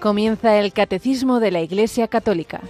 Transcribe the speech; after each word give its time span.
Comienza 0.00 0.58
el 0.58 0.72
Catecismo 0.72 1.40
de 1.40 1.50
la 1.50 1.60
Iglesia 1.60 2.08
Católica. 2.08 2.62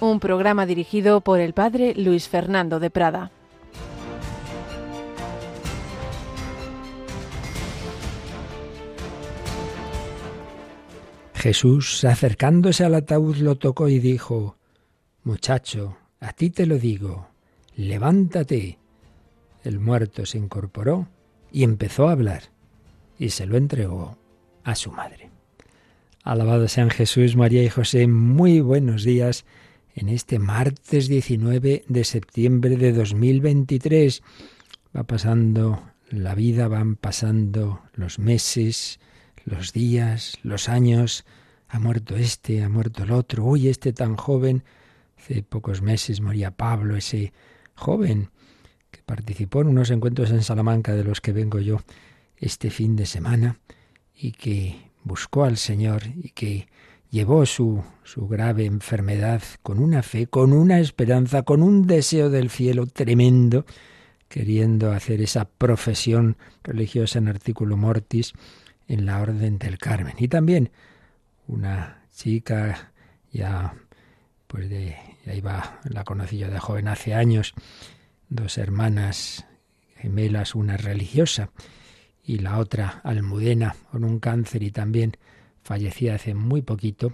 Un 0.00 0.20
programa 0.20 0.66
dirigido 0.66 1.22
por 1.22 1.40
el 1.40 1.54
Padre 1.54 1.94
Luis 1.94 2.28
Fernando 2.28 2.78
de 2.78 2.90
Prada. 2.90 3.30
Jesús, 11.32 12.04
acercándose 12.04 12.84
al 12.84 12.96
ataúd, 12.96 13.36
lo 13.36 13.54
tocó 13.54 13.88
y 13.88 13.98
dijo, 13.98 14.58
Muchacho, 15.24 15.96
a 16.20 16.34
ti 16.34 16.50
te 16.50 16.66
lo 16.66 16.76
digo, 16.78 17.28
levántate. 17.74 18.78
El 19.64 19.80
muerto 19.80 20.26
se 20.26 20.36
incorporó 20.36 21.08
y 21.50 21.64
empezó 21.64 22.08
a 22.08 22.12
hablar 22.12 22.55
y 23.18 23.30
se 23.30 23.46
lo 23.46 23.56
entregó 23.56 24.18
a 24.64 24.74
su 24.74 24.90
madre. 24.90 25.30
Alabado 26.22 26.66
sean 26.68 26.90
Jesús, 26.90 27.36
María 27.36 27.62
y 27.62 27.68
José, 27.68 28.06
muy 28.08 28.60
buenos 28.60 29.04
días 29.04 29.44
en 29.94 30.08
este 30.08 30.38
martes 30.38 31.08
19 31.08 31.84
de 31.86 32.04
septiembre 32.04 32.76
de 32.76 32.92
2023. 32.92 34.22
Va 34.96 35.04
pasando 35.04 35.82
la 36.10 36.34
vida, 36.34 36.68
van 36.68 36.96
pasando 36.96 37.82
los 37.94 38.18
meses, 38.18 38.98
los 39.44 39.72
días, 39.72 40.36
los 40.42 40.68
años. 40.68 41.24
Ha 41.68 41.78
muerto 41.78 42.16
este, 42.16 42.62
ha 42.62 42.68
muerto 42.68 43.04
el 43.04 43.12
otro. 43.12 43.44
Uy, 43.44 43.68
este 43.68 43.92
tan 43.92 44.16
joven. 44.16 44.64
Hace 45.16 45.42
pocos 45.42 45.80
meses 45.80 46.20
moría 46.20 46.50
Pablo, 46.50 46.96
ese 46.96 47.32
joven 47.74 48.30
que 48.90 49.00
participó 49.02 49.62
en 49.62 49.68
unos 49.68 49.90
encuentros 49.90 50.30
en 50.30 50.42
Salamanca 50.42 50.94
de 50.94 51.04
los 51.04 51.20
que 51.20 51.32
vengo 51.32 51.58
yo 51.58 51.80
este 52.38 52.70
fin 52.70 52.96
de 52.96 53.06
semana 53.06 53.58
y 54.14 54.32
que 54.32 54.90
buscó 55.04 55.44
al 55.44 55.56
Señor 55.56 56.02
y 56.06 56.30
que 56.30 56.68
llevó 57.10 57.46
su, 57.46 57.82
su 58.04 58.26
grave 58.28 58.64
enfermedad 58.64 59.42
con 59.62 59.78
una 59.78 60.02
fe, 60.02 60.26
con 60.26 60.52
una 60.52 60.80
esperanza, 60.80 61.42
con 61.42 61.62
un 61.62 61.86
deseo 61.86 62.30
del 62.30 62.50
cielo 62.50 62.86
tremendo, 62.86 63.64
queriendo 64.28 64.92
hacer 64.92 65.20
esa 65.20 65.44
profesión 65.46 66.36
religiosa 66.62 67.18
en 67.18 67.28
artículo 67.28 67.76
mortis 67.76 68.32
en 68.88 69.06
la 69.06 69.20
Orden 69.20 69.58
del 69.58 69.78
Carmen. 69.78 70.14
Y 70.18 70.28
también 70.28 70.70
una 71.46 72.02
chica 72.14 72.92
ya 73.32 73.74
pues 74.46 74.68
de 74.70 74.96
ya 75.24 75.34
iba 75.34 75.80
la 75.84 76.04
conocí 76.04 76.38
yo 76.38 76.50
de 76.50 76.58
joven 76.58 76.88
hace 76.88 77.14
años, 77.14 77.54
dos 78.28 78.58
hermanas 78.58 79.46
gemelas, 79.96 80.54
una 80.54 80.76
religiosa 80.76 81.50
y 82.26 82.38
la 82.38 82.58
otra 82.58 83.00
almudena 83.04 83.76
con 83.92 84.04
un 84.04 84.18
cáncer 84.18 84.62
y 84.62 84.72
también 84.72 85.16
fallecía 85.62 86.16
hace 86.16 86.34
muy 86.34 86.60
poquito 86.62 87.12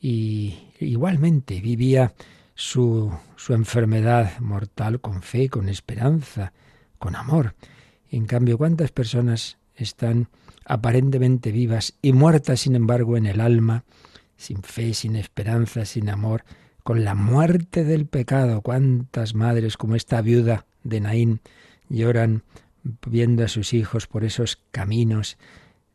y 0.00 0.68
igualmente 0.78 1.60
vivía 1.60 2.14
su, 2.54 3.12
su 3.36 3.54
enfermedad 3.54 4.38
mortal 4.38 5.00
con 5.00 5.22
fe, 5.22 5.48
con 5.48 5.68
esperanza, 5.68 6.52
con 6.98 7.16
amor. 7.16 7.54
En 8.10 8.26
cambio, 8.26 8.56
¿cuántas 8.56 8.92
personas 8.92 9.58
están 9.74 10.28
aparentemente 10.64 11.50
vivas 11.50 11.94
y 12.00 12.12
muertas, 12.12 12.60
sin 12.60 12.76
embargo, 12.76 13.16
en 13.16 13.26
el 13.26 13.40
alma, 13.40 13.84
sin 14.36 14.62
fe, 14.62 14.94
sin 14.94 15.16
esperanza, 15.16 15.84
sin 15.84 16.08
amor, 16.08 16.44
con 16.84 17.02
la 17.02 17.14
muerte 17.14 17.82
del 17.82 18.06
pecado? 18.06 18.60
¿Cuántas 18.60 19.34
madres 19.34 19.76
como 19.76 19.96
esta 19.96 20.20
viuda 20.20 20.66
de 20.84 21.00
Naín 21.00 21.40
lloran 21.88 22.44
viendo 23.06 23.44
a 23.44 23.48
sus 23.48 23.72
hijos 23.72 24.06
por 24.06 24.24
esos 24.24 24.58
caminos. 24.70 25.38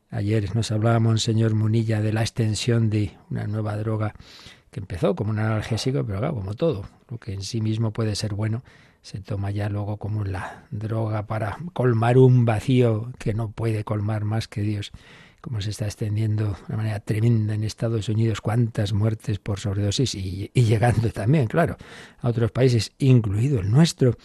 Ayer 0.09 0.55
nos 0.55 0.72
hablaba 0.72 1.00
Monseñor 1.00 1.53
Munilla 1.53 2.01
de 2.01 2.11
la 2.11 2.22
extensión 2.22 2.89
de 2.89 3.17
una 3.29 3.45
nueva 3.45 3.77
droga 3.77 4.16
que 4.72 4.79
empezó 4.79 5.16
como 5.16 5.31
un 5.31 5.39
analgésico, 5.39 6.03
pero 6.05 6.19
claro, 6.19 6.35
como 6.35 6.53
todo, 6.55 6.88
lo 7.09 7.17
que 7.19 7.33
en 7.33 7.44
sí 7.44 7.61
mismo 7.61 7.91
puede 7.91 8.16
ser 8.16 8.33
bueno, 8.33 8.63
se 9.01 9.19
toma 9.19 9.51
ya 9.51 9.69
luego 9.69 9.97
como 9.97 10.23
la 10.25 10.66
droga 10.72 11.25
para 11.25 11.57
colmar 11.73 12.17
un 12.17 12.45
vacío 12.45 13.11
que 13.17 13.33
no 13.33 13.51
puede 13.51 13.83
colmar 13.83 14.25
más 14.25 14.47
que 14.47 14.61
Dios. 14.61 14.91
Como 15.41 15.61
se 15.61 15.69
está 15.69 15.85
extendiendo 15.85 16.47
de 16.47 16.66
una 16.67 16.77
manera 16.77 17.00
tremenda 17.00 17.53
en 17.53 17.63
Estados 17.63 18.09
Unidos, 18.09 18.41
cuántas 18.41 18.91
muertes 18.91 19.39
por 19.39 19.59
sobredosis 19.59 20.13
y, 20.13 20.51
y 20.53 20.63
llegando 20.63 21.09
también, 21.11 21.47
claro, 21.47 21.77
a 22.19 22.27
otros 22.27 22.51
países, 22.51 22.91
incluido 22.97 23.61
el 23.61 23.71
nuestro. 23.71 24.17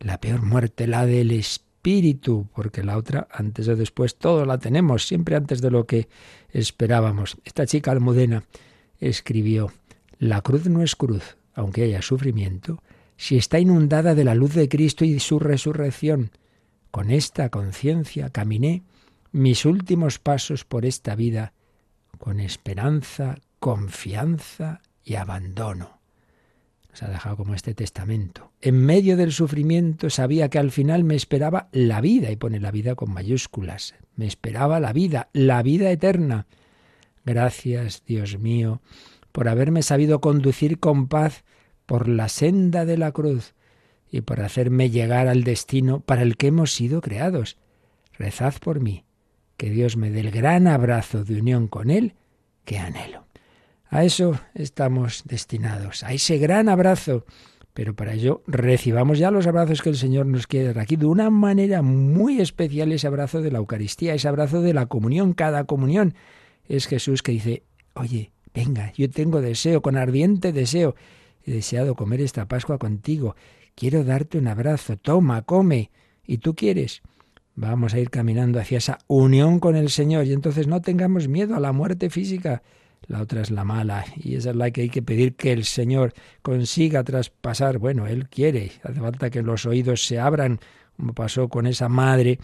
La 0.00 0.20
peor 0.20 0.42
muerte, 0.42 0.88
la 0.88 1.06
del 1.06 1.30
espíritu 1.30 1.67
espíritu, 1.78 2.48
porque 2.54 2.82
la 2.82 2.96
otra, 2.96 3.28
antes 3.30 3.68
o 3.68 3.76
después, 3.76 4.16
todo 4.16 4.44
la 4.44 4.58
tenemos, 4.58 5.06
siempre 5.06 5.36
antes 5.36 5.60
de 5.60 5.70
lo 5.70 5.86
que 5.86 6.08
esperábamos. 6.50 7.36
Esta 7.44 7.66
chica 7.66 7.92
almudena 7.92 8.42
escribió, 8.98 9.70
la 10.18 10.40
cruz 10.40 10.66
no 10.66 10.82
es 10.82 10.96
cruz, 10.96 11.36
aunque 11.54 11.84
haya 11.84 12.02
sufrimiento, 12.02 12.82
si 13.16 13.36
está 13.36 13.60
inundada 13.60 14.16
de 14.16 14.24
la 14.24 14.34
luz 14.34 14.54
de 14.54 14.68
Cristo 14.68 15.04
y 15.04 15.20
su 15.20 15.38
resurrección. 15.38 16.32
Con 16.90 17.12
esta 17.12 17.48
conciencia 17.48 18.30
caminé 18.30 18.82
mis 19.30 19.64
últimos 19.64 20.18
pasos 20.18 20.64
por 20.64 20.84
esta 20.84 21.14
vida, 21.14 21.52
con 22.18 22.40
esperanza, 22.40 23.36
confianza 23.60 24.80
y 25.04 25.14
abandono 25.14 25.97
ha 27.02 27.08
dejado 27.08 27.36
como 27.36 27.54
este 27.54 27.74
testamento. 27.74 28.52
En 28.60 28.84
medio 28.84 29.16
del 29.16 29.32
sufrimiento 29.32 30.10
sabía 30.10 30.48
que 30.48 30.58
al 30.58 30.70
final 30.70 31.04
me 31.04 31.14
esperaba 31.14 31.68
la 31.72 32.00
vida, 32.00 32.30
y 32.30 32.36
pone 32.36 32.60
la 32.60 32.70
vida 32.70 32.94
con 32.94 33.12
mayúsculas. 33.12 33.94
Me 34.16 34.26
esperaba 34.26 34.80
la 34.80 34.92
vida, 34.92 35.28
la 35.32 35.62
vida 35.62 35.90
eterna. 35.90 36.46
Gracias, 37.24 38.02
Dios 38.06 38.38
mío, 38.38 38.80
por 39.32 39.48
haberme 39.48 39.82
sabido 39.82 40.20
conducir 40.20 40.78
con 40.80 41.08
paz 41.08 41.44
por 41.86 42.08
la 42.08 42.28
senda 42.28 42.84
de 42.84 42.98
la 42.98 43.12
cruz 43.12 43.54
y 44.10 44.22
por 44.22 44.40
hacerme 44.40 44.90
llegar 44.90 45.28
al 45.28 45.44
destino 45.44 46.00
para 46.00 46.22
el 46.22 46.36
que 46.36 46.48
hemos 46.48 46.72
sido 46.72 47.00
creados. 47.00 47.58
Rezad 48.18 48.54
por 48.60 48.80
mí, 48.80 49.04
que 49.56 49.70
Dios 49.70 49.96
me 49.96 50.10
dé 50.10 50.20
el 50.20 50.30
gran 50.30 50.66
abrazo 50.66 51.24
de 51.24 51.40
unión 51.40 51.68
con 51.68 51.90
Él 51.90 52.14
que 52.64 52.78
anhelo. 52.78 53.27
A 53.90 54.04
eso 54.04 54.38
estamos 54.54 55.22
destinados, 55.24 56.04
a 56.04 56.12
ese 56.12 56.38
gran 56.38 56.68
abrazo. 56.68 57.24
Pero 57.72 57.94
para 57.94 58.12
ello 58.12 58.42
recibamos 58.46 59.18
ya 59.18 59.30
los 59.30 59.46
abrazos 59.46 59.82
que 59.82 59.88
el 59.88 59.96
Señor 59.96 60.26
nos 60.26 60.46
quiere 60.46 60.66
dar 60.66 60.80
aquí 60.80 60.96
de 60.96 61.06
una 61.06 61.30
manera 61.30 61.80
muy 61.80 62.40
especial, 62.40 62.92
ese 62.92 63.06
abrazo 63.06 63.40
de 63.40 63.52
la 63.52 63.58
Eucaristía, 63.58 64.14
ese 64.14 64.28
abrazo 64.28 64.60
de 64.60 64.74
la 64.74 64.86
comunión. 64.86 65.32
Cada 65.32 65.64
comunión 65.64 66.14
es 66.68 66.86
Jesús 66.86 67.22
que 67.22 67.32
dice, 67.32 67.62
oye, 67.94 68.32
venga, 68.52 68.92
yo 68.94 69.08
tengo 69.08 69.40
deseo, 69.40 69.80
con 69.80 69.96
ardiente 69.96 70.52
deseo, 70.52 70.96
he 71.46 71.52
deseado 71.52 71.94
comer 71.94 72.20
esta 72.20 72.46
Pascua 72.46 72.78
contigo, 72.78 73.36
quiero 73.74 74.02
darte 74.02 74.38
un 74.38 74.48
abrazo, 74.48 74.96
toma, 74.96 75.42
come, 75.42 75.90
y 76.26 76.38
tú 76.38 76.54
quieres. 76.54 77.00
Vamos 77.54 77.94
a 77.94 78.00
ir 78.00 78.10
caminando 78.10 78.60
hacia 78.60 78.78
esa 78.78 78.98
unión 79.06 79.60
con 79.60 79.76
el 79.76 79.88
Señor 79.88 80.26
y 80.26 80.32
entonces 80.32 80.66
no 80.66 80.82
tengamos 80.82 81.28
miedo 81.28 81.56
a 81.56 81.60
la 81.60 81.72
muerte 81.72 82.10
física 82.10 82.62
la 83.06 83.22
otra 83.22 83.40
es 83.40 83.50
la 83.50 83.64
mala, 83.64 84.04
y 84.16 84.34
esa 84.34 84.50
es 84.50 84.56
la 84.56 84.70
que 84.70 84.82
hay 84.82 84.90
que 84.90 85.02
pedir 85.02 85.34
que 85.34 85.52
el 85.52 85.64
Señor 85.64 86.12
consiga 86.42 87.04
traspasar. 87.04 87.78
Bueno, 87.78 88.06
Él 88.06 88.28
quiere, 88.28 88.72
hace 88.82 89.00
falta 89.00 89.30
que 89.30 89.42
los 89.42 89.64
oídos 89.66 90.04
se 90.06 90.18
abran, 90.18 90.60
como 90.96 91.14
pasó 91.14 91.48
con 91.48 91.66
esa 91.66 91.88
madre, 91.88 92.38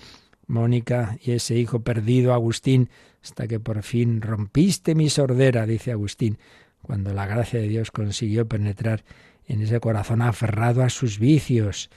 Mónica, 0.47 1.19
y 1.22 1.32
ese 1.32 1.56
hijo 1.56 1.81
perdido, 1.81 2.32
Agustín, 2.32 2.88
hasta 3.22 3.47
que 3.47 3.60
por 3.60 3.82
fin 3.82 4.20
rompiste 4.20 4.94
mi 4.94 5.11
sordera, 5.11 5.67
dice 5.67 5.93
Agustín, 5.93 6.38
cuando 6.82 7.12
la 7.12 7.26
gracia 7.26 7.61
de 7.61 7.69
Dios 7.69 7.90
consiguió 7.90 8.46
penetrar 8.46 9.05
en 9.46 9.62
ese 9.62 9.81
corazón 9.81 10.23
aferrado 10.23 10.82
a 10.82 10.90
sus 10.90 11.19
vicios. 11.19 11.90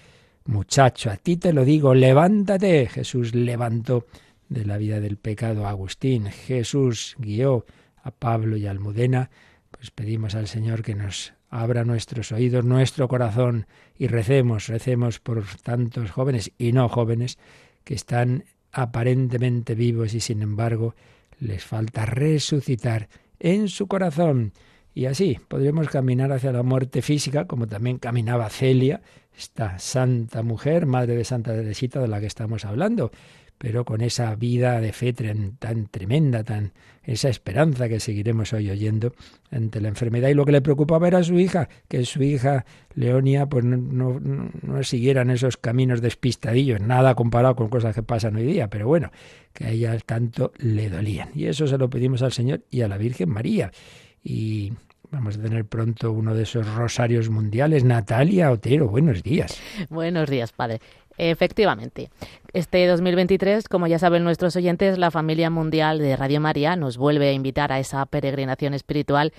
Muchacho, 0.46 1.12
a 1.12 1.18
ti 1.18 1.38
te 1.38 1.52
lo 1.52 1.66
digo, 1.66 1.94
levántate. 1.94 2.88
Jesús 2.88 3.36
levantó 3.36 4.08
de 4.50 4.66
la 4.66 4.78
vida 4.78 5.00
del 5.00 5.18
pecado 5.18 5.68
a 5.68 5.72
Agustín. 5.72 6.28
Jesús 6.28 7.16
guió 7.20 7.66
a 8.08 8.12
Pablo 8.12 8.56
y 8.58 8.66
a 8.66 8.72
Almudena, 8.72 9.30
pues 9.72 9.92
pedimos 9.92 10.36
al 10.36 10.48
Señor 10.48 10.82
que 10.82 10.96
nos 10.96 11.34
abra 11.50 11.84
nuestros 11.84 12.32
oídos, 12.32 12.66
nuestro 12.66 13.08
corazón 13.08 13.68
y 13.98 14.08
recemos, 14.08 14.68
recemos 14.68 15.20
por 15.20 15.44
tantos 15.64 16.12
jóvenes 16.12 16.52
y 16.58 16.72
no 16.72 16.90
jóvenes 16.90 17.38
que 17.84 17.94
están 17.94 18.46
aparentemente 18.72 19.76
vivos 19.76 20.14
y 20.14 20.20
sin 20.20 20.42
embargo 20.42 20.96
les 21.40 21.64
falta 21.64 22.06
resucitar 22.06 23.10
en 23.40 23.68
su 23.70 23.88
corazón. 23.88 24.54
Y 24.94 25.06
así 25.06 25.38
podremos 25.48 25.90
caminar 25.90 26.32
hacia 26.32 26.52
la 26.52 26.64
muerte 26.64 27.02
física, 27.02 27.46
como 27.46 27.68
también 27.68 28.00
caminaba 28.00 28.50
Celia, 28.50 29.02
esta 29.38 29.78
santa 29.78 30.42
mujer, 30.42 30.88
madre 30.88 31.16
de 31.16 31.24
Santa 31.24 31.54
Teresita 31.54 32.00
de 32.00 32.08
la 32.08 32.20
que 32.20 32.26
estamos 32.26 32.66
hablando. 32.66 33.12
pero 33.60 33.86
con 33.86 34.02
esa 34.02 34.36
vida 34.36 34.80
de 34.82 34.94
fe 34.94 35.14
tan, 35.14 35.88
tremenda, 35.88 36.44
tan 36.44 36.74
esa 37.08 37.30
esperanza 37.30 37.88
que 37.88 38.00
seguiremos 38.00 38.54
hoy 38.54 38.70
oyendo 38.70 39.14
ante 39.50 39.82
la 39.82 39.88
enfermedad. 39.88 40.30
Y 40.30 40.34
lo 40.34 40.46
que 40.46 40.52
le 40.52 40.62
preocupaba 40.62 41.08
era 41.08 41.24
su 41.24 41.40
hija, 41.40 41.70
que 41.88 42.06
su 42.06 42.22
hija 42.22 42.66
Leonia 42.94 43.48
pues 43.48 43.64
no, 43.64 43.78
no, 43.78 44.52
no 44.62 44.84
siguieran 44.84 45.32
esos 45.32 45.58
caminos 45.58 46.02
despistadillos, 46.02 46.82
nada 46.82 47.16
comparado 47.16 47.56
con 47.56 47.70
cosas 47.70 47.96
que 47.96 48.04
pasan 48.04 48.36
hoy 48.36 48.44
día, 48.44 48.70
pero 48.70 48.88
bueno, 48.88 49.12
que 49.54 49.66
a 49.66 49.72
ella 49.72 49.98
tanto 50.06 50.52
le 50.58 50.90
dolían. 50.90 51.30
Y 51.34 51.46
eso 51.46 51.66
se 51.66 51.78
lo 51.78 51.90
pedimos 51.90 52.22
al 52.22 52.34
Señor 52.34 52.64
y 52.70 52.82
a 52.82 52.90
la 52.90 52.98
Virgen 52.98 53.30
María. 53.30 53.72
Y 54.22 54.74
Vamos 55.10 55.38
a 55.38 55.42
tener 55.42 55.66
pronto 55.66 56.12
uno 56.12 56.36
de 56.36 56.44
esos 56.44 56.68
rosarios 56.76 57.30
mundiales. 57.30 57.86
Natalia 57.86 58.52
Otero, 58.52 58.90
buenos 58.90 59.24
días. 59.24 59.58
Buenos 59.90 60.30
días, 60.30 60.52
padre. 60.52 60.82
Efectivamente. 61.18 62.10
Este 62.58 62.88
2023, 62.88 63.70
como 63.70 63.86
ya 63.86 64.00
saben 64.00 64.24
nuestros 64.24 64.56
oyentes, 64.56 64.98
la 64.98 65.12
familia 65.12 65.52
mundial 65.52 66.00
de 66.00 66.16
Radio 66.16 66.42
María 66.42 66.76
nos 66.76 66.98
vuelve 66.98 67.30
a 67.30 67.32
invitar 67.32 67.72
a 67.72 67.78
esa 67.78 68.04
peregrinación 68.08 68.74
espiritual 68.74 69.32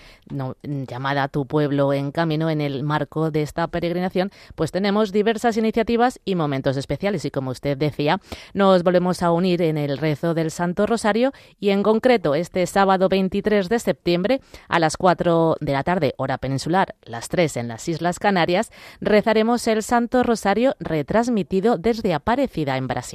llamada 0.62 1.26
Tu 1.26 1.44
pueblo 1.44 1.92
en 1.92 2.12
camino. 2.12 2.48
En 2.48 2.60
el 2.60 2.84
marco 2.84 3.32
de 3.32 3.42
esta 3.42 3.66
peregrinación, 3.66 4.30
pues 4.54 4.70
tenemos 4.70 5.10
diversas 5.10 5.56
iniciativas 5.56 6.20
y 6.24 6.36
momentos 6.36 6.76
especiales. 6.76 7.24
Y 7.24 7.32
como 7.32 7.50
usted 7.50 7.76
decía, 7.76 8.20
nos 8.54 8.84
volvemos 8.84 9.20
a 9.24 9.32
unir 9.32 9.62
en 9.62 9.78
el 9.78 9.98
rezo 9.98 10.32
del 10.32 10.52
Santo 10.52 10.86
Rosario 10.86 11.32
y 11.58 11.70
en 11.70 11.82
concreto 11.82 12.36
este 12.36 12.64
sábado 12.68 13.08
23 13.08 13.68
de 13.68 13.80
septiembre 13.80 14.40
a 14.68 14.78
las 14.78 14.96
4 14.96 15.56
de 15.58 15.72
la 15.72 15.82
tarde, 15.82 16.14
hora 16.18 16.38
peninsular, 16.38 16.94
las 17.02 17.28
3 17.28 17.56
en 17.56 17.66
las 17.66 17.88
Islas 17.88 18.20
Canarias, 18.20 18.70
rezaremos 19.00 19.66
el 19.66 19.82
Santo 19.82 20.22
Rosario 20.22 20.76
retransmitido 20.78 21.78
desde 21.78 22.14
Aparecida 22.14 22.76
en 22.76 22.86
Brasil. 22.86 23.07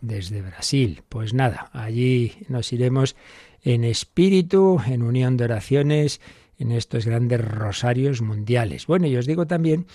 Desde 0.00 0.42
Brasil. 0.42 1.02
Pues 1.08 1.32
nada, 1.34 1.70
allí 1.72 2.34
nos 2.48 2.72
iremos 2.72 3.16
en 3.62 3.84
espíritu, 3.84 4.80
en 4.86 5.02
unión 5.02 5.36
de 5.36 5.44
oraciones, 5.44 6.20
en 6.58 6.72
estos 6.72 7.06
grandes 7.06 7.40
rosarios 7.40 8.20
mundiales. 8.20 8.86
Bueno, 8.86 9.06
y 9.06 9.16
os 9.16 9.26
digo 9.26 9.46
también 9.46 9.86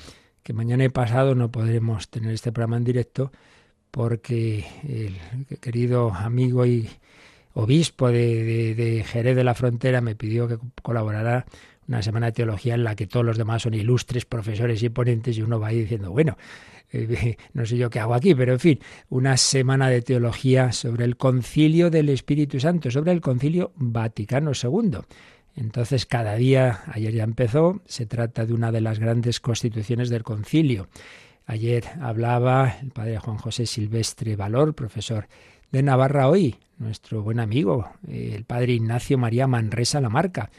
que 0.44 0.54
mañana 0.54 0.84
y 0.84 0.90
pasado 0.90 1.36
no 1.36 1.52
podremos 1.52 2.10
tener 2.10 2.34
este 2.34 2.52
programa 2.52 2.78
en 2.78 2.84
directo 2.84 3.32
porque 3.92 4.66
el 4.88 5.18
querido 5.60 6.12
amigo 6.14 6.66
y 6.66 6.90
obispo 7.54 8.10
de, 8.10 8.76
de 8.76 9.04
Jerez 9.04 9.36
de 9.36 9.44
la 9.44 9.56
Frontera 9.56 10.02
me 10.02 10.16
pidió 10.16 10.48
que 10.48 10.58
colaborara 10.82 11.46
una 11.90 12.04
semana 12.04 12.28
de 12.28 12.32
teología 12.34 12.76
en 12.76 12.84
la 12.84 12.96
que 12.96 13.08
todos 13.08 13.26
los 13.26 13.38
demás 13.38 13.64
son 13.64 13.74
ilustres 13.74 14.24
profesores 14.24 14.82
y 14.84 14.90
ponentes 14.90 15.36
y 15.38 15.42
uno 15.42 15.60
va 15.60 15.70
ahí 15.70 15.82
diciendo, 15.82 16.12
bueno, 16.12 16.38
eh, 16.94 17.36
no 17.54 17.66
sé 17.66 17.78
yo 17.78 17.90
qué 17.90 18.00
hago 18.00 18.14
aquí, 18.14 18.36
pero 18.36 18.54
en 18.54 18.60
fin, 18.60 18.80
una 19.10 19.36
semana 19.38 19.90
de 19.90 20.04
teología 20.04 20.72
sobre 20.72 21.04
el 21.04 21.18
concilio 21.18 21.90
del 21.90 22.10
Espíritu 22.10 22.60
Santo, 22.60 22.92
sobre 22.92 23.12
el 23.12 23.22
concilio 23.22 23.72
Vaticano 23.76 24.52
II. 24.52 25.00
Entonces, 25.56 26.06
cada 26.06 26.36
día, 26.36 26.84
ayer 26.94 27.12
ya 27.12 27.24
empezó, 27.24 27.82
se 27.86 28.06
trata 28.06 28.46
de 28.46 28.54
una 28.54 28.72
de 28.72 28.82
las 28.82 29.00
grandes 29.00 29.40
constituciones 29.40 30.10
del 30.10 30.22
concilio. 30.22 30.88
Ayer 31.48 31.86
hablaba 32.02 32.78
el 32.84 32.92
padre 32.92 33.18
Juan 33.18 33.38
José 33.38 33.66
Silvestre 33.66 34.36
Valor, 34.36 34.76
profesor 34.76 35.28
de 35.72 35.82
Navarra 35.82 36.30
hoy, 36.30 36.56
nuestro 36.78 37.24
buen 37.24 37.40
amigo, 37.40 37.90
el 38.08 38.46
padre 38.46 38.74
Ignacio 38.74 39.18
María 39.18 39.48
Manresa 39.48 40.00
Lamarca. 40.00 40.52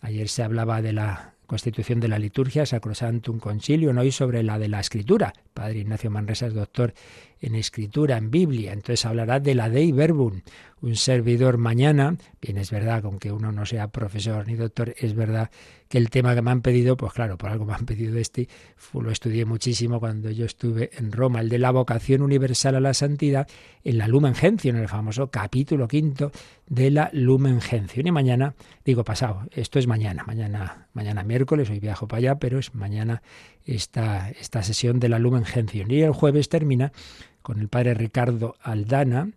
Ayer 0.00 0.28
se 0.28 0.42
hablaba 0.42 0.82
de 0.82 0.92
la 0.92 1.34
Constitución 1.48 1.98
de 1.98 2.08
la 2.08 2.18
Liturgia, 2.18 2.66
Sacrosantum 2.66 3.38
Concilium, 3.38 3.96
hoy 3.96 4.12
sobre 4.12 4.42
la 4.42 4.58
de 4.58 4.68
la 4.68 4.80
Escritura. 4.80 5.32
Padre 5.54 5.78
Ignacio 5.78 6.10
Manresa 6.10 6.46
es 6.46 6.52
doctor 6.52 6.92
en 7.40 7.54
Escritura, 7.54 8.18
en 8.18 8.30
Biblia, 8.30 8.72
entonces 8.72 9.06
hablará 9.06 9.40
de 9.40 9.54
la 9.54 9.70
Dei 9.70 9.90
Verbum. 9.92 10.42
Un 10.82 10.96
servidor 10.96 11.56
mañana, 11.56 12.16
bien 12.42 12.58
es 12.58 12.70
verdad, 12.70 13.00
aunque 13.04 13.32
uno 13.32 13.50
no 13.50 13.64
sea 13.64 13.88
profesor 13.88 14.46
ni 14.46 14.56
doctor, 14.56 14.94
es 14.98 15.14
verdad 15.14 15.50
que 15.88 15.98
el 15.98 16.10
tema 16.10 16.34
que 16.34 16.42
me 16.42 16.50
han 16.50 16.60
pedido, 16.60 16.96
pues 16.96 17.12
claro, 17.12 17.38
por 17.38 17.50
algo 17.50 17.64
me 17.64 17.74
han 17.74 17.86
pedido 17.86 18.18
este, 18.18 18.48
lo 18.92 19.10
estudié 19.10 19.44
muchísimo 19.44 20.00
cuando 20.00 20.30
yo 20.30 20.44
estuve 20.44 20.90
en 20.98 21.12
Roma, 21.12 21.40
el 21.40 21.48
de 21.48 21.58
la 21.58 21.70
vocación 21.70 22.22
universal 22.22 22.76
a 22.76 22.80
la 22.80 22.92
santidad, 22.92 23.48
en 23.84 23.98
la 23.98 24.06
Lumen 24.06 24.34
Gentium, 24.34 24.76
en 24.76 24.82
el 24.82 24.88
famoso 24.88 25.30
capítulo 25.30 25.88
quinto 25.88 26.30
de 26.66 26.90
la 26.90 27.08
Lumen 27.12 27.60
Gentium. 27.60 28.06
Y 28.06 28.12
mañana, 28.12 28.54
digo 28.84 29.02
pasado, 29.02 29.46
esto 29.52 29.78
es 29.78 29.86
mañana, 29.86 30.24
mañana, 30.26 30.88
mañana 30.92 31.22
miércoles, 31.22 31.70
hoy 31.70 31.80
viajo 31.80 32.06
para 32.06 32.18
allá, 32.18 32.38
pero 32.38 32.58
es 32.58 32.74
mañana 32.74 33.22
esta, 33.64 34.30
esta 34.30 34.62
sesión 34.62 35.00
de 35.00 35.08
la 35.08 35.18
Lumen 35.18 35.44
Gentium. 35.44 35.90
Y 35.90 36.02
el 36.02 36.12
jueves 36.12 36.50
termina 36.50 36.92
con 37.40 37.60
el 37.60 37.68
padre 37.68 37.94
Ricardo 37.94 38.56
Aldana, 38.62 39.30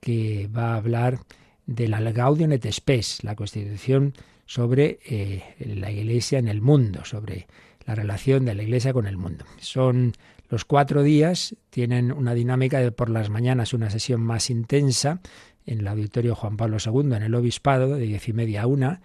que 0.00 0.50
va 0.54 0.74
a 0.74 0.76
hablar 0.76 1.20
de 1.66 1.88
la 1.88 1.98
Gaudium 2.12 2.52
et 2.52 2.70
Spes, 2.70 3.24
la 3.24 3.34
constitución 3.34 4.12
sobre 4.46 4.98
eh, 5.06 5.42
la 5.58 5.90
Iglesia 5.90 6.38
en 6.38 6.48
el 6.48 6.60
mundo, 6.60 7.04
sobre 7.04 7.46
la 7.86 7.94
relación 7.94 8.44
de 8.44 8.54
la 8.54 8.62
Iglesia 8.62 8.92
con 8.92 9.06
el 9.06 9.16
mundo. 9.16 9.44
Son 9.58 10.12
los 10.48 10.64
cuatro 10.64 11.02
días, 11.02 11.56
tienen 11.70 12.12
una 12.12 12.34
dinámica 12.34 12.78
de 12.78 12.92
por 12.92 13.10
las 13.10 13.30
mañanas 13.30 13.74
una 13.74 13.90
sesión 13.90 14.20
más 14.20 14.50
intensa 14.50 15.20
en 15.66 15.80
el 15.80 15.88
auditorio 15.88 16.34
Juan 16.34 16.56
Pablo 16.56 16.76
II, 16.84 17.14
en 17.14 17.22
el 17.22 17.34
Obispado, 17.34 17.96
de 17.96 18.06
diez 18.06 18.28
y 18.28 18.32
media 18.32 18.62
a 18.62 18.66
una. 18.66 19.00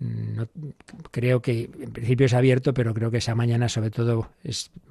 No, 0.00 0.46
creo 1.10 1.42
que 1.42 1.68
en 1.80 1.90
principio 1.90 2.26
es 2.26 2.34
abierto, 2.34 2.72
pero 2.72 2.94
creo 2.94 3.10
que 3.10 3.16
esa 3.16 3.34
mañana 3.34 3.68
sobre 3.68 3.90
todo 3.90 4.30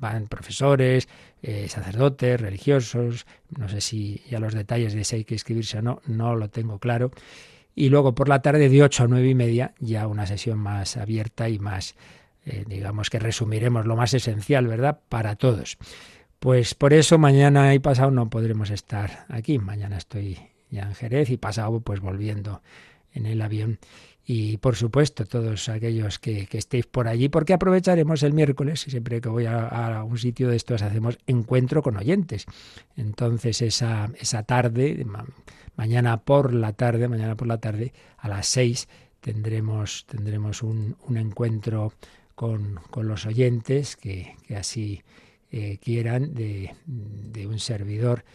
van 0.02 0.28
profesores, 0.28 1.08
eh, 1.42 1.70
sacerdotes, 1.70 2.42
religiosos, 2.42 3.26
no 3.58 3.70
sé 3.70 3.80
si 3.80 4.22
ya 4.30 4.40
los 4.40 4.54
detalles 4.54 4.94
de 4.94 5.06
si 5.06 5.16
hay 5.16 5.24
que 5.24 5.36
inscribirse 5.36 5.78
o 5.78 5.82
no, 5.82 6.02
no 6.08 6.36
lo 6.36 6.50
tengo 6.50 6.78
claro 6.80 7.12
y 7.78 7.90
luego 7.90 8.16
por 8.16 8.28
la 8.28 8.42
tarde 8.42 8.70
de 8.70 8.82
8 8.82 9.04
a 9.04 9.08
9 9.08 9.30
y 9.30 9.36
media 9.36 9.76
ya 9.80 10.08
una 10.08 10.26
sesión 10.26 10.58
más 10.58 10.98
abierta 10.98 11.48
y 11.48 11.60
más, 11.60 11.96
eh, 12.44 12.66
digamos 12.68 13.12
que 13.12 13.20
resumiremos 13.20 13.86
lo 13.86 13.96
más 13.96 14.16
esencial, 14.16 14.66
¿verdad? 14.66 15.00
Para 15.10 15.36
todos. 15.36 15.78
Pues 16.40 16.74
por 16.74 16.92
eso 16.92 17.20
mañana 17.20 17.76
y 17.76 17.80
pasado 17.80 18.10
no 18.10 18.32
podremos 18.32 18.72
estar 18.72 19.28
aquí. 19.30 19.60
Mañana 19.60 19.98
estoy 19.98 20.40
ya 20.72 20.84
en 20.84 20.96
Jerez 20.96 21.30
y 21.30 21.38
pasado 21.38 21.80
pues 21.82 22.00
volviendo 22.00 22.64
en 23.14 23.28
el 23.28 23.44
avión. 23.44 23.78
Y 24.30 24.58
por 24.58 24.76
supuesto 24.76 25.26
todos 25.26 25.70
aquellos 25.70 26.20
que, 26.20 26.48
que 26.48 26.58
estéis 26.58 26.86
por 26.86 27.08
allí, 27.08 27.30
porque 27.30 27.54
aprovecharemos 27.54 28.24
el 28.24 28.34
miércoles, 28.34 28.82
siempre 28.82 29.22
que 29.22 29.30
voy 29.30 29.46
a, 29.46 30.04
un 30.04 30.18
sitio 30.18 30.50
de 30.50 30.58
estos 30.58 30.82
hacemos 30.82 31.18
encuentro 31.28 31.82
con 31.82 31.96
oyentes. 31.96 32.46
Entonces 32.98 33.62
esa, 33.62 34.12
esa 34.20 34.44
tarde 34.44 35.06
Mañana 35.78 36.18
por 36.18 36.56
la 36.56 36.74
tarde, 36.74 37.08
mañana 37.08 37.36
por 37.36 37.48
la 37.48 37.60
tarde, 37.60 37.94
a 38.18 38.28
las 38.28 38.48
seis, 38.48 38.90
tendremos, 39.22 40.08
tendremos 40.08 40.64
un, 40.64 40.98
un 41.08 41.18
encuentro 41.18 41.94
con, 42.34 42.80
con, 42.90 43.08
los 43.08 43.28
oyentes 43.28 43.96
que, 43.96 44.36
que 44.48 44.58
así 44.58 45.04
eh, 45.52 45.78
quieran 45.78 46.34
de, 46.34 46.74
de, 46.88 47.46
un 47.46 47.60
servidor. 47.60 48.26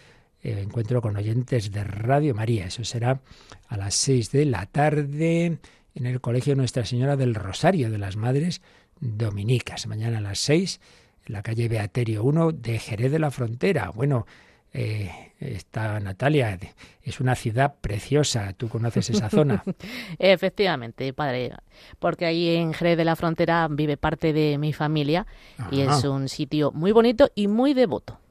Eh, 0.40 0.60
encuentro 0.62 1.02
con 1.02 1.16
oyentes 1.16 1.72
de 1.72 1.82
Radio 1.82 2.32
María. 2.32 2.66
Eso 2.66 2.84
será 2.84 3.20
a 3.66 3.76
las 3.76 3.96
seis 3.96 4.30
de 4.30 4.44
la 4.44 4.66
tarde 4.66 5.58
en 5.94 6.06
el 6.06 6.20
Colegio 6.20 6.54
Nuestra 6.54 6.84
Señora 6.84 7.16
del 7.16 7.34
Rosario 7.34 7.90
de 7.90 7.98
las 7.98 8.16
Madres 8.16 8.62
Dominicas. 9.00 9.86
Mañana 9.86 10.18
a 10.18 10.20
las 10.22 10.38
seis 10.38 10.80
en 11.26 11.34
la 11.34 11.42
calle 11.42 11.68
Beaterio 11.68 12.24
1 12.24 12.52
de 12.52 12.78
Jerez 12.78 13.12
de 13.12 13.18
la 13.18 13.30
Frontera. 13.30 13.90
Bueno, 13.90 14.26
eh, 14.74 15.10
está 15.38 16.00
Natalia, 16.00 16.58
es 17.02 17.20
una 17.20 17.34
ciudad 17.34 17.74
preciosa, 17.80 18.54
tú 18.54 18.68
conoces 18.68 19.10
esa 19.10 19.28
zona. 19.28 19.62
Efectivamente, 20.18 21.12
padre, 21.12 21.52
porque 21.98 22.24
ahí 22.24 22.56
en 22.56 22.72
Jerez 22.72 22.96
de 22.96 23.04
la 23.04 23.16
Frontera 23.16 23.68
vive 23.70 23.96
parte 23.96 24.32
de 24.32 24.56
mi 24.56 24.72
familia 24.72 25.26
y 25.70 25.82
es 25.82 26.04
un 26.04 26.28
sitio 26.28 26.72
muy 26.72 26.92
bonito 26.92 27.28
y 27.34 27.48
muy 27.48 27.74
devoto. 27.74 28.21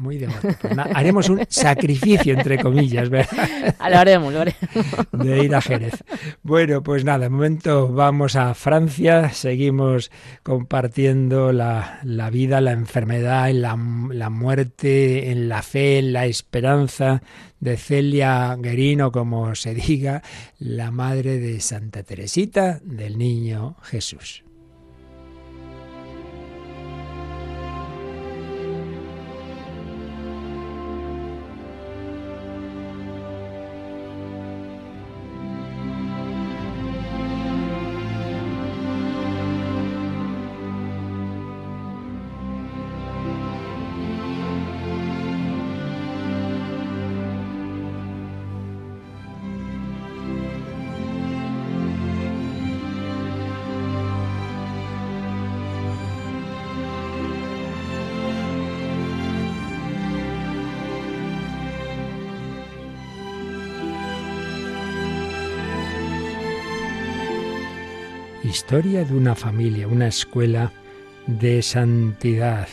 Muy. 0.00 0.18
Pues 0.18 0.78
haremos 0.94 1.28
un 1.28 1.42
sacrificio, 1.46 2.32
entre 2.32 2.58
comillas, 2.58 3.10
¿verdad? 3.10 3.74
Lo 3.90 3.98
haremos, 3.98 4.32
lo 4.32 4.40
haremos. 4.40 4.60
De 5.12 5.44
ir 5.44 5.54
a 5.54 5.60
Jerez. 5.60 6.02
Bueno, 6.42 6.82
pues 6.82 7.04
nada, 7.04 7.18
de 7.18 7.28
momento 7.28 7.88
vamos 7.88 8.34
a 8.34 8.54
Francia, 8.54 9.28
seguimos 9.30 10.10
compartiendo 10.42 11.52
la, 11.52 12.00
la 12.02 12.30
vida, 12.30 12.62
la 12.62 12.72
enfermedad, 12.72 13.50
la, 13.52 13.78
la 14.10 14.30
muerte, 14.30 15.30
en 15.32 15.50
la 15.50 15.60
fe, 15.60 15.98
en 15.98 16.14
la 16.14 16.24
esperanza 16.24 17.22
de 17.58 17.76
Celia 17.76 18.56
Guerino, 18.58 19.12
como 19.12 19.54
se 19.54 19.74
diga, 19.74 20.22
la 20.58 20.90
madre 20.90 21.38
de 21.38 21.60
Santa 21.60 22.02
Teresita 22.04 22.80
del 22.82 23.18
Niño 23.18 23.76
Jesús. 23.82 24.44
Historia 68.70 69.04
de 69.04 69.14
una 69.16 69.34
familia, 69.34 69.88
una 69.88 70.06
escuela 70.06 70.72
de 71.26 71.60
santidad. 71.60 72.68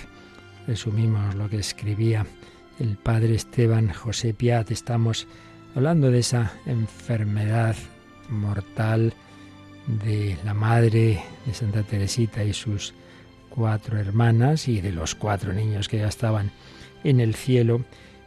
Resumimos 0.68 1.34
lo 1.34 1.50
que 1.50 1.58
escribía 1.58 2.24
el 2.80 2.98
padre 2.98 3.34
Esteban 3.34 3.92
José 3.92 4.36
Piat. 4.36 4.70
Estamos 4.70 5.26
hablando 5.74 6.12
de 6.12 6.20
esa 6.20 6.54
enfermedad 6.68 7.76
mortal 8.30 9.12
de 9.88 10.38
la 10.46 10.54
madre 10.54 11.20
de 11.48 11.54
Santa 11.56 11.82
Teresita 11.82 12.44
y 12.44 12.54
sus 12.54 12.94
cuatro 13.50 13.98
hermanas 13.98 14.68
y 14.68 14.82
de 14.82 14.92
los 14.92 15.16
cuatro 15.16 15.52
niños 15.52 15.90
que 15.90 15.98
ya 15.98 16.10
estaban 16.10 16.52
en 17.04 17.20
el 17.20 17.34
cielo. 17.34 17.84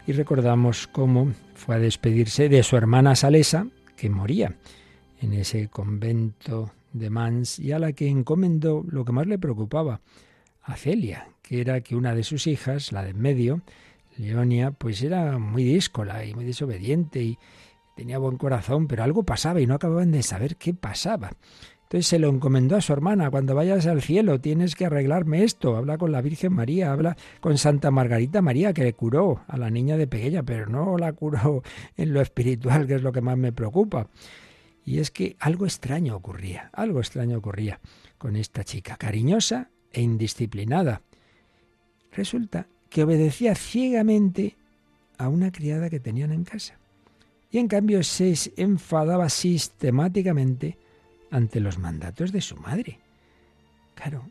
Y 0.08 0.12
recordamos 0.12 0.88
cómo 0.88 1.34
fue 1.54 1.76
a 1.76 1.78
despedirse 1.78 2.48
de 2.48 2.64
su 2.64 2.76
hermana 2.76 3.14
Salesa, 3.14 3.68
que 3.96 4.10
moría 4.10 4.56
en 5.22 5.34
ese 5.34 5.68
convento 5.68 6.72
de 6.92 7.11
Mans 7.11 7.59
y 7.59 7.73
a 7.73 7.78
la 7.78 7.92
que 7.92 8.09
encomendó 8.09 8.85
lo 8.88 9.04
que 9.04 9.12
más 9.12 9.26
le 9.26 9.38
preocupaba, 9.38 10.00
a 10.62 10.76
Celia, 10.76 11.28
que 11.42 11.61
era 11.61 11.80
que 11.80 11.97
una 11.97 12.14
de 12.14 12.23
sus 12.23 12.47
hijas, 12.47 12.92
la 12.92 13.02
de 13.02 13.11
en 13.11 13.20
medio, 13.20 13.62
Leonia, 14.16 14.73
pues 14.73 15.02
era 15.02 15.38
muy 15.38 15.64
díscola 15.64 16.25
y 16.25 16.35
muy 16.35 16.44
desobediente 16.44 17.23
y 17.23 17.38
tenía 17.97 18.18
buen 18.18 18.37
corazón, 18.37 18.87
pero 18.87 19.02
algo 19.02 19.23
pasaba 19.23 19.61
y 19.61 19.66
no 19.66 19.75
acababan 19.75 20.11
de 20.11 20.23
saber 20.23 20.56
qué 20.56 20.75
pasaba. 20.75 21.32
Entonces 21.82 22.06
se 22.06 22.18
lo 22.20 22.28
encomendó 22.28 22.76
a 22.76 22.80
su 22.80 22.92
hermana, 22.92 23.30
cuando 23.30 23.54
vayas 23.54 23.87
al 23.87 24.00
cielo 24.00 24.40
tienes 24.40 24.76
que 24.76 24.87
arreglarme 24.87 25.42
esto, 25.42 25.76
habla 25.76 25.99
con 25.99 26.12
la 26.12 26.20
Virgen 26.20 26.52
María, 26.52 26.92
habla 26.92 27.16
con 27.40 27.59
Santa 27.59 27.90
Margarita 27.90 28.40
María, 28.42 28.73
que 28.73 28.85
le 28.85 28.92
curó 28.92 29.42
a 29.49 29.56
la 29.56 29.70
niña 29.70 29.97
de 29.97 30.06
pequeña, 30.06 30.44
pero 30.44 30.66
no 30.66 30.97
la 30.99 31.12
curó 31.14 31.64
en 31.97 32.14
lo 32.14 32.20
espiritual, 32.20 32.87
que 32.87 32.94
es 32.94 33.02
lo 33.02 33.11
que 33.11 33.23
más 33.23 33.37
me 33.37 33.52
preocupa. 33.52 34.06
Y 34.84 34.99
es 34.99 35.10
que 35.10 35.37
algo 35.38 35.66
extraño 35.66 36.16
ocurría, 36.16 36.70
algo 36.72 37.00
extraño 37.00 37.38
ocurría 37.38 37.80
con 38.18 38.37
esta 38.37 38.64
chica, 38.64 38.96
cariñosa 38.96 39.70
e 39.92 40.02
indisciplinada. 40.02 41.02
Resulta 42.12 42.66
que 42.88 43.04
obedecía 43.04 43.54
ciegamente 43.54 44.56
a 45.18 45.28
una 45.28 45.52
criada 45.52 45.90
que 45.90 46.00
tenían 46.00 46.32
en 46.32 46.44
casa. 46.44 46.78
Y 47.50 47.58
en 47.58 47.68
cambio 47.68 48.02
se 48.02 48.34
enfadaba 48.56 49.28
sistemáticamente 49.28 50.78
ante 51.30 51.60
los 51.60 51.78
mandatos 51.78 52.32
de 52.32 52.40
su 52.40 52.56
madre. 52.56 52.99
Claro, 53.94 54.25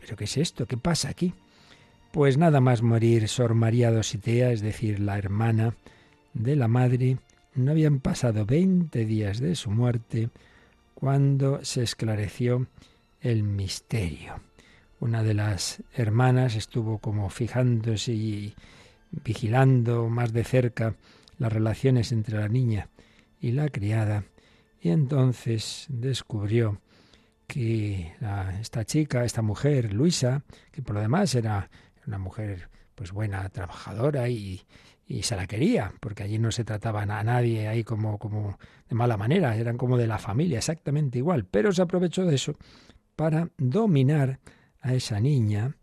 ¿pero 0.00 0.16
qué 0.16 0.24
es 0.24 0.36
esto? 0.36 0.66
¿Qué 0.66 0.76
pasa 0.76 1.08
aquí? 1.08 1.32
Pues 2.12 2.36
nada 2.36 2.60
más 2.60 2.82
morir 2.82 3.28
Sor 3.28 3.54
María 3.54 3.90
Dositea, 3.90 4.52
es 4.52 4.60
decir, 4.60 5.00
la 5.00 5.18
hermana 5.18 5.74
de 6.32 6.56
la 6.56 6.68
madre, 6.68 7.18
no 7.54 7.70
habían 7.70 8.00
pasado 8.00 8.46
veinte 8.46 9.04
días 9.04 9.40
de 9.40 9.54
su 9.54 9.70
muerte 9.70 10.30
cuando 10.94 11.64
se 11.64 11.82
esclareció 11.82 12.66
el 13.20 13.42
misterio. 13.42 14.40
Una 15.00 15.22
de 15.22 15.34
las 15.34 15.82
hermanas 15.94 16.56
estuvo 16.56 16.98
como 16.98 17.28
fijándose 17.30 18.12
y 18.12 18.54
vigilando 19.10 20.08
más 20.08 20.32
de 20.32 20.44
cerca 20.44 20.96
las 21.38 21.52
relaciones 21.52 22.12
entre 22.12 22.38
la 22.38 22.48
niña 22.48 22.88
y 23.40 23.52
la 23.52 23.68
criada 23.68 24.24
y 24.80 24.90
entonces 24.90 25.86
descubrió 25.88 26.80
que 27.46 28.12
esta 28.60 28.84
chica, 28.84 29.24
esta 29.24 29.42
mujer, 29.42 29.94
Luisa, 29.94 30.44
que 30.72 30.82
por 30.82 30.94
lo 30.94 31.00
demás 31.00 31.34
era 31.34 31.70
una 32.06 32.18
mujer 32.18 32.68
pues 32.94 33.12
buena, 33.12 33.48
trabajadora 33.48 34.28
y, 34.28 34.62
y 35.06 35.22
se 35.22 35.36
la 35.36 35.46
quería, 35.46 35.92
porque 36.00 36.22
allí 36.22 36.38
no 36.38 36.50
se 36.50 36.64
trataba 36.64 37.02
a 37.02 37.24
nadie 37.24 37.68
ahí 37.68 37.84
como, 37.84 38.18
como 38.18 38.58
de 38.88 38.94
mala 38.94 39.16
manera, 39.16 39.56
eran 39.56 39.76
como 39.76 39.98
de 39.98 40.06
la 40.06 40.18
familia, 40.18 40.58
exactamente 40.58 41.18
igual, 41.18 41.44
pero 41.44 41.72
se 41.72 41.82
aprovechó 41.82 42.24
de 42.24 42.36
eso 42.36 42.54
para 43.16 43.50
dominar 43.58 44.40
a 44.80 44.94
esa 44.94 45.20
niña, 45.20 45.76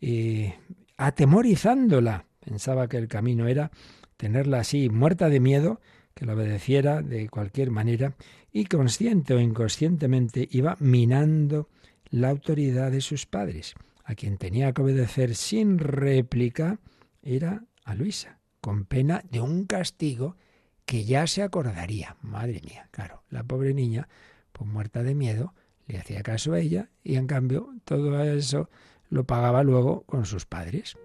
eh, 0.00 0.54
atemorizándola. 0.96 2.26
Pensaba 2.40 2.88
que 2.88 2.98
el 2.98 3.08
camino 3.08 3.48
era 3.48 3.70
tenerla 4.16 4.60
así, 4.60 4.90
muerta 4.90 5.28
de 5.28 5.40
miedo, 5.40 5.80
que 6.14 6.26
la 6.26 6.34
obedeciera 6.34 7.00
de 7.00 7.28
cualquier 7.28 7.70
manera, 7.70 8.14
y 8.52 8.66
consciente 8.66 9.34
o 9.34 9.40
inconscientemente 9.40 10.48
iba 10.50 10.76
minando 10.78 11.68
la 12.10 12.28
autoridad 12.28 12.90
de 12.90 13.00
sus 13.00 13.26
padres. 13.26 13.74
A 14.04 14.14
quien 14.14 14.36
tenía 14.36 14.72
que 14.72 14.82
obedecer 14.82 15.34
sin 15.34 15.78
réplica 15.78 16.78
era 17.22 17.64
a 17.84 17.94
Luisa 17.94 18.38
con 18.64 18.86
pena 18.86 19.22
de 19.30 19.42
un 19.42 19.66
castigo 19.66 20.38
que 20.86 21.04
ya 21.04 21.26
se 21.26 21.42
acordaría. 21.42 22.16
Madre 22.22 22.62
mía, 22.64 22.88
claro, 22.92 23.22
la 23.28 23.44
pobre 23.44 23.74
niña, 23.74 24.08
pues 24.52 24.70
muerta 24.70 25.02
de 25.02 25.14
miedo, 25.14 25.52
le 25.86 25.98
hacía 25.98 26.22
caso 26.22 26.54
a 26.54 26.60
ella 26.60 26.88
y 27.02 27.16
en 27.16 27.26
cambio 27.26 27.74
todo 27.84 28.18
eso 28.24 28.70
lo 29.10 29.24
pagaba 29.24 29.62
luego 29.64 30.04
con 30.04 30.24
sus 30.24 30.46
padres. 30.46 30.96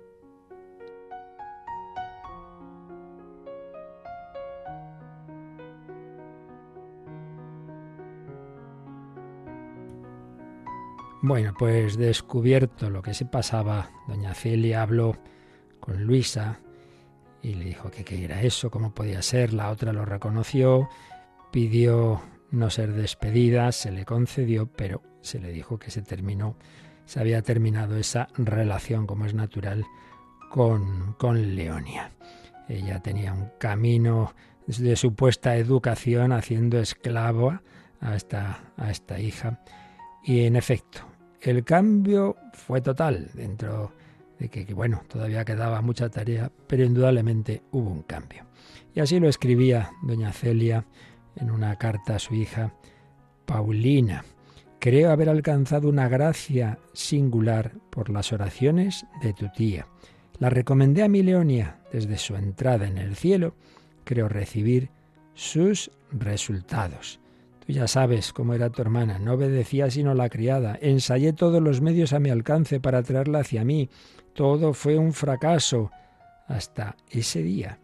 Bueno, 11.21 11.53
pues 11.59 11.97
descubierto 11.97 12.89
lo 12.89 13.01
que 13.01 13.13
se 13.13 13.25
pasaba, 13.25 13.91
doña 14.07 14.33
Celia 14.33 14.81
habló 14.81 15.17
con 15.81 16.05
Luisa, 16.05 16.61
y 17.41 17.53
le 17.53 17.65
dijo 17.65 17.89
que 17.91 18.03
qué 18.03 18.23
era 18.23 18.41
eso, 18.41 18.69
cómo 18.69 18.93
podía 18.93 19.21
ser. 19.21 19.53
La 19.53 19.69
otra 19.69 19.93
lo 19.93 20.05
reconoció, 20.05 20.89
pidió 21.51 22.21
no 22.51 22.69
ser 22.69 22.93
despedida, 22.93 23.71
se 23.71 23.91
le 23.91 24.05
concedió, 24.05 24.67
pero 24.67 25.01
se 25.21 25.39
le 25.39 25.51
dijo 25.51 25.77
que 25.77 25.91
se 25.91 26.01
terminó, 26.01 26.55
se 27.05 27.19
había 27.19 27.41
terminado 27.41 27.97
esa 27.97 28.27
relación, 28.35 29.07
como 29.07 29.25
es 29.25 29.33
natural, 29.33 29.85
con, 30.49 31.13
con 31.13 31.55
Leonia. 31.55 32.11
Ella 32.67 32.99
tenía 33.01 33.33
un 33.33 33.49
camino 33.57 34.33
de 34.67 34.95
supuesta 34.95 35.55
educación 35.55 36.31
haciendo 36.31 36.79
esclavo 36.79 37.59
a 37.99 38.15
esta, 38.15 38.71
a 38.77 38.91
esta 38.91 39.19
hija. 39.19 39.59
Y 40.23 40.45
en 40.45 40.55
efecto, 40.55 41.01
el 41.41 41.63
cambio 41.63 42.35
fue 42.53 42.81
total 42.81 43.31
dentro 43.33 43.93
de 44.39 44.49
que, 44.49 44.73
bueno, 44.73 45.03
todavía 45.07 45.45
quedaba 45.45 45.81
mucha 45.81 46.09
tarea, 46.09 46.51
pero 46.67 46.85
indudablemente 46.85 47.61
hubo 47.71 47.89
un 47.89 48.03
cambio. 48.03 48.45
Y 48.95 49.01
así 49.01 49.19
lo 49.19 49.27
escribía 49.27 49.91
doña 50.01 50.31
Celia 50.31 50.85
en 51.35 51.51
una 51.51 51.75
carta 51.77 52.15
a 52.15 52.19
su 52.19 52.33
hija 52.33 52.73
Paulina. 53.45 54.23
Creo 54.79 55.11
haber 55.11 55.29
alcanzado 55.29 55.89
una 55.89 56.07
gracia 56.07 56.79
singular 56.93 57.73
por 57.89 58.09
las 58.09 58.31
oraciones 58.31 59.05
de 59.21 59.33
tu 59.33 59.49
tía. 59.49 59.87
La 60.39 60.49
recomendé 60.49 61.03
a 61.03 61.09
mi 61.09 61.21
Leonia 61.21 61.81
desde 61.91 62.17
su 62.17 62.35
entrada 62.35 62.87
en 62.87 62.97
el 62.97 63.17
cielo. 63.17 63.55
Creo 64.05 64.29
recibir 64.29 64.89
sus 65.33 65.91
resultados. 66.11 67.19
Tú 67.65 67.73
ya 67.73 67.87
sabes 67.87 68.31
cómo 68.31 68.53
era 68.53 68.69
tu 68.69 68.81
hermana, 68.81 69.19
no 69.19 69.33
obedecía 69.33 69.91
sino 69.91 70.13
la 70.13 70.29
criada. 70.29 70.79
Ensayé 70.81 71.33
todos 71.33 71.61
los 71.61 71.81
medios 71.81 72.13
a 72.13 72.19
mi 72.19 72.29
alcance 72.29 72.79
para 72.79 73.03
traerla 73.03 73.39
hacia 73.39 73.65
mí. 73.65 73.89
Todo 74.39 74.73
fue 74.73 74.97
un 74.97 75.11
fracaso 75.11 75.91
hasta 76.47 76.95
ese 77.09 77.43
día. 77.43 77.77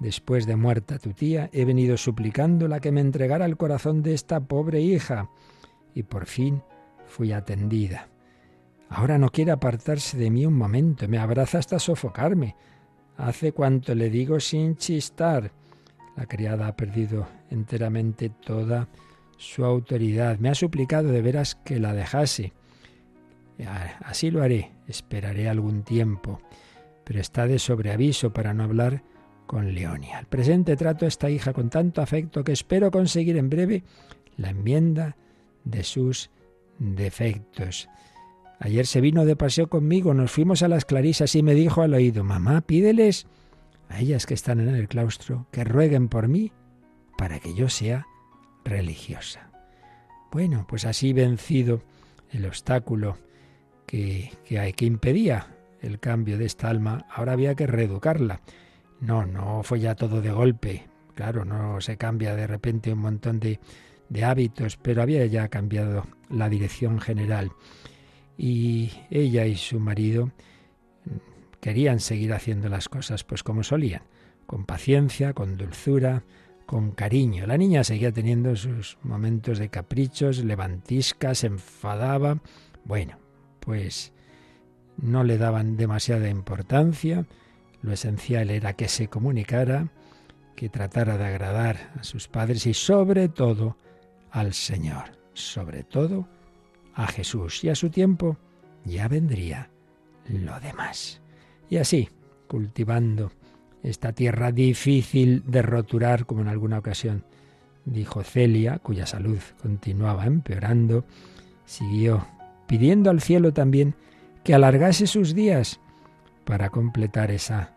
Después 0.00 0.46
de 0.46 0.54
muerta 0.54 0.98
tu 0.98 1.14
tía, 1.14 1.48
he 1.50 1.64
venido 1.64 1.96
suplicándola 1.96 2.78
que 2.78 2.92
me 2.92 3.00
entregara 3.00 3.46
el 3.46 3.56
corazón 3.56 4.02
de 4.02 4.12
esta 4.12 4.38
pobre 4.38 4.82
hija, 4.82 5.30
y 5.94 6.02
por 6.02 6.26
fin 6.26 6.62
fui 7.06 7.32
atendida. 7.32 8.10
Ahora 8.90 9.16
no 9.16 9.30
quiere 9.30 9.50
apartarse 9.50 10.18
de 10.18 10.30
mí 10.30 10.44
un 10.44 10.58
momento, 10.58 11.08
me 11.08 11.16
abraza 11.16 11.56
hasta 11.56 11.78
sofocarme. 11.78 12.54
Hace 13.16 13.52
cuanto 13.52 13.94
le 13.94 14.10
digo 14.10 14.40
sin 14.40 14.76
chistar. 14.76 15.52
La 16.18 16.26
criada 16.26 16.66
ha 16.66 16.76
perdido 16.76 17.26
enteramente 17.48 18.28
toda 18.28 18.88
su 19.38 19.64
autoridad. 19.64 20.38
Me 20.38 20.50
ha 20.50 20.54
suplicado 20.54 21.08
de 21.08 21.22
veras 21.22 21.54
que 21.54 21.80
la 21.80 21.94
dejase. 21.94 22.52
Así 23.66 24.30
lo 24.30 24.42
haré, 24.42 24.72
esperaré 24.86 25.48
algún 25.48 25.82
tiempo, 25.82 26.40
pero 27.04 27.20
está 27.20 27.46
de 27.46 27.58
sobreaviso 27.58 28.32
para 28.32 28.54
no 28.54 28.64
hablar 28.64 29.02
con 29.46 29.74
Leonia. 29.74 30.18
Al 30.18 30.26
presente 30.26 30.76
trato 30.76 31.04
a 31.04 31.08
esta 31.08 31.30
hija 31.30 31.52
con 31.52 31.70
tanto 31.70 32.00
afecto 32.00 32.44
que 32.44 32.52
espero 32.52 32.90
conseguir 32.90 33.36
en 33.36 33.50
breve 33.50 33.82
la 34.36 34.50
enmienda 34.50 35.16
de 35.64 35.82
sus 35.82 36.30
defectos. 36.78 37.88
Ayer 38.60 38.86
se 38.86 39.00
vino 39.00 39.24
de 39.24 39.36
paseo 39.36 39.68
conmigo, 39.68 40.14
nos 40.14 40.30
fuimos 40.30 40.62
a 40.62 40.68
las 40.68 40.84
clarisas 40.84 41.34
y 41.34 41.42
me 41.42 41.54
dijo 41.54 41.82
al 41.82 41.94
oído, 41.94 42.24
mamá, 42.24 42.60
pídeles 42.60 43.26
a 43.88 44.00
ellas 44.00 44.26
que 44.26 44.34
están 44.34 44.60
en 44.60 44.74
el 44.74 44.88
claustro 44.88 45.46
que 45.50 45.64
rueguen 45.64 46.08
por 46.08 46.28
mí 46.28 46.52
para 47.16 47.40
que 47.40 47.54
yo 47.54 47.68
sea 47.68 48.06
religiosa. 48.64 49.50
Bueno, 50.30 50.66
pues 50.68 50.84
así 50.84 51.12
vencido 51.12 51.82
el 52.30 52.44
obstáculo 52.44 53.16
que, 53.88 54.30
hay, 54.60 54.74
que 54.74 54.84
impedía 54.84 55.56
el 55.80 55.98
cambio 55.98 56.36
de 56.36 56.44
esta 56.44 56.68
alma, 56.68 57.06
ahora 57.10 57.32
había 57.32 57.54
que 57.54 57.66
reeducarla. 57.66 58.42
No, 59.00 59.24
no 59.24 59.62
fue 59.62 59.80
ya 59.80 59.94
todo 59.94 60.20
de 60.20 60.30
golpe. 60.30 60.86
Claro, 61.14 61.44
no 61.44 61.80
se 61.80 61.96
cambia 61.96 62.36
de 62.36 62.46
repente 62.46 62.92
un 62.92 62.98
montón 63.00 63.40
de, 63.40 63.58
de 64.10 64.24
hábitos, 64.24 64.76
pero 64.76 65.02
había 65.02 65.24
ya 65.26 65.48
cambiado 65.48 66.06
la 66.28 66.50
dirección 66.50 67.00
general. 67.00 67.50
Y 68.36 68.92
ella 69.10 69.46
y 69.46 69.56
su 69.56 69.80
marido 69.80 70.32
querían 71.60 71.98
seguir 71.98 72.34
haciendo 72.34 72.68
las 72.68 72.88
cosas 72.88 73.24
pues 73.24 73.42
como 73.42 73.62
solían, 73.62 74.02
con 74.46 74.66
paciencia, 74.66 75.32
con 75.32 75.56
dulzura, 75.56 76.24
con 76.66 76.90
cariño. 76.90 77.46
La 77.46 77.56
niña 77.56 77.84
seguía 77.84 78.12
teniendo 78.12 78.54
sus 78.54 78.98
momentos 79.02 79.58
de 79.58 79.70
caprichos, 79.70 80.44
levantisca, 80.44 81.34
se 81.34 81.46
enfadaba. 81.46 82.42
Bueno, 82.84 83.18
pues 83.68 84.14
no 84.96 85.24
le 85.24 85.36
daban 85.36 85.76
demasiada 85.76 86.30
importancia. 86.30 87.26
Lo 87.82 87.92
esencial 87.92 88.48
era 88.48 88.72
que 88.72 88.88
se 88.88 89.08
comunicara, 89.08 89.88
que 90.56 90.70
tratara 90.70 91.18
de 91.18 91.26
agradar 91.26 91.92
a 92.00 92.02
sus 92.02 92.28
padres 92.28 92.66
y 92.66 92.72
sobre 92.72 93.28
todo 93.28 93.76
al 94.30 94.54
Señor, 94.54 95.18
sobre 95.34 95.82
todo 95.82 96.26
a 96.94 97.08
Jesús. 97.08 97.62
Y 97.62 97.68
a 97.68 97.74
su 97.74 97.90
tiempo 97.90 98.38
ya 98.86 99.06
vendría 99.06 99.68
lo 100.30 100.58
demás. 100.60 101.20
Y 101.68 101.76
así, 101.76 102.08
cultivando 102.46 103.32
esta 103.82 104.14
tierra 104.14 104.50
difícil 104.50 105.42
de 105.46 105.60
roturar, 105.60 106.24
como 106.24 106.40
en 106.40 106.48
alguna 106.48 106.78
ocasión 106.78 107.26
dijo 107.84 108.22
Celia, 108.22 108.78
cuya 108.78 109.04
salud 109.04 109.40
continuaba 109.60 110.24
empeorando, 110.24 111.04
siguió 111.66 112.26
pidiendo 112.68 113.10
al 113.10 113.20
cielo 113.20 113.52
también 113.52 113.96
que 114.44 114.54
alargase 114.54 115.08
sus 115.08 115.34
días 115.34 115.80
para 116.44 116.70
completar 116.70 117.32
esa 117.32 117.74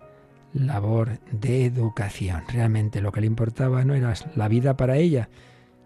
labor 0.54 1.20
de 1.32 1.66
educación. 1.66 2.44
Realmente 2.48 3.02
lo 3.02 3.12
que 3.12 3.22
le 3.22 3.28
importaba 3.28 3.84
no 3.84 3.96
era 3.96 4.14
la 4.36 4.48
vida 4.48 4.78
para 4.78 4.98
ella, 4.98 5.30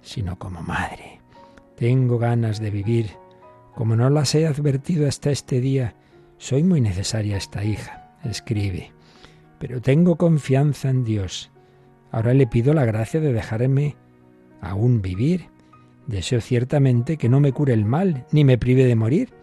sino 0.01 0.37
como 0.37 0.61
madre. 0.61 1.21
Tengo 1.75 2.17
ganas 2.17 2.59
de 2.59 2.71
vivir. 2.71 3.11
Como 3.73 3.95
no 3.95 4.09
las 4.09 4.35
he 4.35 4.47
advertido 4.47 5.07
hasta 5.07 5.31
este 5.31 5.61
día, 5.61 5.95
soy 6.37 6.63
muy 6.63 6.81
necesaria 6.81 7.37
esta 7.37 7.63
hija, 7.63 8.15
escribe. 8.23 8.91
Pero 9.59 9.81
tengo 9.81 10.17
confianza 10.17 10.89
en 10.89 11.03
Dios. 11.03 11.51
Ahora 12.11 12.33
le 12.33 12.47
pido 12.47 12.73
la 12.73 12.85
gracia 12.85 13.19
de 13.19 13.33
dejarme 13.33 13.95
aún 14.61 15.01
vivir. 15.01 15.49
Deseo 16.07 16.41
ciertamente 16.41 17.17
que 17.17 17.29
no 17.29 17.39
me 17.39 17.51
cure 17.51 17.73
el 17.73 17.85
mal, 17.85 18.25
ni 18.31 18.43
me 18.43 18.57
prive 18.57 18.85
de 18.85 18.95
morir, 18.95 19.33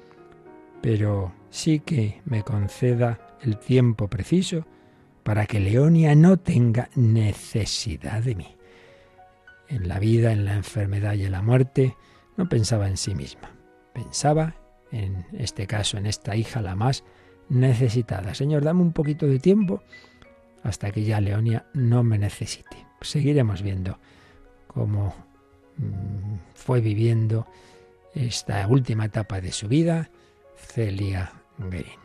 pero 0.80 1.32
sí 1.50 1.80
que 1.80 2.20
me 2.24 2.42
conceda 2.42 3.36
el 3.40 3.58
tiempo 3.58 4.08
preciso 4.08 4.66
para 5.22 5.46
que 5.46 5.60
Leonia 5.60 6.14
no 6.14 6.36
tenga 6.38 6.88
necesidad 6.94 8.22
de 8.22 8.34
mí. 8.34 8.56
En 9.68 9.88
la 9.88 9.98
vida, 9.98 10.32
en 10.32 10.44
la 10.44 10.54
enfermedad 10.54 11.14
y 11.14 11.24
en 11.24 11.32
la 11.32 11.42
muerte, 11.42 11.96
no 12.36 12.48
pensaba 12.48 12.88
en 12.88 12.96
sí 12.96 13.14
misma, 13.14 13.50
pensaba 13.92 14.56
en 14.90 15.24
este 15.32 15.66
caso, 15.66 15.96
en 15.96 16.06
esta 16.06 16.36
hija 16.36 16.60
la 16.60 16.76
más 16.76 17.04
necesitada. 17.48 18.34
Señor, 18.34 18.62
dame 18.62 18.82
un 18.82 18.92
poquito 18.92 19.26
de 19.26 19.38
tiempo 19.38 19.82
hasta 20.62 20.92
que 20.92 21.02
ya 21.02 21.20
Leonia 21.20 21.66
no 21.74 22.02
me 22.02 22.18
necesite. 22.18 22.86
Seguiremos 23.00 23.62
viendo 23.62 23.98
cómo 24.66 25.14
fue 26.54 26.80
viviendo 26.80 27.46
esta 28.14 28.66
última 28.66 29.06
etapa 29.06 29.40
de 29.40 29.52
su 29.52 29.68
vida 29.68 30.10
Celia 30.56 31.32
Green. 31.58 32.01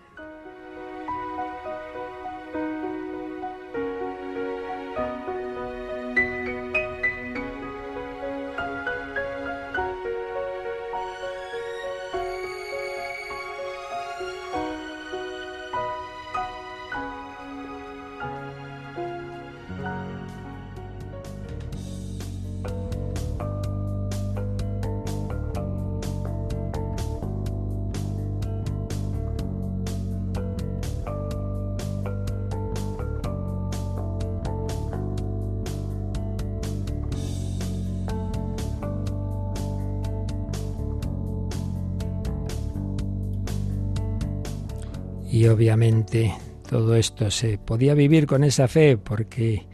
Y 45.29 45.47
obviamente 45.47 46.33
todo 46.69 46.95
esto 46.95 47.31
se 47.31 47.57
podía 47.57 47.93
vivir 47.93 48.27
con 48.27 48.43
esa 48.43 48.67
fe 48.67 48.97
porque 48.97 49.65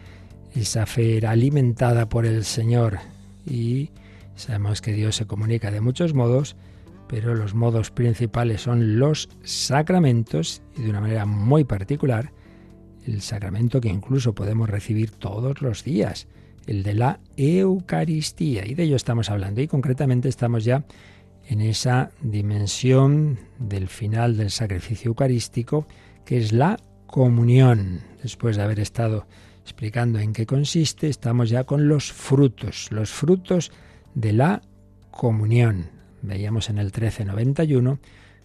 esa 0.55 0.85
fe 0.85 1.17
era 1.17 1.31
alimentada 1.31 2.09
por 2.09 2.25
el 2.25 2.43
Señor 2.43 2.99
y 3.45 3.89
sabemos 4.35 4.81
que 4.81 4.93
Dios 4.93 5.15
se 5.15 5.25
comunica 5.25 5.71
de 5.71 5.81
muchos 5.81 6.13
modos, 6.13 6.55
pero 7.07 7.35
los 7.35 7.53
modos 7.53 7.91
principales 7.91 8.61
son 8.61 8.99
los 8.99 9.29
sacramentos 9.43 10.61
y 10.77 10.83
de 10.83 10.89
una 10.89 11.01
manera 11.01 11.25
muy 11.25 11.63
particular 11.63 12.31
el 13.05 13.21
sacramento 13.21 13.81
que 13.81 13.89
incluso 13.89 14.33
podemos 14.33 14.69
recibir 14.69 15.11
todos 15.11 15.61
los 15.61 15.83
días, 15.83 16.27
el 16.67 16.83
de 16.83 16.93
la 16.93 17.19
Eucaristía. 17.35 18.65
Y 18.65 18.75
de 18.75 18.83
ello 18.83 18.95
estamos 18.95 19.29
hablando 19.29 19.61
y 19.61 19.67
concretamente 19.67 20.29
estamos 20.29 20.63
ya 20.63 20.85
en 21.47 21.61
esa 21.61 22.11
dimensión 22.21 23.39
del 23.59 23.87
final 23.87 24.37
del 24.37 24.49
sacrificio 24.49 25.09
eucarístico, 25.09 25.87
que 26.25 26.37
es 26.37 26.51
la 26.51 26.79
comunión. 27.07 28.01
Después 28.21 28.55
de 28.55 28.63
haber 28.63 28.79
estado 28.79 29.27
explicando 29.61 30.19
en 30.19 30.33
qué 30.33 30.45
consiste, 30.45 31.09
estamos 31.09 31.49
ya 31.49 31.63
con 31.63 31.87
los 31.87 32.11
frutos, 32.11 32.89
los 32.91 33.11
frutos 33.11 33.71
de 34.13 34.33
la 34.33 34.61
comunión. 35.11 35.89
Veíamos 36.21 36.69
en 36.69 36.77
el 36.77 36.85
1391 36.85 37.99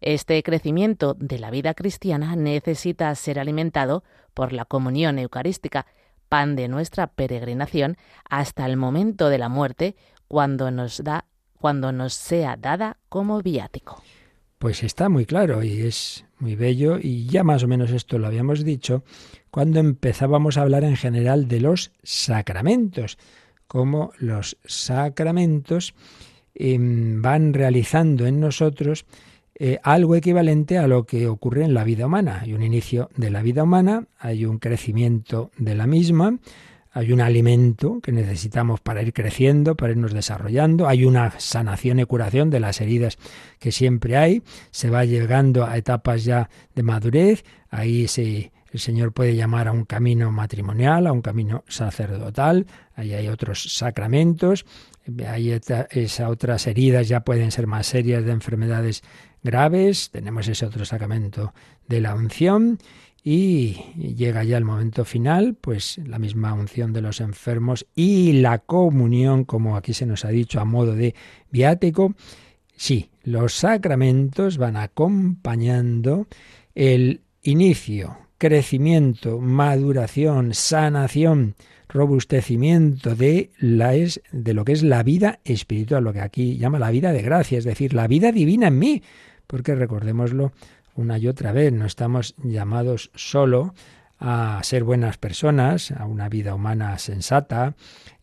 Este 0.00 0.42
crecimiento 0.42 1.14
de 1.14 1.38
la 1.38 1.50
vida 1.50 1.74
cristiana 1.74 2.36
necesita 2.36 3.14
ser 3.14 3.38
alimentado 3.38 4.04
por 4.32 4.52
la 4.52 4.64
comunión 4.64 5.18
eucarística, 5.18 5.86
pan 6.28 6.56
de 6.56 6.68
nuestra 6.68 7.08
peregrinación, 7.08 7.96
hasta 8.28 8.64
el 8.66 8.76
momento 8.76 9.28
de 9.28 9.38
la 9.38 9.48
muerte, 9.48 9.96
cuando 10.28 10.70
nos 10.70 11.02
da 11.02 11.24
cuando 11.60 11.90
nos 11.90 12.14
sea 12.14 12.56
dada 12.56 12.98
como 13.08 13.42
viático. 13.42 14.00
Pues 14.58 14.82
está 14.82 15.08
muy 15.08 15.26
claro 15.26 15.62
y 15.62 15.82
es 15.82 16.24
muy 16.38 16.54
bello 16.54 16.98
y 17.00 17.26
ya 17.26 17.42
más 17.42 17.64
o 17.64 17.68
menos 17.68 17.90
esto 17.90 18.18
lo 18.18 18.26
habíamos 18.26 18.64
dicho 18.64 19.02
cuando 19.50 19.80
empezábamos 19.80 20.56
a 20.56 20.62
hablar 20.62 20.84
en 20.84 20.96
general 20.96 21.48
de 21.48 21.60
los 21.60 21.92
sacramentos, 22.02 23.18
como 23.68 24.12
los 24.18 24.58
sacramentos 24.64 25.94
em, 26.54 27.22
van 27.22 27.54
realizando 27.54 28.26
en 28.26 28.40
nosotros 28.40 29.04
eh, 29.54 29.78
algo 29.82 30.14
equivalente 30.14 30.78
a 30.78 30.86
lo 30.86 31.04
que 31.04 31.28
ocurre 31.28 31.64
en 31.64 31.74
la 31.74 31.84
vida 31.84 32.06
humana. 32.06 32.40
Hay 32.42 32.54
un 32.54 32.62
inicio 32.62 33.10
de 33.16 33.30
la 33.30 33.42
vida 33.42 33.64
humana, 33.64 34.06
hay 34.18 34.44
un 34.44 34.58
crecimiento 34.58 35.50
de 35.58 35.74
la 35.74 35.86
misma, 35.86 36.38
hay 36.92 37.12
un 37.12 37.20
alimento 37.20 38.00
que 38.00 38.12
necesitamos 38.12 38.80
para 38.80 39.02
ir 39.02 39.12
creciendo, 39.12 39.76
para 39.76 39.92
irnos 39.92 40.12
desarrollando, 40.12 40.88
hay 40.88 41.04
una 41.04 41.38
sanación 41.38 42.00
y 42.00 42.04
curación 42.04 42.50
de 42.50 42.60
las 42.60 42.80
heridas 42.80 43.18
que 43.58 43.72
siempre 43.72 44.16
hay, 44.16 44.42
se 44.70 44.90
va 44.90 45.04
llegando 45.04 45.64
a 45.66 45.76
etapas 45.76 46.24
ya 46.24 46.48
de 46.74 46.82
madurez, 46.82 47.44
ahí 47.68 48.08
se, 48.08 48.52
el 48.70 48.80
Señor 48.80 49.12
puede 49.12 49.34
llamar 49.34 49.68
a 49.68 49.72
un 49.72 49.84
camino 49.84 50.30
matrimonial, 50.30 51.06
a 51.06 51.12
un 51.12 51.22
camino 51.22 51.64
sacerdotal, 51.68 52.66
ahí 52.94 53.14
hay 53.14 53.28
otros 53.28 53.74
sacramentos, 53.74 54.66
hay 55.26 55.58
esas 55.90 56.28
otras 56.28 56.66
heridas 56.66 57.08
ya 57.08 57.20
pueden 57.20 57.50
ser 57.50 57.66
más 57.66 57.86
serias 57.86 58.24
de 58.24 58.32
enfermedades 58.32 59.02
graves, 59.42 60.10
tenemos 60.10 60.48
ese 60.48 60.66
otro 60.66 60.84
sacramento 60.84 61.54
de 61.86 62.00
la 62.00 62.14
unción 62.14 62.78
y 63.24 63.74
llega 63.96 64.44
ya 64.44 64.58
el 64.58 64.64
momento 64.64 65.04
final, 65.04 65.54
pues 65.54 65.98
la 66.06 66.18
misma 66.18 66.52
unción 66.52 66.92
de 66.92 67.02
los 67.02 67.20
enfermos 67.20 67.86
y 67.94 68.32
la 68.32 68.58
comunión, 68.58 69.44
como 69.44 69.76
aquí 69.76 69.92
se 69.92 70.06
nos 70.06 70.24
ha 70.24 70.28
dicho 70.28 70.60
a 70.60 70.64
modo 70.64 70.94
de 70.94 71.14
viático. 71.50 72.14
Sí, 72.76 73.10
los 73.24 73.54
sacramentos 73.54 74.56
van 74.56 74.76
acompañando 74.76 76.26
el 76.74 77.22
inicio, 77.42 78.16
crecimiento, 78.38 79.38
maduración, 79.40 80.54
sanación, 80.54 81.54
robustecimiento 81.88 83.14
de, 83.14 83.50
la 83.58 83.94
es, 83.94 84.20
de 84.30 84.54
lo 84.54 84.64
que 84.64 84.72
es 84.72 84.82
la 84.82 85.02
vida 85.02 85.40
espiritual, 85.44 86.04
lo 86.04 86.12
que 86.12 86.20
aquí 86.20 86.56
llama 86.56 86.78
la 86.78 86.90
vida 86.90 87.12
de 87.12 87.22
gracia, 87.22 87.58
es 87.58 87.64
decir, 87.64 87.94
la 87.94 88.06
vida 88.06 88.32
divina 88.32 88.68
en 88.68 88.78
mí, 88.78 89.02
porque 89.46 89.74
recordémoslo, 89.74 90.52
una 90.94 91.18
y 91.18 91.28
otra 91.28 91.52
vez. 91.52 91.72
No 91.72 91.86
estamos 91.86 92.34
llamados 92.42 93.10
solo 93.14 93.74
a 94.18 94.60
ser 94.62 94.84
buenas 94.84 95.16
personas, 95.16 95.92
a 95.92 96.04
una 96.04 96.28
vida 96.28 96.54
humana 96.54 96.98
sensata, 96.98 97.74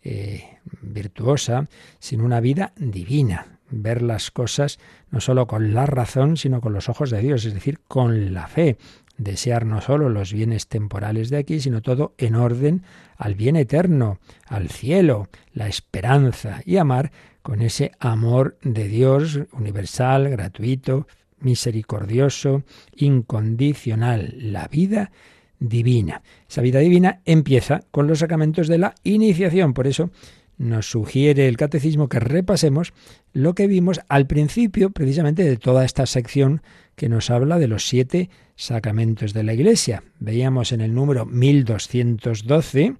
eh, 0.03 0.43
virtuosa, 0.81 1.67
sino 1.99 2.25
una 2.25 2.41
vida 2.41 2.73
divina. 2.75 3.59
Ver 3.71 4.01
las 4.01 4.29
cosas 4.29 4.77
no 5.09 5.19
solo 5.21 5.47
con 5.47 5.73
la 5.73 5.85
razón, 5.85 6.37
sino 6.37 6.61
con 6.61 6.73
los 6.73 6.89
ojos 6.89 7.09
de 7.09 7.21
Dios, 7.21 7.45
es 7.45 7.53
decir, 7.53 7.79
con 7.87 8.33
la 8.33 8.47
fe. 8.47 8.77
Desear 9.17 9.65
no 9.65 9.81
solo 9.81 10.09
los 10.09 10.33
bienes 10.33 10.67
temporales 10.67 11.29
de 11.29 11.37
aquí, 11.37 11.59
sino 11.59 11.81
todo 11.81 12.13
en 12.17 12.35
orden 12.35 12.83
al 13.17 13.35
bien 13.35 13.55
eterno, 13.55 14.19
al 14.47 14.69
cielo, 14.69 15.29
la 15.53 15.67
esperanza 15.67 16.61
y 16.65 16.77
amar 16.77 17.11
con 17.41 17.61
ese 17.61 17.91
amor 17.99 18.57
de 18.61 18.87
Dios 18.87 19.39
universal, 19.53 20.29
gratuito, 20.29 21.07
misericordioso, 21.39 22.63
incondicional, 22.95 24.33
la 24.37 24.67
vida 24.67 25.11
divina. 25.59 26.21
Esa 26.49 26.61
vida 26.61 26.79
divina 26.79 27.21
empieza 27.25 27.81
con 27.91 28.07
los 28.07 28.19
sacramentos 28.19 28.67
de 28.67 28.79
la 28.79 28.95
iniciación, 29.03 29.73
por 29.73 29.87
eso 29.87 30.09
nos 30.57 30.89
sugiere 30.89 31.47
el 31.47 31.57
catecismo 31.57 32.09
que 32.09 32.19
repasemos 32.19 32.93
lo 33.33 33.55
que 33.55 33.67
vimos 33.67 34.01
al 34.07 34.27
principio 34.27 34.89
precisamente 34.91 35.43
de 35.43 35.57
toda 35.57 35.85
esta 35.85 36.05
sección 36.05 36.61
que 36.95 37.09
nos 37.09 37.29
habla 37.29 37.59
de 37.59 37.67
los 37.67 37.87
siete 37.87 38.29
sacramentos 38.55 39.33
de 39.33 39.43
la 39.43 39.53
Iglesia. 39.53 40.03
Veíamos 40.19 40.71
en 40.71 40.81
el 40.81 40.93
número 40.93 41.25
1212, 41.25 42.95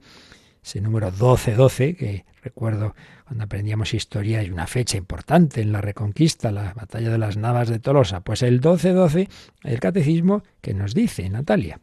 ese 0.63 0.81
número 0.81 1.07
1212, 1.07 1.95
que 1.95 2.25
recuerdo 2.43 2.95
cuando 3.25 3.45
aprendíamos 3.45 3.93
historia 3.93 4.39
hay 4.39 4.51
una 4.51 4.67
fecha 4.67 4.97
importante 4.97 5.61
en 5.61 5.71
la 5.71 5.81
Reconquista, 5.81 6.51
la 6.51 6.73
batalla 6.73 7.09
de 7.09 7.17
las 7.17 7.37
Navas 7.37 7.69
de 7.69 7.79
Tolosa. 7.79 8.21
Pues 8.21 8.43
el 8.43 8.61
12-12, 8.61 9.29
el 9.63 9.79
catecismo 9.79 10.43
que 10.61 10.73
nos 10.73 10.93
dice, 10.93 11.27
Natalia. 11.29 11.79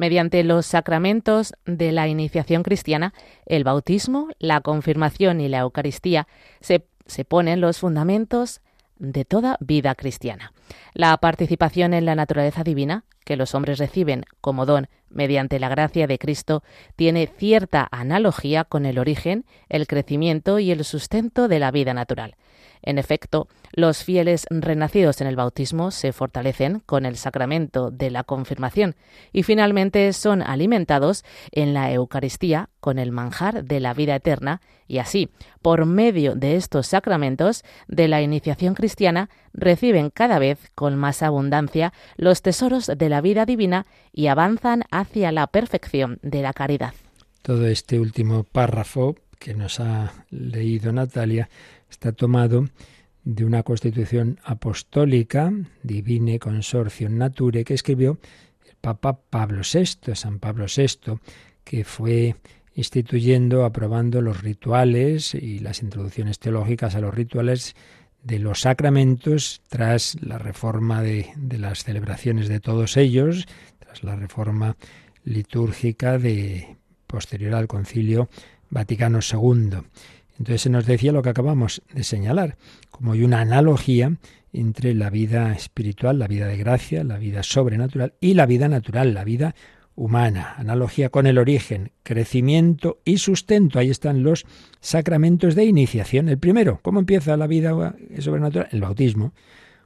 Mediante 0.00 0.42
los 0.44 0.64
sacramentos 0.64 1.52
de 1.66 1.92
la 1.92 2.08
iniciación 2.08 2.62
cristiana, 2.62 3.12
el 3.44 3.64
bautismo, 3.64 4.28
la 4.38 4.62
confirmación 4.62 5.42
y 5.42 5.48
la 5.48 5.58
Eucaristía, 5.58 6.26
se, 6.62 6.86
se 7.04 7.26
ponen 7.26 7.60
los 7.60 7.80
fundamentos 7.80 8.62
de 8.98 9.26
toda 9.26 9.58
vida 9.60 9.94
cristiana. 9.94 10.54
La 10.94 11.14
participación 11.18 11.92
en 11.92 12.06
la 12.06 12.14
naturaleza 12.14 12.64
divina, 12.64 13.04
que 13.26 13.36
los 13.36 13.54
hombres 13.54 13.78
reciben 13.78 14.24
como 14.40 14.64
don 14.64 14.88
mediante 15.10 15.60
la 15.60 15.68
gracia 15.68 16.06
de 16.06 16.18
Cristo, 16.18 16.62
tiene 16.96 17.26
cierta 17.26 17.86
analogía 17.90 18.64
con 18.64 18.86
el 18.86 18.98
origen, 18.98 19.44
el 19.68 19.86
crecimiento 19.86 20.60
y 20.60 20.70
el 20.70 20.82
sustento 20.86 21.46
de 21.46 21.58
la 21.58 21.72
vida 21.72 21.92
natural. 21.92 22.36
En 22.82 22.98
efecto, 22.98 23.48
los 23.72 24.04
fieles 24.04 24.46
renacidos 24.50 25.20
en 25.20 25.26
el 25.26 25.36
bautismo 25.36 25.90
se 25.90 26.12
fortalecen 26.12 26.80
con 26.80 27.06
el 27.06 27.16
sacramento 27.16 27.90
de 27.90 28.10
la 28.10 28.24
confirmación 28.24 28.96
y 29.32 29.42
finalmente 29.42 30.12
son 30.12 30.42
alimentados 30.42 31.24
en 31.52 31.74
la 31.74 31.92
Eucaristía 31.92 32.70
con 32.80 32.98
el 32.98 33.12
manjar 33.12 33.64
de 33.64 33.80
la 33.80 33.94
vida 33.94 34.16
eterna 34.16 34.60
y 34.88 34.98
así, 34.98 35.30
por 35.62 35.86
medio 35.86 36.34
de 36.34 36.56
estos 36.56 36.88
sacramentos 36.88 37.62
de 37.86 38.08
la 38.08 38.22
iniciación 38.22 38.74
cristiana, 38.74 39.30
reciben 39.52 40.10
cada 40.10 40.40
vez 40.40 40.58
con 40.74 40.96
más 40.96 41.22
abundancia 41.22 41.92
los 42.16 42.42
tesoros 42.42 42.86
de 42.86 43.08
la 43.08 43.20
vida 43.20 43.46
divina 43.46 43.86
y 44.12 44.26
avanzan 44.26 44.82
hacia 44.90 45.30
la 45.30 45.46
perfección 45.46 46.18
de 46.22 46.42
la 46.42 46.52
caridad. 46.52 46.92
Todo 47.42 47.66
este 47.66 48.00
último 48.00 48.42
párrafo 48.42 49.14
que 49.38 49.54
nos 49.54 49.80
ha 49.80 50.12
leído 50.30 50.92
Natalia 50.92 51.48
está 51.90 52.12
tomado 52.12 52.68
de 53.24 53.44
una 53.44 53.62
constitución 53.62 54.38
apostólica, 54.44 55.52
Divine 55.82 56.38
Consortium 56.38 57.18
Nature, 57.18 57.64
que 57.64 57.74
escribió 57.74 58.18
el 58.66 58.76
Papa 58.80 59.20
Pablo 59.28 59.62
VI, 59.62 60.14
San 60.14 60.38
Pablo 60.38 60.66
VI, 60.74 61.18
que 61.64 61.84
fue 61.84 62.36
instituyendo, 62.74 63.64
aprobando 63.64 64.22
los 64.22 64.42
rituales 64.42 65.34
y 65.34 65.58
las 65.58 65.82
introducciones 65.82 66.38
teológicas 66.38 66.94
a 66.94 67.00
los 67.00 67.14
rituales 67.14 67.74
de 68.22 68.38
los 68.38 68.60
sacramentos 68.60 69.62
tras 69.68 70.16
la 70.22 70.38
reforma 70.38 71.02
de, 71.02 71.30
de 71.36 71.58
las 71.58 71.84
celebraciones 71.84 72.48
de 72.48 72.60
todos 72.60 72.96
ellos, 72.96 73.46
tras 73.78 74.02
la 74.02 74.16
reforma 74.16 74.76
litúrgica 75.24 76.18
de 76.18 76.76
posterior 77.06 77.54
al 77.54 77.66
Concilio 77.66 78.28
Vaticano 78.70 79.18
II. 79.20 79.80
Entonces 80.40 80.62
se 80.62 80.70
nos 80.70 80.86
decía 80.86 81.12
lo 81.12 81.20
que 81.20 81.28
acabamos 81.28 81.82
de 81.92 82.02
señalar, 82.02 82.56
como 82.90 83.12
hay 83.12 83.24
una 83.24 83.42
analogía 83.42 84.16
entre 84.54 84.94
la 84.94 85.10
vida 85.10 85.52
espiritual, 85.52 86.18
la 86.18 86.28
vida 86.28 86.46
de 86.46 86.56
gracia, 86.56 87.04
la 87.04 87.18
vida 87.18 87.42
sobrenatural 87.42 88.14
y 88.22 88.32
la 88.32 88.46
vida 88.46 88.66
natural, 88.66 89.12
la 89.12 89.22
vida 89.22 89.54
humana. 89.96 90.54
Analogía 90.56 91.10
con 91.10 91.26
el 91.26 91.36
origen, 91.36 91.92
crecimiento 92.02 93.00
y 93.04 93.18
sustento. 93.18 93.78
Ahí 93.78 93.90
están 93.90 94.22
los 94.22 94.46
sacramentos 94.80 95.54
de 95.54 95.66
iniciación. 95.66 96.30
El 96.30 96.38
primero, 96.38 96.80
¿cómo 96.82 97.00
empieza 97.00 97.36
la 97.36 97.46
vida 97.46 97.94
sobrenatural? 98.18 98.68
El 98.72 98.80
bautismo. 98.80 99.34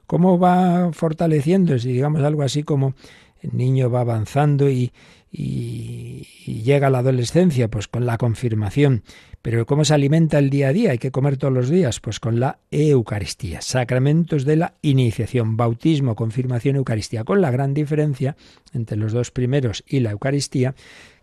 ¿Cómo 0.07 0.39
va 0.39 0.93
fortaleciéndose? 0.93 1.89
Digamos 1.89 2.23
algo 2.23 2.43
así 2.43 2.63
como 2.63 2.95
el 3.41 3.57
niño 3.57 3.89
va 3.89 3.99
avanzando 4.01 4.69
y, 4.69 4.93
y, 5.37 6.63
llega 6.63 6.89
la 6.89 6.99
adolescencia, 6.99 7.67
pues 7.69 7.87
con 7.87 8.05
la 8.05 8.17
confirmación. 8.17 9.03
Pero 9.41 9.65
¿cómo 9.67 9.85
se 9.85 9.93
alimenta 9.93 10.39
el 10.39 10.49
día 10.49 10.69
a 10.69 10.73
día? 10.73 10.91
Hay 10.91 10.97
que 10.97 11.11
comer 11.11 11.37
todos 11.37 11.53
los 11.53 11.69
días, 11.69 11.99
pues 11.99 12.19
con 12.19 12.39
la 12.39 12.57
Eucaristía, 12.71 13.61
sacramentos 13.61 14.45
de 14.45 14.55
la 14.55 14.73
iniciación, 14.81 15.57
bautismo, 15.57 16.15
confirmación, 16.15 16.77
Eucaristía, 16.77 17.23
con 17.23 17.41
la 17.41 17.51
gran 17.51 17.75
diferencia 17.75 18.35
entre 18.73 18.97
los 18.97 19.13
dos 19.13 19.29
primeros 19.29 19.83
y 19.85 19.99
la 19.99 20.11
Eucaristía, 20.11 20.73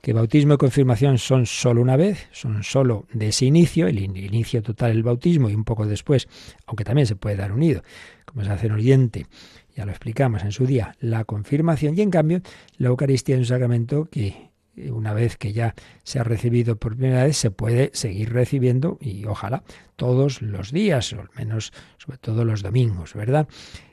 que 0.00 0.12
bautismo 0.12 0.54
y 0.54 0.58
confirmación 0.58 1.18
son 1.18 1.46
solo 1.46 1.80
una 1.80 1.96
vez, 1.96 2.28
son 2.32 2.62
solo 2.62 3.06
de 3.12 3.28
ese 3.28 3.46
inicio, 3.46 3.88
el 3.88 3.98
inicio 3.98 4.62
total 4.62 4.92
del 4.92 5.02
bautismo 5.02 5.50
y 5.50 5.54
un 5.54 5.64
poco 5.64 5.86
después, 5.86 6.28
aunque 6.66 6.84
también 6.84 7.06
se 7.06 7.16
puede 7.16 7.36
dar 7.36 7.52
unido, 7.52 7.82
como 8.24 8.44
se 8.44 8.50
hace 8.50 8.66
en 8.66 8.72
Oriente 8.72 9.26
ya 9.74 9.84
lo 9.84 9.90
explicamos 9.90 10.42
en 10.42 10.52
su 10.52 10.66
día, 10.66 10.96
la 11.00 11.24
confirmación 11.24 11.96
y 11.96 12.02
en 12.02 12.10
cambio 12.10 12.40
la 12.76 12.88
Eucaristía 12.88 13.36
es 13.36 13.40
un 13.40 13.46
sacramento 13.46 14.08
que 14.10 14.52
una 14.90 15.12
vez 15.12 15.36
que 15.36 15.52
ya 15.52 15.74
se 16.02 16.18
ha 16.18 16.24
recibido 16.24 16.76
por 16.76 16.96
primera 16.96 17.24
vez, 17.24 17.36
se 17.36 17.50
puede 17.50 17.90
seguir 17.92 18.32
recibiendo 18.32 18.98
y 19.00 19.24
ojalá 19.26 19.64
todos 19.96 20.40
los 20.40 20.72
días, 20.72 21.12
o 21.12 21.20
al 21.20 21.28
menos 21.36 21.72
sobre 21.98 22.18
todo 22.18 22.44
los 22.44 22.62
domingos, 22.62 23.14
¿verdad? 23.14 23.48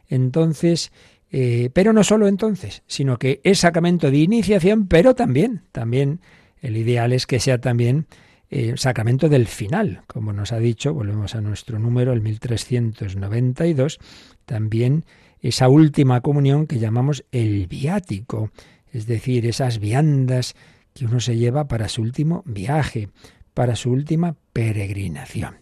Entonces, 0.07 0.91
eh, 1.31 1.69
pero 1.73 1.93
no 1.93 2.03
solo 2.03 2.27
entonces, 2.27 2.83
sino 2.87 3.17
que 3.17 3.41
es 3.43 3.59
sacramento 3.59 4.09
de 4.09 4.17
iniciación, 4.17 4.87
pero 4.87 5.15
también, 5.15 5.63
también 5.71 6.21
el 6.61 6.77
ideal 6.77 7.13
es 7.13 7.27
que 7.27 7.39
sea 7.39 7.59
también 7.59 8.07
eh, 8.49 8.73
sacramento 8.77 9.29
del 9.29 9.47
final, 9.47 10.01
como 10.07 10.33
nos 10.33 10.51
ha 10.51 10.59
dicho, 10.59 10.93
volvemos 10.93 11.35
a 11.35 11.41
nuestro 11.41 11.77
número, 11.77 12.13
el 12.13 12.21
1392, 12.21 13.99
también 14.45 15.05
esa 15.41 15.69
última 15.69 16.21
comunión 16.21 16.67
que 16.67 16.79
llamamos 16.79 17.25
el 17.31 17.67
viático, 17.67 18.51
es 18.91 19.05
decir, 19.05 19.45
esas 19.45 19.79
viandas 19.79 20.55
que 20.93 21.05
uno 21.05 21.19
se 21.19 21.37
lleva 21.37 21.67
para 21.67 21.87
su 21.87 22.01
último 22.01 22.43
viaje, 22.45 23.09
para 23.53 23.75
su 23.75 23.91
última 23.91 24.35
peregrinación. 24.53 25.55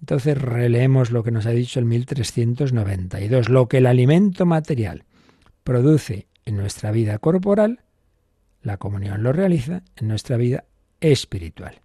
Entonces 0.00 0.38
releemos 0.38 1.10
lo 1.10 1.22
que 1.22 1.30
nos 1.30 1.46
ha 1.46 1.50
dicho 1.50 1.78
el 1.78 1.84
1392. 1.84 3.48
Lo 3.48 3.68
que 3.68 3.78
el 3.78 3.86
alimento 3.86 4.46
material 4.46 5.04
produce 5.62 6.26
en 6.46 6.56
nuestra 6.56 6.90
vida 6.90 7.18
corporal, 7.18 7.80
la 8.62 8.78
comunión 8.78 9.22
lo 9.22 9.32
realiza 9.32 9.82
en 9.96 10.08
nuestra 10.08 10.36
vida 10.36 10.64
espiritual. 11.00 11.80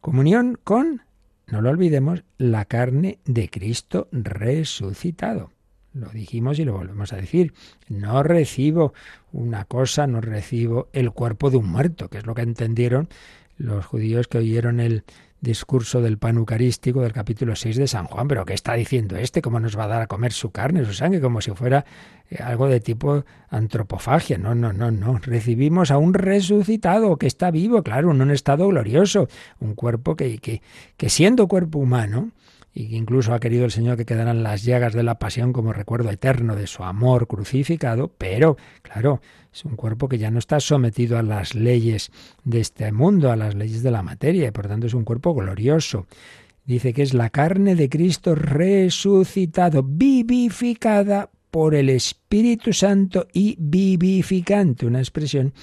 Comunión 0.00 0.58
con, 0.62 1.02
no 1.46 1.60
lo 1.60 1.70
olvidemos, 1.70 2.24
la 2.36 2.66
carne 2.66 3.18
de 3.24 3.48
Cristo 3.48 4.08
resucitado. 4.12 5.50
Lo 5.98 6.08
dijimos 6.10 6.58
y 6.58 6.64
lo 6.64 6.74
volvemos 6.74 7.12
a 7.12 7.16
decir. 7.16 7.52
No 7.88 8.22
recibo 8.22 8.94
una 9.32 9.64
cosa, 9.64 10.06
no 10.06 10.20
recibo 10.20 10.88
el 10.92 11.10
cuerpo 11.10 11.50
de 11.50 11.56
un 11.56 11.68
muerto, 11.68 12.08
que 12.08 12.18
es 12.18 12.26
lo 12.26 12.34
que 12.34 12.42
entendieron 12.42 13.08
los 13.56 13.84
judíos 13.84 14.28
que 14.28 14.38
oyeron 14.38 14.78
el 14.78 15.02
discurso 15.40 16.00
del 16.00 16.18
pan 16.18 16.36
eucarístico 16.36 17.00
del 17.00 17.12
capítulo 17.12 17.56
6 17.56 17.76
de 17.76 17.88
San 17.88 18.06
Juan. 18.06 18.28
Pero 18.28 18.44
¿qué 18.44 18.54
está 18.54 18.74
diciendo 18.74 19.16
este? 19.16 19.42
¿Cómo 19.42 19.60
nos 19.60 19.76
va 19.76 19.84
a 19.84 19.88
dar 19.88 20.02
a 20.02 20.06
comer 20.06 20.32
su 20.32 20.50
carne, 20.50 20.84
su 20.84 20.94
sangre? 20.94 21.20
Como 21.20 21.40
si 21.40 21.50
fuera 21.50 21.84
eh, 22.30 22.42
algo 22.42 22.68
de 22.68 22.80
tipo 22.80 23.24
antropofagia. 23.48 24.38
No, 24.38 24.54
no, 24.54 24.72
no, 24.72 24.90
no. 24.90 25.18
Recibimos 25.18 25.90
a 25.90 25.98
un 25.98 26.14
resucitado 26.14 27.16
que 27.16 27.26
está 27.26 27.50
vivo, 27.50 27.82
claro, 27.82 28.12
en 28.12 28.22
un 28.22 28.30
estado 28.30 28.68
glorioso. 28.68 29.28
Un 29.58 29.74
cuerpo 29.74 30.16
que, 30.16 30.38
que, 30.38 30.62
que 30.96 31.10
siendo 31.10 31.48
cuerpo 31.48 31.78
humano, 31.78 32.30
y 32.72 32.96
incluso 32.96 33.34
ha 33.34 33.40
querido 33.40 33.64
el 33.64 33.70
Señor 33.70 33.96
que 33.96 34.04
quedaran 34.04 34.42
las 34.42 34.62
llagas 34.62 34.92
de 34.92 35.02
la 35.02 35.18
pasión 35.18 35.52
como 35.52 35.72
recuerdo 35.72 36.10
eterno 36.10 36.54
de 36.54 36.66
su 36.66 36.84
amor 36.84 37.26
crucificado, 37.26 38.12
pero, 38.16 38.56
claro, 38.82 39.20
es 39.52 39.64
un 39.64 39.76
cuerpo 39.76 40.08
que 40.08 40.18
ya 40.18 40.30
no 40.30 40.38
está 40.38 40.60
sometido 40.60 41.18
a 41.18 41.22
las 41.22 41.54
leyes 41.54 42.10
de 42.44 42.60
este 42.60 42.92
mundo, 42.92 43.32
a 43.32 43.36
las 43.36 43.54
leyes 43.54 43.82
de 43.82 43.90
la 43.90 44.02
materia, 44.02 44.48
y 44.48 44.50
por 44.50 44.68
tanto 44.68 44.86
es 44.86 44.94
un 44.94 45.04
cuerpo 45.04 45.34
glorioso. 45.34 46.06
Dice 46.64 46.92
que 46.92 47.02
es 47.02 47.14
la 47.14 47.30
carne 47.30 47.74
de 47.74 47.88
Cristo 47.88 48.34
resucitado, 48.34 49.82
vivificada 49.82 51.30
por 51.50 51.74
el 51.74 51.88
Espíritu 51.88 52.74
Santo 52.74 53.26
y 53.32 53.56
vivificante, 53.58 54.84
una 54.86 54.98
expresión 54.98 55.54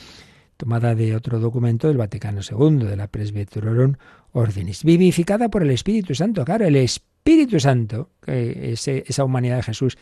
tomada 0.57 0.95
de 0.95 1.15
otro 1.15 1.39
documento 1.39 1.87
del 1.87 1.97
Vaticano 1.97 2.41
II, 2.41 2.85
de 2.85 2.95
la 2.95 3.07
Presbyterorum 3.07 3.95
Ordinis, 4.31 4.83
vivificada 4.83 5.49
por 5.49 5.63
el 5.63 5.71
Espíritu 5.71 6.15
Santo. 6.15 6.45
Claro, 6.45 6.65
el 6.65 6.75
Espíritu 6.75 7.59
Santo, 7.59 8.11
que 8.21 8.73
esa 8.73 9.23
humanidad 9.23 9.57
de 9.57 9.63
Jesús 9.63 9.97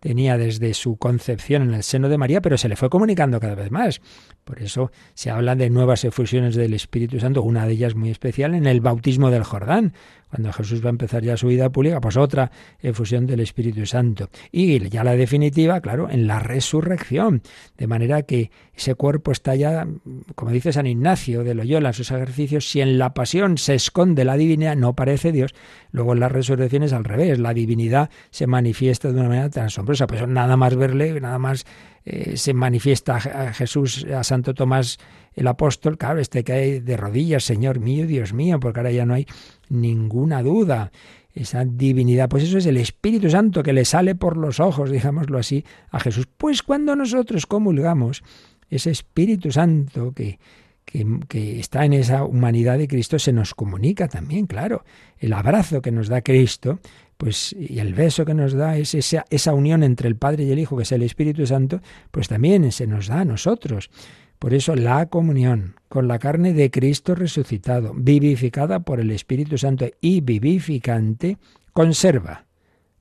tenía 0.00 0.36
desde 0.36 0.74
su 0.74 0.96
concepción 0.96 1.62
en 1.62 1.74
el 1.74 1.82
seno 1.82 2.08
de 2.08 2.18
María, 2.18 2.40
pero 2.40 2.58
se 2.58 2.68
le 2.68 2.76
fue 2.76 2.90
comunicando 2.90 3.40
cada 3.40 3.54
vez 3.54 3.70
más. 3.70 4.00
Por 4.44 4.62
eso 4.62 4.92
se 5.14 5.30
habla 5.30 5.56
de 5.56 5.70
nuevas 5.70 6.04
efusiones 6.04 6.54
del 6.54 6.74
Espíritu 6.74 7.18
Santo, 7.18 7.42
una 7.42 7.66
de 7.66 7.72
ellas 7.72 7.94
muy 7.94 8.10
especial 8.10 8.54
en 8.54 8.66
el 8.66 8.80
bautismo 8.80 9.30
del 9.30 9.44
Jordán, 9.44 9.94
cuando 10.30 10.52
Jesús 10.52 10.84
va 10.84 10.88
a 10.88 10.90
empezar 10.90 11.22
ya 11.22 11.36
su 11.36 11.46
vida 11.46 11.70
pública, 11.70 12.00
pues 12.00 12.16
otra 12.16 12.50
efusión 12.80 13.26
del 13.26 13.40
Espíritu 13.40 13.86
Santo. 13.86 14.28
Y 14.50 14.88
ya 14.88 15.04
la 15.04 15.14
definitiva, 15.14 15.80
claro, 15.80 16.10
en 16.10 16.26
la 16.26 16.40
resurrección, 16.40 17.42
de 17.78 17.86
manera 17.86 18.22
que 18.22 18.50
ese 18.74 18.94
cuerpo 18.94 19.32
está 19.32 19.54
ya, 19.54 19.86
como 20.34 20.50
dice 20.50 20.72
San 20.72 20.86
Ignacio 20.86 21.44
de 21.44 21.54
Loyola 21.54 21.90
en 21.90 21.94
sus 21.94 22.10
ejercicios, 22.10 22.68
si 22.68 22.80
en 22.80 22.98
la 22.98 23.14
pasión 23.14 23.56
se 23.56 23.74
esconde 23.74 24.24
la 24.24 24.36
divinidad, 24.36 24.76
no 24.76 24.94
parece 24.94 25.32
Dios, 25.32 25.54
luego 25.92 26.12
en 26.12 26.20
la 26.20 26.28
resurrección 26.28 26.82
es 26.82 26.92
al 26.92 27.04
revés, 27.04 27.38
la 27.38 27.54
divinidad 27.54 28.10
se 28.30 28.46
manifiesta 28.46 29.12
de 29.12 29.20
una 29.20 29.28
manera 29.28 29.50
tan 29.50 29.66
asombrosa, 29.66 30.06
pues 30.06 30.26
nada 30.26 30.56
más 30.56 30.74
verle, 30.76 31.20
nada 31.20 31.38
más 31.38 31.64
eh, 32.08 32.36
se 32.36 32.54
manifiesta 32.54 33.16
a 33.16 33.52
Jesús, 33.52 34.04
a 34.04 34.22
Santo 34.22 34.54
Tomás 34.54 34.96
el 35.34 35.48
apóstol, 35.48 35.98
claro, 35.98 36.20
este 36.20 36.44
que 36.44 36.52
hay 36.52 36.80
de 36.80 36.96
rodillas, 36.96 37.42
Señor 37.42 37.80
mío, 37.80 38.06
Dios 38.06 38.32
mío, 38.32 38.60
porque 38.60 38.78
ahora 38.78 38.92
ya 38.92 39.04
no 39.04 39.14
hay 39.14 39.26
ninguna 39.68 40.40
duda. 40.40 40.92
Esa 41.34 41.64
divinidad, 41.64 42.28
pues 42.28 42.44
eso 42.44 42.58
es 42.58 42.66
el 42.66 42.76
Espíritu 42.76 43.28
Santo 43.28 43.64
que 43.64 43.72
le 43.72 43.84
sale 43.84 44.14
por 44.14 44.36
los 44.36 44.60
ojos, 44.60 44.90
digámoslo 44.90 45.36
así, 45.36 45.64
a 45.90 45.98
Jesús. 45.98 46.28
Pues 46.36 46.62
cuando 46.62 46.94
nosotros 46.94 47.44
comulgamos, 47.44 48.22
ese 48.70 48.92
Espíritu 48.92 49.50
Santo 49.50 50.12
que, 50.12 50.38
que, 50.86 51.58
está 51.58 51.84
en 51.84 51.92
esa 51.92 52.24
humanidad 52.24 52.78
de 52.78 52.86
Cristo 52.86 53.18
se 53.18 53.32
nos 53.32 53.52
comunica 53.54 54.06
también, 54.06 54.46
claro. 54.46 54.84
El 55.18 55.32
abrazo 55.32 55.82
que 55.82 55.90
nos 55.90 56.08
da 56.08 56.22
Cristo, 56.22 56.78
pues, 57.16 57.54
y 57.58 57.78
el 57.78 57.94
beso 57.94 58.24
que 58.24 58.34
nos 58.34 58.52
da 58.52 58.76
es 58.76 58.94
esa, 58.94 59.24
esa 59.30 59.54
unión 59.54 59.82
entre 59.82 60.08
el 60.08 60.16
Padre 60.16 60.44
y 60.44 60.52
el 60.52 60.58
Hijo, 60.58 60.76
que 60.76 60.82
es 60.82 60.92
el 60.92 61.02
Espíritu 61.02 61.46
Santo, 61.46 61.80
pues 62.10 62.28
también 62.28 62.70
se 62.72 62.86
nos 62.86 63.06
da 63.08 63.20
a 63.20 63.24
nosotros. 63.24 63.90
Por 64.38 64.52
eso 64.52 64.76
la 64.76 65.06
comunión 65.06 65.76
con 65.88 66.08
la 66.08 66.18
carne 66.18 66.52
de 66.52 66.70
Cristo 66.70 67.14
resucitado, 67.14 67.94
vivificada 67.94 68.80
por 68.80 69.00
el 69.00 69.10
Espíritu 69.10 69.56
Santo 69.56 69.86
y 70.00 70.20
vivificante, 70.20 71.38
conserva, 71.72 72.44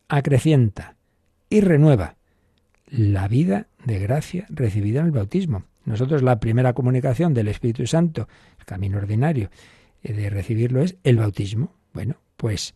acrecienta 0.07 0.95
y 1.49 1.59
renueva 1.61 2.15
la 2.87 3.27
vida 3.27 3.67
de 3.83 3.99
gracia 3.99 4.45
recibida 4.49 5.01
en 5.01 5.07
el 5.07 5.11
bautismo. 5.11 5.65
Nosotros 5.83 6.23
la 6.23 6.39
primera 6.39 6.73
comunicación 6.73 7.33
del 7.33 7.47
Espíritu 7.47 7.85
Santo, 7.85 8.27
el 8.57 8.65
camino 8.65 8.97
ordinario 8.97 9.49
eh, 10.03 10.13
de 10.13 10.29
recibirlo 10.29 10.81
es 10.81 10.95
el 11.03 11.17
bautismo. 11.17 11.73
Bueno, 11.93 12.15
pues 12.37 12.73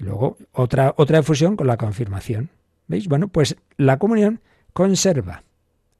y 0.00 0.04
luego 0.04 0.36
otra 0.52 0.94
otra 0.96 1.18
efusión 1.18 1.56
con 1.56 1.66
la 1.66 1.76
confirmación. 1.76 2.50
¿Veis? 2.88 3.06
Bueno, 3.06 3.28
pues 3.28 3.56
la 3.76 3.98
comunión 3.98 4.40
conserva 4.72 5.44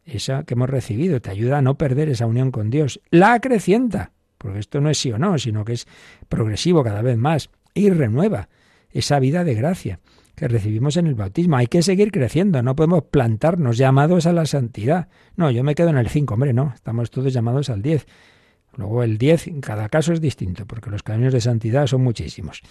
esa 0.05 0.45
que 0.45 0.55
hemos 0.55 0.71
recibido, 0.71 1.21
te 1.21 1.31
ayuda 1.31 1.59
a 1.59 1.63
no 1.63 1.77
perder 1.77 2.09
esa 2.09 2.27
unión 2.27 2.51
con 2.51 2.71
Dios. 2.71 3.01
La 3.11 3.35
acrecienta, 3.35 4.13
porque 4.39 4.59
esto 4.59 4.81
no 4.81 4.91
es 4.91 4.99
sí 4.99 5.13
o 5.13 5.19
no, 5.19 5.39
sino 5.39 5.65
que 5.65 5.75
es 5.75 5.87
progresivo 6.29 6.83
cada 6.83 7.03
vez 7.03 7.17
más, 7.17 7.51
y 7.75 7.91
renueva 7.91 8.49
esa 8.91 9.21
vida 9.21 9.45
de 9.45 9.55
gracia 9.55 10.01
que 10.35 10.49
recibimos 10.49 10.97
en 10.97 11.07
el 11.07 11.15
bautismo. 11.15 11.57
Hay 11.57 11.67
que 11.67 11.83
seguir 11.83 12.11
creciendo, 12.11 12.63
no 12.63 12.75
podemos 12.75 13.05
plantarnos 13.05 13.77
llamados 13.77 14.27
a 14.27 14.33
la 14.33 14.47
santidad. 14.47 15.09
No, 15.37 15.51
yo 15.51 15.63
me 15.63 15.75
quedo 15.75 15.91
en 15.91 15.99
el 15.99 16.09
5, 16.09 16.35
hombre, 16.35 16.53
no, 16.53 16.73
estamos 16.75 17.11
todos 17.11 17.33
llamados 17.33 17.69
al 17.71 17.83
10. 17.83 18.07
Luego 18.77 19.03
el 19.03 19.19
10 19.19 19.49
en 19.49 19.61
cada 19.61 19.89
caso 19.89 20.13
es 20.13 20.21
distinto, 20.21 20.67
porque 20.67 20.91
los 20.91 21.03
caminos 21.03 21.33
de 21.33 21.41
santidad 21.41 21.87
son 21.87 22.03
muchísimos. 22.03 22.63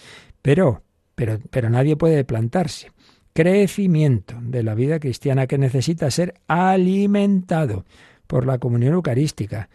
Pero, 0.42 0.84
pero, 1.20 1.38
pero 1.50 1.70
nadie 1.70 1.98
puede 1.98 2.24
plantarse 2.24 2.94
crecimiento 3.34 4.38
de 4.42 4.64
la 4.64 4.74
vida 4.74 5.02
cristiana 5.02 5.48
que 5.48 5.58
necesita 5.58 6.10
ser 6.12 6.36
alimentado 6.48 7.84
por 8.26 8.46
la 8.46 8.58
comunión 8.58 8.94
eucarística. 8.94 9.68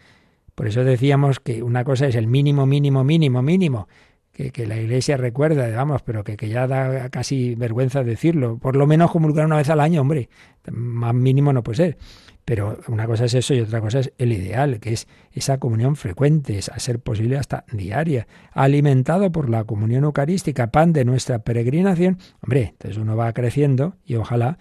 Por 0.55 0.65
eso 0.65 0.83
decíamos 0.83 1.39
que 1.39 1.61
una 1.61 1.83
cosa 1.83 2.07
es 2.07 2.15
el 2.15 2.25
mínimo, 2.25 2.65
mínimo, 2.65 3.03
mínimo, 3.03 3.43
mínimo, 3.43 3.87
que, 4.31 4.49
que 4.49 4.65
la 4.65 4.77
Iglesia 4.77 5.17
recuerda, 5.17 5.67
digamos, 5.67 6.01
pero 6.01 6.23
que, 6.23 6.35
que, 6.35 6.49
ya 6.49 6.65
da 6.65 7.11
casi 7.11 7.53
vergüenza 7.53 8.03
decirlo. 8.03 8.57
Por 8.57 8.75
lo 8.75 8.87
menos 8.87 9.11
comulgar 9.11 9.45
una 9.45 9.57
vez 9.57 9.69
al 9.69 9.81
año, 9.81 10.01
hombre, 10.01 10.29
más 10.71 11.13
mínimo 11.13 11.53
no 11.53 11.61
puede 11.61 11.77
ser. 11.77 11.97
Pero 12.45 12.79
una 12.87 13.07
cosa 13.07 13.25
es 13.25 13.33
eso 13.33 13.55
y 13.55 13.59
otra 13.59 13.81
cosa 13.81 13.99
es 13.99 14.13
el 14.19 14.31
ideal, 14.31 14.79
que 14.79 14.93
es 14.93 15.07
esa 15.31 15.57
comunión 15.57 15.95
frecuente, 15.95 16.59
a 16.59 16.79
ser 16.79 16.99
posible 16.99 17.37
hasta 17.37 17.65
diaria, 17.71 18.27
alimentado 18.51 19.31
por 19.31 19.49
la 19.49 19.63
comunión 19.63 20.03
eucarística, 20.03 20.67
pan 20.67 20.93
de 20.93 21.05
nuestra 21.05 21.39
peregrinación. 21.39 22.19
Hombre, 22.41 22.73
entonces 22.73 22.97
uno 22.97 23.17
va 23.17 23.33
creciendo 23.33 23.95
y 24.05 24.15
ojalá, 24.15 24.59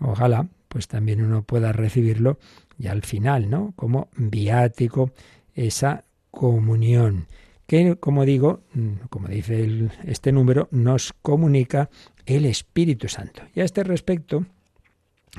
ojalá, 0.00 0.46
pues 0.68 0.86
también 0.86 1.22
uno 1.22 1.42
pueda 1.42 1.72
recibirlo 1.72 2.38
y 2.78 2.86
al 2.86 3.02
final, 3.02 3.50
¿no? 3.50 3.72
Como 3.74 4.08
viático, 4.16 5.10
esa 5.54 6.04
comunión 6.30 7.26
que, 7.66 7.96
como 7.96 8.24
digo, 8.24 8.62
como 9.10 9.28
dice 9.28 9.90
este 10.04 10.30
número, 10.32 10.68
nos 10.70 11.12
comunica 11.20 11.90
el 12.26 12.46
Espíritu 12.46 13.08
Santo. 13.08 13.42
Y 13.54 13.60
a 13.60 13.64
este 13.64 13.82
respecto, 13.82 14.46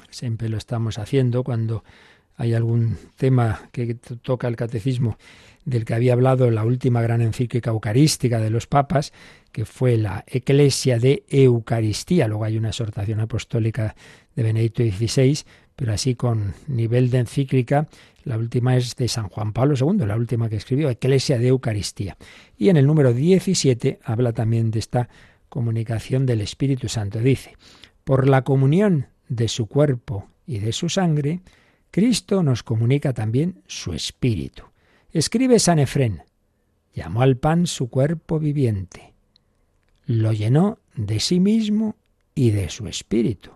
Siempre 0.10 0.50
lo 0.50 0.58
estamos 0.58 0.98
haciendo 0.98 1.44
cuando 1.44 1.84
hay 2.36 2.54
algún 2.54 2.98
tema 3.18 3.70
que 3.72 3.96
toca 3.96 4.48
el 4.48 4.56
catecismo 4.56 5.18
del 5.66 5.86
que 5.86 5.94
había 5.94 6.14
hablado 6.14 6.50
la 6.50 6.64
última 6.64 7.02
gran 7.02 7.22
encíclica 7.22 7.72
eucarística 7.72 8.40
de 8.40 8.50
los 8.50 8.66
papas, 8.66 9.12
que 9.52 9.66
fue 9.66 9.98
la 9.98 10.24
Eclesia 10.26 11.00
de 11.00 11.24
Eucaristía. 11.28 12.28
Luego 12.28 12.46
hay 12.46 12.58
una 12.58 12.70
exhortación 12.70 13.20
apostólica 13.20 13.96
de 14.36 14.44
Benedicto 14.44 14.84
XVI, 14.84 15.40
pero 15.76 15.94
así 15.94 16.16
con 16.16 16.54
nivel 16.68 17.10
de 17.10 17.20
encíclica, 17.20 17.88
la 18.24 18.38
última 18.38 18.78
es 18.78 18.96
de 18.96 19.08
San 19.08 19.28
Juan 19.28 19.54
Pablo 19.54 19.76
II, 19.80 20.06
la 20.06 20.16
última 20.16 20.50
que 20.50 20.56
escribió, 20.56 20.90
Eclesia 20.90 21.38
de 21.38 21.48
Eucaristía. 21.48 22.18
Y 22.58 22.70
en 22.70 22.78
el 22.78 22.88
número 22.88 23.14
17 23.14 24.00
habla 24.04 24.34
también 24.34 24.72
de 24.72 24.80
esta 24.80 25.10
comunicación 25.50 26.26
del 26.26 26.42
Espíritu 26.42 26.88
Santo. 26.88 27.20
Dice, 27.20 27.58
por 28.04 28.28
la 28.28 28.44
comunión 28.44 29.08
de 29.30 29.48
su 29.48 29.68
cuerpo 29.68 30.28
y 30.46 30.60
de 30.60 30.74
su 30.74 30.90
sangre, 30.90 31.42
Cristo 31.92 32.44
nos 32.44 32.64
comunica 32.64 33.14
también 33.14 33.62
su 33.68 33.94
espíritu. 33.94 34.64
Escribe 35.12 35.60
San 35.60 35.80
Efrén, 35.80 36.24
llamó 36.94 37.22
al 37.22 37.38
pan 37.38 37.66
su 37.66 37.90
cuerpo 37.90 38.40
viviente, 38.40 39.14
lo 40.06 40.34
llenó 40.34 40.80
de 40.96 41.20
sí 41.20 41.40
mismo 41.40 41.96
y 42.36 42.52
de 42.52 42.70
su 42.70 42.88
espíritu. 42.88 43.52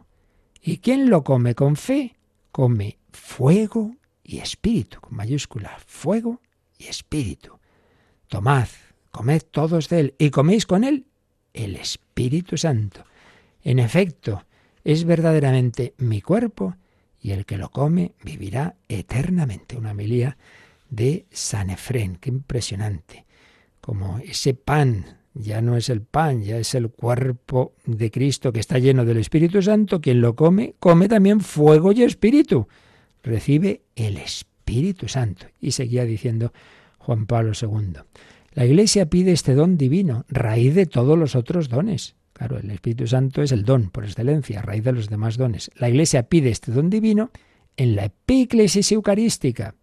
¿Y 0.62 0.78
quién 0.78 1.10
lo 1.10 1.24
come 1.24 1.56
con 1.56 1.76
fe? 1.76 2.16
Come 2.52 2.98
fuego 3.12 3.96
y 4.24 4.38
espíritu, 4.38 5.02
con 5.02 5.16
mayúscula, 5.16 5.78
fuego 5.86 6.42
y 6.78 6.86
espíritu. 6.86 7.60
Tomad, 8.28 8.68
comed 9.12 9.42
todos 9.52 9.90
de 9.90 10.00
él 10.00 10.16
y 10.18 10.30
coméis 10.30 10.66
con 10.66 10.84
él 10.84 11.06
el 11.54 11.76
Espíritu 11.76 12.58
Santo. 12.58 13.06
En 13.62 13.80
efecto, 13.80 14.44
es 14.84 15.06
verdaderamente 15.06 15.94
mi 15.98 16.22
cuerpo 16.22 16.76
y 17.20 17.32
el 17.32 17.46
que 17.46 17.58
lo 17.58 17.70
come 17.70 18.14
vivirá 18.24 18.76
eternamente. 18.88 19.78
Una 19.78 19.94
milía 19.94 20.38
de 20.90 21.26
San 21.32 21.70
Efrén, 21.70 22.18
qué 22.18 22.30
impresionante. 22.30 23.26
Como 23.82 24.20
ese 24.20 24.54
pan 24.54 25.18
ya 25.34 25.62
no 25.62 25.78
es 25.78 25.90
el 25.90 26.02
pan, 26.02 26.44
ya 26.44 26.58
es 26.58 26.76
el 26.76 26.90
cuerpo 26.90 27.74
de 27.86 28.12
Cristo 28.12 28.54
que 28.54 28.60
está 28.60 28.78
lleno 28.78 29.06
del 29.06 29.18
Espíritu 29.18 29.62
Santo, 29.62 30.02
quien 30.02 30.22
lo 30.22 30.36
come, 30.36 30.76
come 30.80 31.08
también 31.08 31.42
fuego 31.42 31.92
y 31.92 32.04
espíritu. 32.04 32.68
Recibe 33.24 33.82
el 33.96 34.18
Espíritu 34.18 35.08
Santo. 35.08 35.48
Y 35.60 35.72
seguía 35.72 36.06
diciendo 36.06 36.54
Juan 37.00 37.26
Pablo 37.26 37.54
II. 37.60 38.02
La 38.54 38.66
Iglesia 38.66 39.08
pide 39.08 39.32
este 39.32 39.56
don 39.56 39.78
divino, 39.78 40.26
raíz 40.30 40.76
de 40.76 40.86
todos 40.86 41.18
los 41.18 41.36
otros 41.36 41.70
dones. 41.70 42.16
Claro, 42.44 42.60
el 42.60 42.72
Espíritu 42.72 43.08
Santo 43.08 43.42
es 43.42 43.54
el 43.54 43.64
don 43.64 43.90
por 43.90 44.04
excelencia, 44.04 44.62
raíz 44.62 44.84
de 44.84 44.92
los 44.92 45.08
demás 45.08 45.38
dones. 45.38 45.72
La 45.78 45.88
Iglesia 45.88 46.24
pide 46.24 46.50
este 46.50 46.74
don 46.74 46.90
divino 46.90 47.32
en 47.78 47.96
la 47.96 48.04
epíclesis 48.04 48.92
eucarística. 48.92 49.76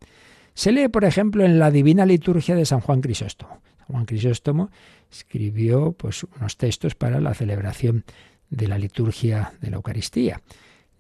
Se 0.53 0.71
lee, 0.71 0.89
por 0.89 1.07
ejemplo, 1.07 1.43
en 1.43 1.59
la 1.59 1.71
Divina 1.71 2.05
Liturgia 2.05 2.55
de 2.55 2.67
San 2.67 2.81
Juan 2.81 3.01
Crisóstomo. 3.01 3.63
Juan 3.87 4.05
Crisóstomo 4.05 4.71
escribió 5.11 5.93
pues, 5.93 6.25
unos 6.39 6.59
textos 6.59 6.95
para 6.95 7.19
la 7.19 7.33
celebración 7.33 8.05
de 8.51 8.69
la 8.69 8.77
liturgia 8.77 9.55
de 9.63 9.71
la 9.71 9.77
Eucaristía. 9.77 10.43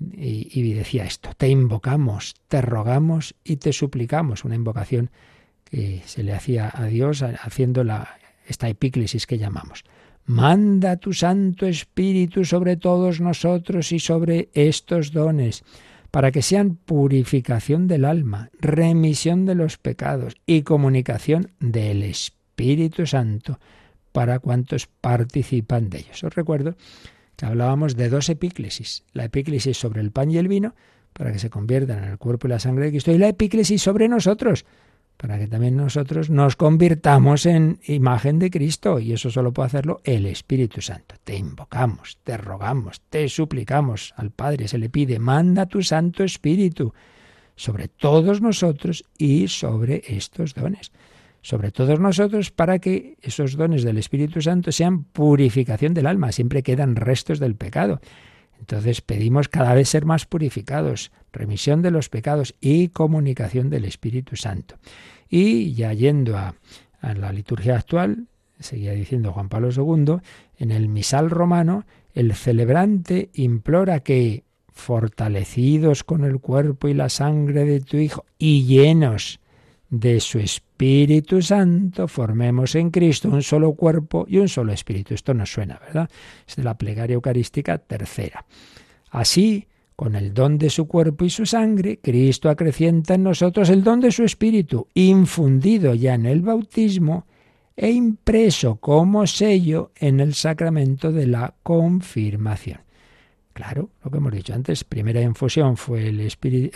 Y, 0.00 0.48
y, 0.58 0.72
decía 0.72 1.04
esto, 1.04 1.28
te 1.36 1.48
invocamos, 1.48 2.36
te 2.48 2.62
rogamos 2.62 3.34
y 3.44 3.56
te 3.56 3.74
suplicamos, 3.74 4.46
una 4.46 4.54
invocación 4.54 5.10
que 5.64 6.00
se 6.06 6.22
le 6.22 6.32
hacía 6.32 6.72
a 6.72 6.86
Dios 6.86 7.22
haciendo 7.22 7.84
la, 7.84 8.16
esta 8.46 8.66
epíclesis 8.70 9.26
que 9.26 9.36
llamamos. 9.36 9.84
Manda 10.30 10.96
tu 10.96 11.12
Santo 11.12 11.66
Espíritu 11.66 12.44
sobre 12.44 12.76
todos 12.76 13.20
nosotros 13.20 13.90
y 13.90 13.98
sobre 13.98 14.48
estos 14.54 15.10
dones, 15.10 15.64
para 16.12 16.30
que 16.30 16.40
sean 16.40 16.76
purificación 16.76 17.88
del 17.88 18.04
alma, 18.04 18.48
remisión 18.60 19.44
de 19.44 19.56
los 19.56 19.76
pecados 19.76 20.36
y 20.46 20.62
comunicación 20.62 21.50
del 21.58 22.04
Espíritu 22.04 23.06
Santo 23.06 23.58
para 24.12 24.38
cuantos 24.38 24.86
participan 24.86 25.90
de 25.90 25.98
ellos. 25.98 26.22
Os 26.22 26.32
recuerdo 26.32 26.76
que 27.34 27.46
hablábamos 27.46 27.96
de 27.96 28.08
dos 28.08 28.28
epíclesis, 28.28 29.02
la 29.12 29.24
epíclesis 29.24 29.76
sobre 29.78 30.00
el 30.00 30.12
pan 30.12 30.30
y 30.30 30.36
el 30.36 30.46
vino, 30.46 30.76
para 31.12 31.32
que 31.32 31.40
se 31.40 31.50
conviertan 31.50 32.04
en 32.04 32.10
el 32.10 32.18
cuerpo 32.18 32.46
y 32.46 32.50
la 32.50 32.60
sangre 32.60 32.84
de 32.84 32.90
Cristo, 32.92 33.10
y 33.10 33.18
la 33.18 33.26
epíclesis 33.26 33.82
sobre 33.82 34.06
nosotros, 34.06 34.64
para 35.20 35.38
que 35.38 35.48
también 35.48 35.76
nosotros 35.76 36.30
nos 36.30 36.56
convirtamos 36.56 37.44
en 37.44 37.78
imagen 37.86 38.38
de 38.38 38.50
Cristo, 38.50 38.98
y 38.98 39.12
eso 39.12 39.30
solo 39.30 39.52
puede 39.52 39.66
hacerlo 39.66 40.00
el 40.04 40.24
Espíritu 40.24 40.80
Santo. 40.80 41.16
Te 41.22 41.36
invocamos, 41.36 42.18
te 42.24 42.38
rogamos, 42.38 43.02
te 43.10 43.28
suplicamos 43.28 44.14
al 44.16 44.30
Padre, 44.30 44.66
se 44.66 44.78
le 44.78 44.88
pide, 44.88 45.18
manda 45.18 45.66
tu 45.66 45.82
Santo 45.82 46.24
Espíritu 46.24 46.94
sobre 47.54 47.88
todos 47.88 48.40
nosotros 48.40 49.04
y 49.18 49.48
sobre 49.48 50.02
estos 50.08 50.54
dones, 50.54 50.90
sobre 51.42 51.70
todos 51.70 52.00
nosotros 52.00 52.50
para 52.50 52.78
que 52.78 53.18
esos 53.20 53.56
dones 53.56 53.82
del 53.82 53.98
Espíritu 53.98 54.40
Santo 54.40 54.72
sean 54.72 55.04
purificación 55.04 55.92
del 55.92 56.06
alma, 56.06 56.32
siempre 56.32 56.62
quedan 56.62 56.96
restos 56.96 57.38
del 57.38 57.56
pecado. 57.56 58.00
Entonces 58.60 59.00
pedimos 59.00 59.48
cada 59.48 59.74
vez 59.74 59.88
ser 59.88 60.04
más 60.04 60.26
purificados, 60.26 61.10
remisión 61.32 61.82
de 61.82 61.90
los 61.90 62.08
pecados 62.08 62.54
y 62.60 62.88
comunicación 62.88 63.70
del 63.70 63.86
Espíritu 63.86 64.36
Santo. 64.36 64.76
Y 65.28 65.72
ya 65.72 65.92
yendo 65.92 66.36
a, 66.36 66.54
la 67.00 67.32
liturgia 67.32 67.76
actual, 67.76 68.26
seguía 68.58 68.92
diciendo 68.92 69.32
Juan 69.32 69.48
Pablo 69.48 69.70
II, 69.70 70.16
en 70.58 70.70
el 70.70 70.88
misal 70.88 71.30
romano, 71.30 71.86
el 72.14 72.34
celebrante 72.34 73.30
implora 73.32 74.00
que, 74.00 74.44
fortalecidos 74.72 76.04
con 76.04 76.24
el 76.24 76.38
cuerpo 76.40 76.88
y 76.88 76.94
la 76.94 77.08
sangre 77.08 77.64
de 77.64 77.80
tu 77.80 77.96
Hijo 77.96 78.24
y 78.38 78.64
llenos 78.64 79.40
de 79.90 80.20
su 80.20 80.38
Espíritu 80.38 81.42
Santo, 81.42 82.06
formemos 82.06 82.76
en 82.76 82.90
Cristo 82.90 83.28
un 83.28 83.42
solo 83.42 83.72
cuerpo 83.72 84.24
y 84.28 84.38
un 84.38 84.48
solo 84.48 84.72
espíritu. 84.72 85.14
Esto 85.14 85.34
nos 85.34 85.52
suena, 85.52 85.78
¿verdad? 85.80 86.08
Es 86.46 86.56
de 86.56 86.62
la 86.62 86.78
plegaria 86.78 87.14
eucarística 87.14 87.78
tercera. 87.78 88.44
Así, 89.10 89.66
con 89.96 90.14
el 90.14 90.32
don 90.32 90.58
de 90.58 90.70
su 90.70 90.86
cuerpo 90.86 91.24
y 91.24 91.30
su 91.30 91.44
sangre, 91.44 91.98
Cristo 92.00 92.48
acrecienta 92.48 93.14
en 93.14 93.24
nosotros 93.24 93.68
el 93.68 93.82
don 93.82 94.00
de 94.00 94.12
su 94.12 94.22
Espíritu, 94.22 94.86
infundido 94.94 95.94
ya 95.94 96.14
en 96.14 96.26
el 96.26 96.40
bautismo 96.40 97.26
e 97.76 97.90
impreso 97.90 98.76
como 98.76 99.26
sello 99.26 99.90
en 99.96 100.20
el 100.20 100.34
sacramento 100.34 101.10
de 101.10 101.26
la 101.26 101.54
confirmación. 101.62 102.78
Claro, 103.52 103.90
lo 104.04 104.10
que 104.10 104.18
hemos 104.18 104.32
dicho 104.32 104.54
antes, 104.54 104.84
primera 104.84 105.20
infusión 105.20 105.76
fue, 105.76 106.14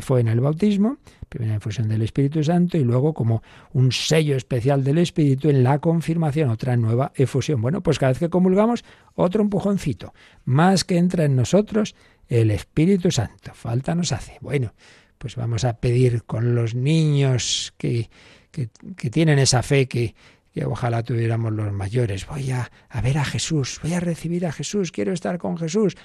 fue 0.01 0.21
en 0.21 0.29
el 0.29 0.41
bautismo, 0.41 0.99
primera 1.29 1.55
infusión 1.55 1.89
del 1.89 2.03
Espíritu 2.03 2.43
Santo 2.43 2.77
y 2.77 2.83
luego 2.83 3.15
como 3.15 3.43
un 3.73 3.93
sello 3.93 4.37
especial 4.37 4.83
del 4.83 4.99
Espíritu 4.99 5.49
en 5.51 5.63
la 5.63 5.79
confirmación, 5.79 6.51
otra 6.51 6.77
nueva 6.77 7.13
efusión. 7.15 7.61
Bueno, 7.61 7.81
pues 7.81 8.01
cada 8.01 8.11
vez 8.11 8.19
que 8.19 8.29
comulgamos, 8.29 8.85
otro 9.15 9.43
empujoncito, 9.43 10.15
más 10.45 10.85
que 10.85 10.99
entra 10.99 11.25
en 11.25 11.37
nosotros 11.37 11.95
el 12.29 12.51
Espíritu 12.51 13.13
Santo. 13.13 13.53
Falta 13.55 13.95
nos 13.95 14.11
hace. 14.11 14.39
Bueno, 14.41 14.75
pues 15.19 15.37
vamos 15.37 15.65
a 15.65 15.75
pedir 15.79 16.25
con 16.25 16.57
los 16.57 16.75
niños 16.75 17.73
que, 17.79 18.11
que, 18.51 19.11
tienen 19.11 19.39
esa 19.39 19.63
fe 19.63 19.87
que, 19.87 20.17
que 20.53 20.65
ojalá 20.65 21.05
tuviéramos 21.05 21.53
los 21.53 21.73
mayores. 21.73 22.27
Voy 22.27 22.51
a, 22.51 22.71
a 22.89 23.01
ver 23.01 23.19
a 23.19 23.25
Jesús, 23.25 23.79
voy 23.81 23.95
a 23.95 24.01
recibir 24.01 24.45
a 24.45 24.53
Jesús, 24.53 24.91
quiero 24.91 25.13
estar 25.13 25.39
con 25.39 25.57
Jesús 25.57 25.97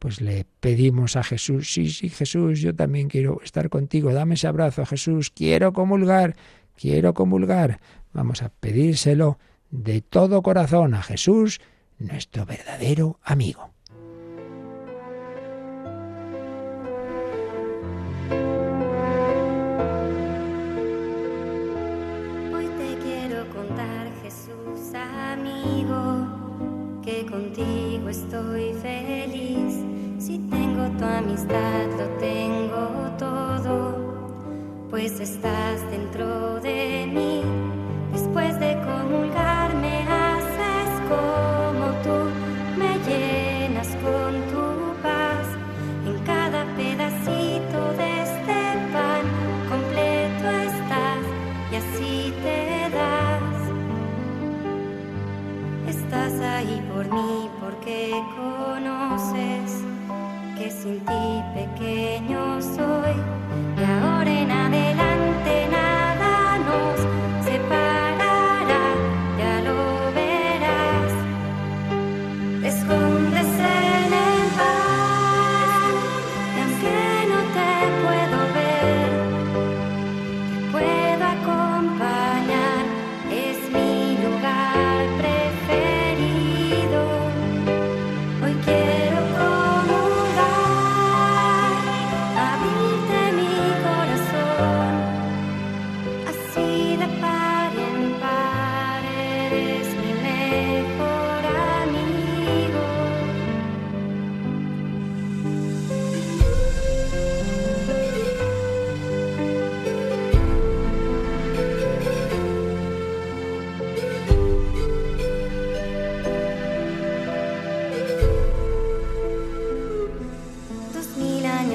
pues 0.00 0.22
le 0.22 0.46
pedimos 0.60 1.14
a 1.16 1.22
Jesús, 1.22 1.74
sí, 1.74 1.90
sí, 1.90 2.08
Jesús, 2.08 2.60
yo 2.60 2.74
también 2.74 3.08
quiero 3.08 3.42
estar 3.44 3.68
contigo, 3.68 4.14
dame 4.14 4.34
ese 4.34 4.46
abrazo, 4.46 4.86
Jesús, 4.86 5.30
quiero 5.30 5.74
comulgar, 5.74 6.36
quiero 6.74 7.12
comulgar. 7.12 7.80
Vamos 8.14 8.42
a 8.42 8.48
pedírselo 8.48 9.38
de 9.70 10.00
todo 10.00 10.40
corazón 10.42 10.94
a 10.94 11.02
Jesús, 11.02 11.60
nuestro 11.98 12.46
verdadero 12.46 13.20
amigo. 13.22 13.74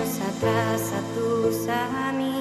Satra 0.06 0.78
satu 0.78 1.50
sami 1.50 2.35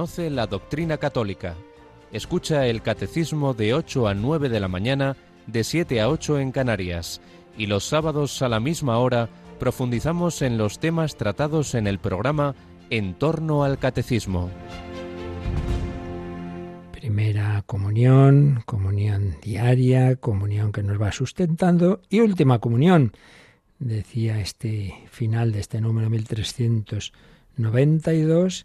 Conoce 0.00 0.30
la 0.30 0.46
doctrina 0.46 0.96
católica. 0.96 1.56
Escucha 2.10 2.66
el 2.66 2.80
catecismo 2.80 3.52
de 3.52 3.74
8 3.74 4.08
a 4.08 4.14
9 4.14 4.48
de 4.48 4.58
la 4.58 4.66
mañana, 4.66 5.14
de 5.46 5.62
7 5.62 6.00
a 6.00 6.08
8 6.08 6.40
en 6.40 6.52
Canarias. 6.52 7.20
Y 7.58 7.66
los 7.66 7.84
sábados 7.84 8.40
a 8.40 8.48
la 8.48 8.60
misma 8.60 8.96
hora 8.96 9.28
profundizamos 9.58 10.40
en 10.40 10.56
los 10.56 10.78
temas 10.78 11.16
tratados 11.16 11.74
en 11.74 11.86
el 11.86 11.98
programa 11.98 12.54
En 12.88 13.12
torno 13.12 13.62
al 13.62 13.78
catecismo. 13.78 14.48
Primera 16.92 17.62
comunión, 17.66 18.62
comunión 18.64 19.36
diaria, 19.42 20.16
comunión 20.16 20.72
que 20.72 20.82
nos 20.82 20.98
va 20.98 21.12
sustentando 21.12 22.00
y 22.08 22.20
última 22.20 22.58
comunión. 22.58 23.12
Decía 23.78 24.40
este 24.40 24.94
final 25.10 25.52
de 25.52 25.60
este 25.60 25.82
número 25.82 26.08
1392 26.08 28.64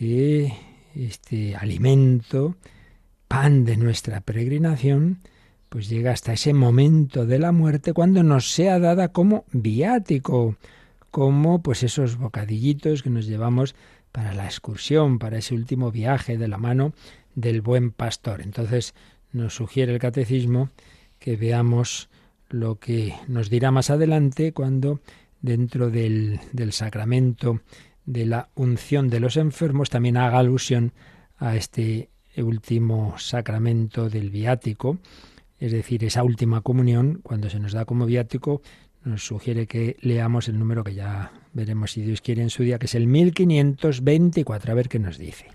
que 0.00 0.54
este 0.94 1.54
alimento, 1.56 2.56
pan 3.28 3.66
de 3.66 3.76
nuestra 3.76 4.22
peregrinación, 4.22 5.18
pues 5.68 5.90
llega 5.90 6.12
hasta 6.12 6.32
ese 6.32 6.54
momento 6.54 7.26
de 7.26 7.38
la 7.38 7.52
muerte 7.52 7.92
cuando 7.92 8.22
nos 8.22 8.50
sea 8.50 8.78
dada 8.78 9.08
como 9.08 9.44
viático, 9.52 10.56
como 11.10 11.62
pues 11.62 11.82
esos 11.82 12.16
bocadillitos 12.16 13.02
que 13.02 13.10
nos 13.10 13.26
llevamos 13.26 13.74
para 14.10 14.32
la 14.32 14.46
excursión, 14.46 15.18
para 15.18 15.36
ese 15.36 15.54
último 15.54 15.90
viaje 15.90 16.38
de 16.38 16.48
la 16.48 16.56
mano 16.56 16.94
del 17.34 17.60
buen 17.60 17.90
pastor. 17.90 18.40
Entonces 18.40 18.94
nos 19.32 19.54
sugiere 19.54 19.92
el 19.92 19.98
catecismo 19.98 20.70
que 21.18 21.36
veamos 21.36 22.08
lo 22.48 22.78
que 22.78 23.14
nos 23.28 23.50
dirá 23.50 23.70
más 23.70 23.90
adelante 23.90 24.54
cuando 24.54 25.02
dentro 25.42 25.90
del, 25.90 26.40
del 26.54 26.72
sacramento 26.72 27.60
de 28.12 28.26
la 28.26 28.48
unción 28.54 29.08
de 29.08 29.20
los 29.20 29.36
enfermos 29.36 29.88
también 29.88 30.16
haga 30.16 30.38
alusión 30.38 30.92
a 31.38 31.56
este 31.56 32.10
último 32.36 33.14
sacramento 33.18 34.10
del 34.10 34.30
viático, 34.30 34.98
es 35.58 35.72
decir, 35.72 36.04
esa 36.04 36.24
última 36.24 36.62
comunión, 36.62 37.20
cuando 37.22 37.50
se 37.50 37.60
nos 37.60 37.72
da 37.72 37.84
como 37.84 38.06
viático, 38.06 38.62
nos 39.04 39.24
sugiere 39.24 39.66
que 39.66 39.96
leamos 40.00 40.48
el 40.48 40.58
número 40.58 40.82
que 40.82 40.94
ya 40.94 41.32
veremos 41.52 41.92
si 41.92 42.02
Dios 42.02 42.20
quiere 42.20 42.42
en 42.42 42.50
su 42.50 42.62
día, 42.62 42.78
que 42.78 42.86
es 42.86 42.94
el 42.94 43.06
1524, 43.06 44.72
a 44.72 44.74
ver 44.74 44.88
qué 44.88 44.98
nos 44.98 45.16
dice. 45.16 45.46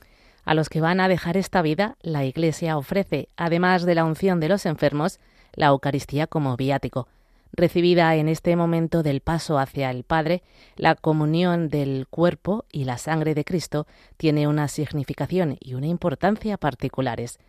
A 0.45 0.53
los 0.53 0.69
que 0.69 0.81
van 0.81 0.99
a 0.99 1.07
dejar 1.07 1.37
esta 1.37 1.61
vida, 1.61 1.97
la 2.01 2.23
Iglesia 2.23 2.77
ofrece, 2.77 3.27
además 3.35 3.83
de 3.83 3.95
la 3.95 4.05
unción 4.05 4.39
de 4.39 4.49
los 4.49 4.65
enfermos, 4.65 5.19
la 5.53 5.67
Eucaristía 5.67 6.27
como 6.27 6.55
viático 6.55 7.07
recibida 7.55 8.15
en 8.15 8.27
este 8.27 8.55
momento 8.55 9.03
del 9.03 9.21
paso 9.21 9.57
hacia 9.57 9.89
el 9.89 10.03
Padre, 10.03 10.43
la 10.75 10.95
comunión 10.95 11.69
del 11.69 12.07
cuerpo 12.09 12.65
y 12.71 12.83
la 12.83 12.97
sangre 12.97 13.33
de 13.33 13.45
Cristo 13.45 13.87
tiene 14.17 14.47
una 14.47 14.67
significación 14.67 15.57
y 15.59 15.73
una 15.73 15.87
importancia 15.87 16.57
particulares. 16.57 17.39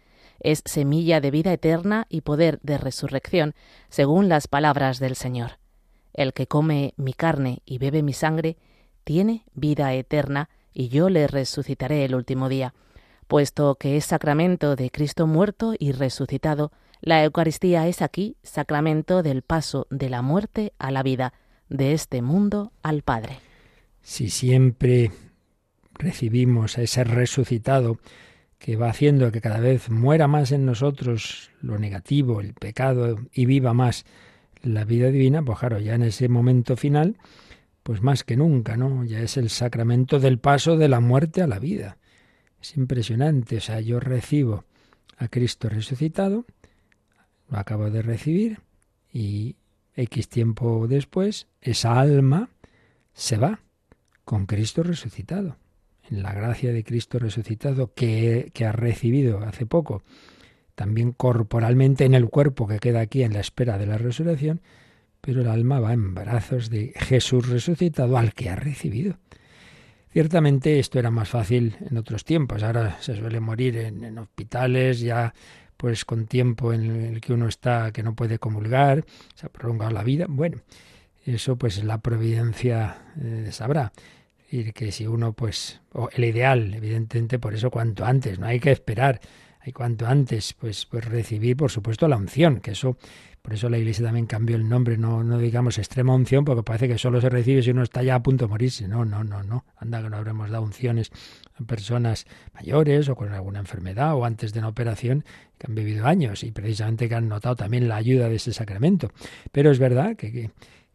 Es 0.41 0.63
semilla 0.65 1.21
de 1.21 1.31
vida 1.31 1.53
eterna 1.53 2.07
y 2.09 2.21
poder 2.21 2.61
de 2.63 2.79
resurrección, 2.79 3.55
según 3.89 4.29
las 4.29 4.49
palabras 4.49 4.99
del 4.99 5.17
Señor. 5.17 5.59
El 6.13 6.33
que 6.33 6.47
come 6.47 6.95
mi 6.97 7.13
carne 7.13 7.63
y 7.65 7.79
bebe 7.79 8.03
mi 8.03 8.13
sangre, 8.13 8.57
tiene 9.05 9.45
vida 9.55 9.93
eterna, 9.95 10.49
y 10.73 10.89
yo 10.89 11.09
le 11.09 11.27
resucitaré 11.27 12.05
el 12.05 12.15
último 12.15 12.49
día. 12.49 12.75
Puesto 13.29 13.77
que 13.77 13.97
es 13.97 14.05
sacramento 14.05 14.77
de 14.77 14.91
Cristo 14.91 15.27
muerto 15.27 15.75
y 15.79 15.93
resucitado, 15.93 16.71
la 17.01 17.23
Eucaristía 17.25 17.87
es 17.89 18.03
aquí 18.03 18.37
sacramento 18.43 19.23
del 19.23 19.43
paso 19.43 19.87
de 19.91 20.09
la 20.09 20.23
muerte 20.23 20.73
a 20.79 20.91
la 20.91 21.03
vida, 21.03 21.33
de 21.69 21.93
este 21.93 22.23
mundo 22.23 22.73
al 22.83 23.03
Padre. 23.03 23.39
Si 24.03 24.31
siempre 24.31 25.11
recibimos 25.95 26.79
a 26.79 26.83
ese 26.83 27.05
resucitado 27.05 27.99
que 28.59 28.77
va 28.77 28.89
haciendo 28.89 29.31
que 29.33 29.41
cada 29.41 29.61
vez 29.61 29.91
muera 29.91 30.29
más 30.29 30.53
en 30.53 30.65
nosotros 30.65 31.51
lo 31.61 31.79
negativo, 31.79 32.41
el 32.41 32.55
pecado, 32.55 33.19
y 33.33 33.47
viva 33.47 33.75
más 33.75 34.05
la 34.63 34.85
vida 34.85 35.09
divina, 35.09 35.43
pues 35.43 35.59
claro, 35.59 35.79
ya 35.79 35.95
en 35.95 36.03
ese 36.03 36.29
momento 36.29 36.77
final, 36.77 37.19
pues 37.83 38.03
más 38.03 38.25
que 38.25 38.37
nunca, 38.37 38.77
¿no? 38.77 39.05
Ya 39.05 39.21
es 39.21 39.37
el 39.37 39.51
sacramento 39.51 40.19
del 40.19 40.39
paso 40.39 40.77
de 40.77 40.89
la 40.89 41.01
muerte 41.01 41.43
a 41.43 41.47
la 41.47 41.59
vida. 41.59 41.99
Es 42.61 42.77
impresionante, 42.77 43.59
o 43.59 43.61
sea, 43.61 43.81
yo 43.81 44.01
recibo 44.01 44.65
a 45.19 45.29
Cristo 45.29 45.69
resucitado, 45.69 46.47
lo 47.49 47.59
acabo 47.59 47.91
de 47.91 48.03
recibir 48.03 48.61
y 49.13 49.57
X 49.95 50.29
tiempo 50.29 50.87
después 50.89 51.47
esa 51.61 51.99
alma 51.99 52.51
se 53.15 53.39
va 53.39 53.61
con 54.25 54.47
Cristo 54.47 54.83
resucitado. 54.83 55.57
En 56.09 56.23
la 56.23 56.33
gracia 56.33 56.73
de 56.73 56.85
Cristo 56.85 57.19
resucitado 57.19 57.93
que, 57.95 58.51
que 58.53 58.65
ha 58.65 58.73
recibido 58.73 59.41
hace 59.41 59.67
poco, 59.67 60.03
también 60.75 61.13
corporalmente 61.13 62.05
en 62.05 62.15
el 62.15 62.29
cuerpo 62.29 62.69
que 62.69 62.79
queda 62.79 63.01
aquí 63.01 63.23
en 63.23 63.33
la 63.33 63.41
espera 63.41 63.79
de 63.79 63.87
la 63.87 63.99
resurrección, 63.99 64.61
pero 65.21 65.41
el 65.41 65.49
alma 65.49 65.81
va 65.81 65.93
en 65.93 66.15
brazos 66.15 66.71
de 66.71 66.93
Jesús 66.95 67.49
resucitado 67.49 68.19
al 68.19 68.35
que 68.35 68.51
ha 68.51 68.57
recibido. 68.57 69.19
Ciertamente 70.13 70.79
esto 70.79 70.99
era 70.99 71.11
más 71.11 71.29
fácil 71.29 71.77
en 71.91 71.97
otros 71.97 72.25
tiempos. 72.25 72.63
Ahora 72.63 72.99
se 73.01 73.17
suele 73.17 73.41
morir 73.41 73.77
en, 73.77 74.05
en 74.05 74.19
hospitales 74.19 75.01
ya 75.01 75.35
pues 75.77 76.05
con 76.05 76.27
tiempo 76.27 76.73
en 76.73 76.91
el 76.91 77.21
que 77.21 77.33
uno 77.33 77.49
está 77.49 77.93
que 77.93 78.03
no 78.03 78.15
puede 78.15 78.39
comulgar, 78.39 79.05
se 79.35 79.47
ha 79.47 79.49
prolongado 79.49 79.91
la 79.93 80.03
vida. 80.03 80.27
Bueno, 80.29 80.61
eso 81.25 81.57
pues 81.57 81.83
la 81.85 81.99
providencia 81.99 82.99
eh, 83.21 83.49
sabrá. 83.51 83.93
Y 84.51 84.73
que 84.73 84.93
si 84.93 85.07
uno, 85.07 85.33
pues, 85.33 85.81
o 85.93 86.09
el 86.13 86.25
ideal, 86.25 86.73
evidentemente, 86.73 87.39
por 87.41 87.53
eso 87.55 87.71
cuanto 87.71 88.05
antes, 88.05 88.39
no 88.39 88.47
hay 88.47 88.61
que 88.61 88.71
esperar, 88.71 89.21
hay 89.67 89.73
cuanto 89.73 90.07
antes, 90.07 90.55
pues, 90.55 90.87
pues 90.87 91.05
recibir, 91.05 91.57
por 91.57 91.71
supuesto, 91.71 92.07
la 92.07 92.17
unción, 92.17 92.61
que 92.61 92.71
eso 92.71 92.97
por 93.47 93.55
eso 93.55 93.69
la 93.69 93.79
Iglesia 93.79 94.05
también 94.05 94.27
cambió 94.27 94.57
el 94.57 94.69
nombre, 94.69 94.99
no, 94.99 95.23
no 95.23 95.39
digamos 95.39 95.79
extrema 95.79 96.13
unción, 96.13 96.45
porque 96.45 96.65
parece 96.65 96.89
que 96.89 96.99
solo 96.99 97.21
se 97.21 97.29
recibe 97.29 97.63
si 97.63 97.71
uno 97.71 97.85
está 97.85 98.03
ya 98.03 98.17
a 98.17 98.23
punto 98.23 98.47
de 98.47 98.49
morirse. 98.49 98.89
No, 98.89 99.05
no, 99.05 99.23
no, 99.23 99.45
no. 99.45 99.65
Anda 99.77 100.03
que 100.03 100.11
no 100.11 100.17
habremos 100.17 100.51
dado 100.51 100.65
unciones 100.65 101.13
a 101.55 101.63
personas 101.63 102.27
mayores 102.55 103.09
o 103.09 103.15
con 103.15 103.33
alguna 103.33 103.61
enfermedad 103.61 104.17
o 104.17 104.25
antes 104.25 104.53
de 104.53 104.59
una 104.59 104.69
operación 104.69 105.25
que 105.59 105.69
han 105.69 105.77
vivido 105.77 106.07
años 106.07 106.43
y 106.43 106.51
precisamente 106.51 107.09
que 107.09 107.15
han 107.15 107.29
notado 107.29 107.55
también 107.55 107.89
la 107.89 107.95
ayuda 107.95 108.29
de 108.29 108.35
ese 108.35 108.53
sacramento. 108.53 109.13
Pero 109.53 109.71
es 109.71 109.79
verdad 109.79 110.17
que, 110.17 110.33
que, 110.33 110.51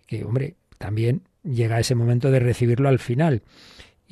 que 0.06 0.26
hombre, 0.26 0.56
también 0.78 1.22
llega 1.44 1.80
ese 1.80 1.96
momento 1.96 2.32
de 2.32 2.42
recibirlo 2.42 2.90
al 2.90 3.00
final. 3.00 3.44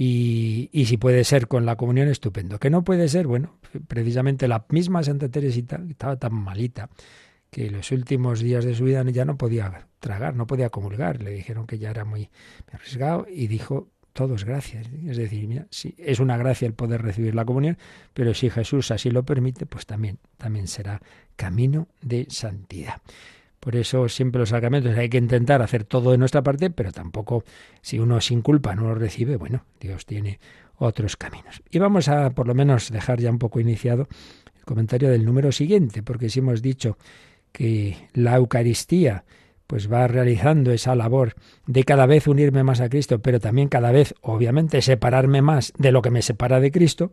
Y, 0.02 0.70
y, 0.72 0.86
si 0.86 0.96
puede 0.96 1.26
ser 1.26 1.50
con 1.50 1.66
la 1.66 1.76
comunión, 1.76 2.08
estupendo. 2.08 2.58
Que 2.58 2.70
no 2.70 2.86
puede 2.86 3.10
ser, 3.10 3.28
bueno, 3.28 3.58
precisamente 3.90 4.48
la 4.48 4.66
misma 4.70 5.04
Santa 5.04 5.28
Teresita 5.28 5.78
estaba 5.90 6.16
tan 6.16 6.34
malita 6.34 6.90
que 7.50 7.70
los 7.70 7.92
últimos 7.92 8.40
días 8.40 8.64
de 8.64 8.76
su 8.76 8.86
vida 8.86 9.04
ya 9.04 9.26
no 9.26 9.38
podía 9.38 9.88
tragar, 10.00 10.38
no 10.38 10.48
podía 10.48 10.70
comulgar. 10.70 11.22
Le 11.22 11.32
dijeron 11.32 11.68
que 11.68 11.80
ya 11.80 11.90
era 11.90 12.06
muy 12.06 12.30
arriesgado 12.72 13.28
y 13.30 13.48
dijo, 13.48 13.90
todo 14.14 14.36
es 14.36 14.46
gracia. 14.46 14.82
Es 15.06 15.18
decir, 15.18 15.46
mira, 15.50 15.68
sí, 15.70 15.96
es 15.98 16.22
una 16.22 16.38
gracia 16.38 16.66
el 16.66 16.74
poder 16.74 17.02
recibir 17.02 17.36
la 17.36 17.44
comunión, 17.44 17.78
pero 18.14 18.34
si 18.34 18.50
Jesús 18.50 18.92
así 18.92 19.10
lo 19.10 19.24
permite, 19.24 19.66
pues 19.66 19.86
también, 19.86 20.20
también 20.38 20.68
será 20.68 21.02
camino 21.36 21.90
de 22.02 22.26
santidad. 22.30 23.02
Por 23.60 23.76
eso 23.76 24.08
siempre 24.08 24.40
los 24.40 24.50
sacramentos 24.50 24.98
hay 24.98 25.10
que 25.10 25.18
intentar 25.18 25.62
hacer 25.62 25.84
todo 25.84 26.12
de 26.12 26.18
nuestra 26.18 26.42
parte, 26.42 26.70
pero 26.70 26.92
tampoco 26.92 27.44
si 27.82 28.00
uno 28.00 28.22
sin 28.22 28.42
culpa 28.42 28.76
no 28.76 28.84
lo 28.84 28.96
recibe, 28.96 29.36
bueno, 29.36 29.66
Dios 29.80 30.06
tiene 30.06 30.40
otros 30.78 31.18
caminos. 31.18 31.62
Y 31.70 31.80
vamos 31.80 32.08
a 32.08 32.30
por 32.30 32.48
lo 32.48 32.56
menos 32.56 32.90
dejar 32.92 33.20
ya 33.20 33.30
un 33.30 33.40
poco 33.40 33.60
iniciado 33.60 34.08
el 34.58 34.64
comentario 34.64 35.10
del 35.10 35.26
número 35.26 35.52
siguiente, 35.52 36.04
porque 36.04 36.30
si 36.30 36.40
hemos 36.40 36.62
dicho 36.62 36.98
que 37.52 37.98
la 38.14 38.36
Eucaristía 38.36 39.26
pues 39.68 39.92
va 39.92 40.08
realizando 40.08 40.72
esa 40.72 40.96
labor 40.96 41.36
de 41.68 41.84
cada 41.84 42.08
vez 42.08 42.28
unirme 42.28 42.64
más 42.64 42.82
a 42.82 42.90
Cristo, 42.90 43.20
pero 43.20 43.40
también 43.40 43.68
cada 43.68 43.92
vez, 43.92 44.16
obviamente, 44.22 44.82
separarme 44.82 45.44
más 45.44 45.74
de 45.78 45.92
lo 45.92 46.02
que 46.02 46.10
me 46.10 46.24
separa 46.24 46.60
de 46.60 46.72
Cristo, 46.72 47.12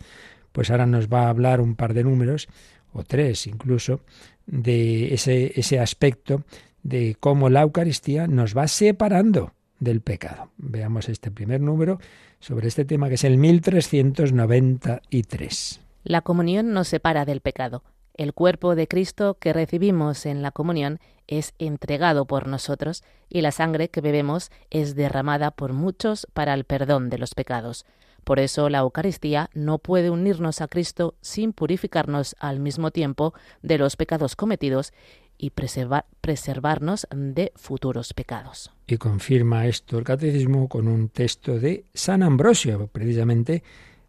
pues 0.52 0.70
ahora 0.70 0.86
nos 0.86 1.08
va 1.08 1.24
a 1.24 1.28
hablar 1.28 1.60
un 1.60 1.76
par 1.76 1.92
de 1.92 2.04
números, 2.04 2.48
o 2.94 3.04
tres 3.04 3.46
incluso, 3.46 4.00
de 4.46 5.14
ese, 5.14 5.58
ese 5.58 5.80
aspecto 5.80 6.44
de 6.82 7.16
cómo 7.18 7.48
la 7.48 7.62
Eucaristía 7.62 8.26
nos 8.26 8.56
va 8.56 8.68
separando 8.68 9.52
del 9.80 10.00
pecado. 10.00 10.50
Veamos 10.56 11.08
este 11.08 11.30
primer 11.30 11.60
número 11.60 12.00
sobre 12.40 12.66
este 12.68 12.84
tema 12.84 13.08
que 13.08 13.14
es 13.16 13.24
el 13.24 13.38
1393. 13.38 15.80
La 16.04 16.22
comunión 16.22 16.72
nos 16.72 16.86
separa 16.88 17.24
del 17.24 17.40
pecado. 17.40 17.82
El 18.14 18.32
cuerpo 18.32 18.76
de 18.76 18.88
Cristo 18.88 19.36
que 19.38 19.52
recibimos 19.52 20.24
en 20.24 20.40
la 20.42 20.52
comunión 20.52 21.00
es 21.26 21.52
entregado 21.58 22.24
por 22.26 22.46
nosotros 22.46 23.02
y 23.28 23.42
la 23.42 23.50
sangre 23.50 23.88
que 23.88 24.00
bebemos 24.00 24.52
es 24.70 24.94
derramada 24.94 25.50
por 25.50 25.72
muchos 25.72 26.28
para 26.32 26.54
el 26.54 26.62
perdón 26.64 27.10
de 27.10 27.18
los 27.18 27.34
pecados. 27.34 27.84
Por 28.26 28.40
eso 28.40 28.68
la 28.68 28.78
Eucaristía 28.78 29.50
no 29.54 29.78
puede 29.78 30.10
unirnos 30.10 30.60
a 30.60 30.66
Cristo 30.66 31.14
sin 31.20 31.52
purificarnos 31.52 32.34
al 32.40 32.58
mismo 32.58 32.90
tiempo 32.90 33.34
de 33.62 33.78
los 33.78 33.94
pecados 33.94 34.34
cometidos 34.34 34.92
y 35.38 35.50
preservarnos 35.50 37.06
de 37.14 37.52
futuros 37.54 38.14
pecados. 38.14 38.72
Y 38.88 38.96
confirma 38.96 39.68
esto 39.68 39.96
el 39.96 40.02
catecismo 40.02 40.68
con 40.68 40.88
un 40.88 41.08
texto 41.08 41.60
de 41.60 41.84
San 41.94 42.24
Ambrosio, 42.24 42.88
precisamente 42.88 43.62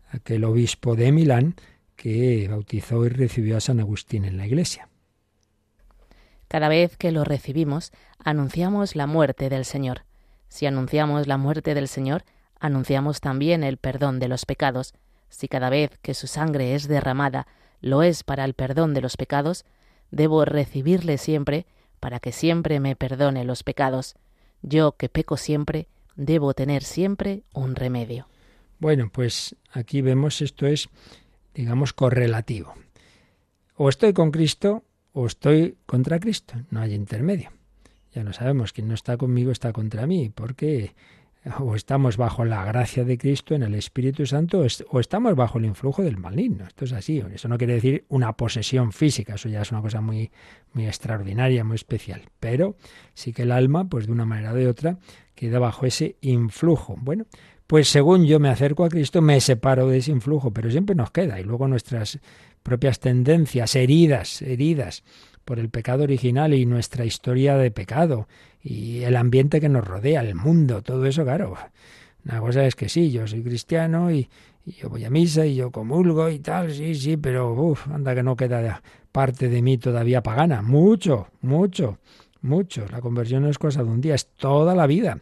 aquel 0.09 0.45
obispo 0.45 0.95
de 0.95 1.11
Milán 1.11 1.53
que 1.95 2.47
bautizó 2.49 3.05
y 3.05 3.09
recibió 3.09 3.57
a 3.57 3.61
San 3.61 3.79
Agustín 3.79 4.25
en 4.25 4.37
la 4.37 4.47
iglesia. 4.47 4.89
Cada 6.47 6.69
vez 6.69 6.97
que 6.97 7.11
lo 7.11 7.23
recibimos, 7.23 7.91
anunciamos 8.17 8.95
la 8.95 9.05
muerte 9.05 9.49
del 9.49 9.63
Señor. 9.63 10.05
Si 10.49 10.65
anunciamos 10.65 11.27
la 11.27 11.37
muerte 11.37 11.75
del 11.75 11.87
Señor, 11.87 12.23
anunciamos 12.59 13.21
también 13.21 13.63
el 13.63 13.77
perdón 13.77 14.19
de 14.19 14.27
los 14.27 14.45
pecados. 14.45 14.93
Si 15.29 15.47
cada 15.47 15.69
vez 15.69 15.97
que 16.01 16.13
su 16.13 16.27
sangre 16.27 16.75
es 16.75 16.87
derramada 16.87 17.47
lo 17.79 18.01
es 18.01 18.23
para 18.23 18.43
el 18.45 18.53
perdón 18.53 18.93
de 18.93 19.01
los 19.01 19.17
pecados, 19.17 19.65
debo 20.09 20.45
recibirle 20.45 21.17
siempre 21.17 21.65
para 21.99 22.19
que 22.19 22.31
siempre 22.31 22.79
me 22.79 22.95
perdone 22.95 23.43
los 23.43 23.63
pecados. 23.63 24.15
Yo 24.61 24.93
que 24.93 25.09
peco 25.09 25.37
siempre, 25.37 25.87
debo 26.15 26.53
tener 26.53 26.83
siempre 26.83 27.43
un 27.53 27.75
remedio. 27.75 28.27
Bueno, 28.79 29.09
pues 29.11 29.55
aquí 29.71 30.01
vemos 30.01 30.41
esto 30.41 30.65
es 30.65 30.89
digamos, 31.57 31.91
correlativo. 31.91 32.75
O 33.75 33.89
estoy 33.89 34.13
con 34.13 34.31
Cristo 34.31 34.83
o 35.11 35.25
estoy 35.25 35.75
contra 35.87 36.19
Cristo, 36.19 36.53
no 36.69 36.79
hay 36.79 36.93
intermedio. 36.93 37.51
Ya 38.13 38.23
lo 38.23 38.31
sabemos, 38.31 38.73
quien 38.73 38.87
no 38.87 38.93
está 38.93 39.17
conmigo 39.17 39.51
está 39.51 39.73
contra 39.73 40.05
mí, 40.05 40.29
porque 40.29 40.93
o 41.59 41.75
estamos 41.75 42.17
bajo 42.17 42.45
la 42.45 42.63
gracia 42.65 43.03
de 43.03 43.17
Cristo 43.17 43.55
en 43.55 43.63
el 43.63 43.75
Espíritu 43.75 44.25
Santo 44.25 44.65
o 44.89 44.99
estamos 44.99 45.35
bajo 45.35 45.57
el 45.57 45.65
influjo 45.65 46.03
del 46.03 46.17
maligno. 46.17 46.65
Esto 46.65 46.85
es 46.85 46.93
así. 46.93 47.23
Eso 47.33 47.47
no 47.47 47.57
quiere 47.57 47.73
decir 47.73 48.05
una 48.09 48.33
posesión 48.33 48.91
física, 48.91 49.35
eso 49.35 49.49
ya 49.49 49.61
es 49.61 49.71
una 49.71 49.81
cosa 49.81 50.01
muy, 50.01 50.31
muy 50.73 50.87
extraordinaria, 50.87 51.63
muy 51.63 51.75
especial. 51.75 52.23
Pero 52.39 52.75
sí 53.13 53.33
que 53.33 53.43
el 53.43 53.51
alma, 53.51 53.87
pues 53.89 54.07
de 54.07 54.11
una 54.11 54.25
manera 54.25 54.51
o 54.51 54.55
de 54.55 54.67
otra, 54.67 54.97
queda 55.35 55.59
bajo 55.59 55.85
ese 55.85 56.17
influjo. 56.21 56.95
Bueno, 56.99 57.25
pues 57.67 57.89
según 57.89 58.25
yo 58.25 58.39
me 58.39 58.49
acerco 58.49 58.85
a 58.85 58.89
Cristo, 58.89 59.21
me 59.21 59.41
separo 59.41 59.87
de 59.87 59.97
ese 59.97 60.11
influjo, 60.11 60.51
pero 60.51 60.71
siempre 60.71 60.95
nos 60.95 61.11
queda. 61.11 61.39
Y 61.39 61.43
luego 61.43 61.67
nuestras 61.67 62.19
propias 62.63 62.99
tendencias, 62.99 63.75
heridas, 63.75 64.41
heridas 64.41 65.03
por 65.45 65.59
el 65.59 65.69
pecado 65.69 66.03
original 66.03 66.53
y 66.53 66.65
nuestra 66.65 67.05
historia 67.05 67.57
de 67.57 67.71
pecado 67.71 68.27
y 68.61 69.03
el 69.03 69.15
ambiente 69.15 69.61
que 69.61 69.69
nos 69.69 69.87
rodea, 69.87 70.21
el 70.21 70.35
mundo, 70.35 70.81
todo 70.81 71.05
eso, 71.05 71.23
claro. 71.23 71.55
Una 72.25 72.39
cosa 72.39 72.65
es 72.65 72.75
que 72.75 72.89
sí, 72.89 73.11
yo 73.11 73.25
soy 73.27 73.41
cristiano 73.41 74.11
y, 74.11 74.29
yo 74.65 74.89
voy 74.89 75.05
a 75.05 75.09
misa 75.09 75.45
y 75.45 75.55
yo 75.55 75.71
comulgo 75.71 76.29
y 76.29 76.39
tal, 76.39 76.73
sí, 76.73 76.93
sí, 76.93 77.15
pero 77.15 77.53
uff, 77.53 77.87
anda 77.87 78.13
que 78.13 78.21
no 78.21 78.35
queda 78.35 78.81
parte 79.13 79.47
de 79.47 79.61
mí 79.61 79.77
todavía 79.77 80.21
pagana. 80.21 80.61
Mucho, 80.61 81.27
mucho, 81.41 81.99
mucho. 82.41 82.85
La 82.91 82.99
conversión 82.99 83.43
no 83.43 83.49
es 83.49 83.57
cosa 83.57 83.81
de 83.83 83.89
un 83.89 84.01
día, 84.01 84.15
es 84.15 84.27
toda 84.27 84.75
la 84.75 84.85
vida. 84.85 85.19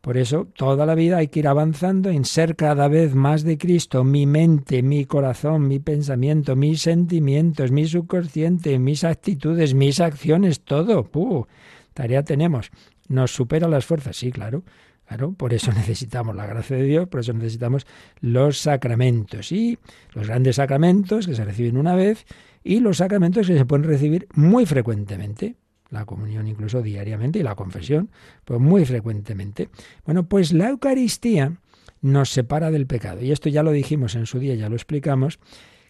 Por 0.00 0.16
eso, 0.16 0.48
toda 0.56 0.86
la 0.86 0.94
vida 0.94 1.18
hay 1.18 1.28
que 1.28 1.40
ir 1.40 1.46
avanzando 1.46 2.08
en 2.08 2.24
ser 2.24 2.56
cada 2.56 2.88
vez 2.88 3.14
más 3.14 3.44
de 3.44 3.58
Cristo. 3.58 4.02
Mi 4.02 4.24
mente, 4.26 4.82
mi 4.82 5.04
corazón, 5.04 5.68
mi 5.68 5.78
pensamiento, 5.78 6.56
mis 6.56 6.80
sentimientos, 6.80 7.70
mi 7.70 7.84
subconsciente, 7.86 8.78
mis 8.78 9.04
actitudes, 9.04 9.74
mis 9.74 10.00
acciones, 10.00 10.62
todo. 10.62 11.04
¡Puh! 11.04 11.46
Tarea 11.94 12.24
tenemos. 12.24 12.70
¿Nos 13.08 13.32
supera 13.32 13.68
las 13.68 13.86
fuerzas? 13.86 14.16
Sí, 14.16 14.30
claro. 14.30 14.64
Claro, 15.06 15.32
por 15.32 15.52
eso 15.52 15.72
necesitamos 15.76 16.36
la 16.36 16.46
gracia 16.46 16.76
de 16.76 16.84
Dios, 16.84 17.08
por 17.08 17.20
eso 17.20 17.32
necesitamos 17.32 17.86
los 18.20 18.58
sacramentos. 18.58 19.50
Y 19.50 19.78
los 20.14 20.28
grandes 20.28 20.56
sacramentos 20.56 21.26
que 21.26 21.34
se 21.34 21.44
reciben 21.44 21.76
una 21.76 21.94
vez 21.94 22.26
y 22.62 22.80
los 22.80 22.98
sacramentos 22.98 23.46
que 23.46 23.58
se 23.58 23.64
pueden 23.64 23.86
recibir 23.86 24.28
muy 24.34 24.66
frecuentemente 24.66 25.56
la 25.90 26.04
comunión 26.04 26.46
incluso 26.46 26.82
diariamente 26.82 27.40
y 27.40 27.42
la 27.42 27.54
confesión, 27.54 28.10
pues 28.44 28.60
muy 28.60 28.84
frecuentemente. 28.84 29.68
Bueno, 30.04 30.28
pues 30.28 30.52
la 30.52 30.68
Eucaristía 30.68 31.56
nos 32.00 32.30
separa 32.30 32.70
del 32.70 32.86
pecado. 32.86 33.22
Y 33.22 33.32
esto 33.32 33.48
ya 33.48 33.62
lo 33.62 33.72
dijimos 33.72 34.14
en 34.14 34.26
su 34.26 34.38
día, 34.38 34.54
ya 34.54 34.68
lo 34.68 34.76
explicamos, 34.76 35.38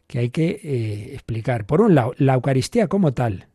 que 0.06 0.18
hay 0.18 0.30
que 0.30 0.60
eh, 0.62 1.10
explicar. 1.12 1.66
Por 1.66 1.80
un 1.80 1.94
lado, 1.94 2.14
la 2.16 2.34
Eucaristía 2.34 2.88
como 2.88 3.12
tal, 3.12 3.46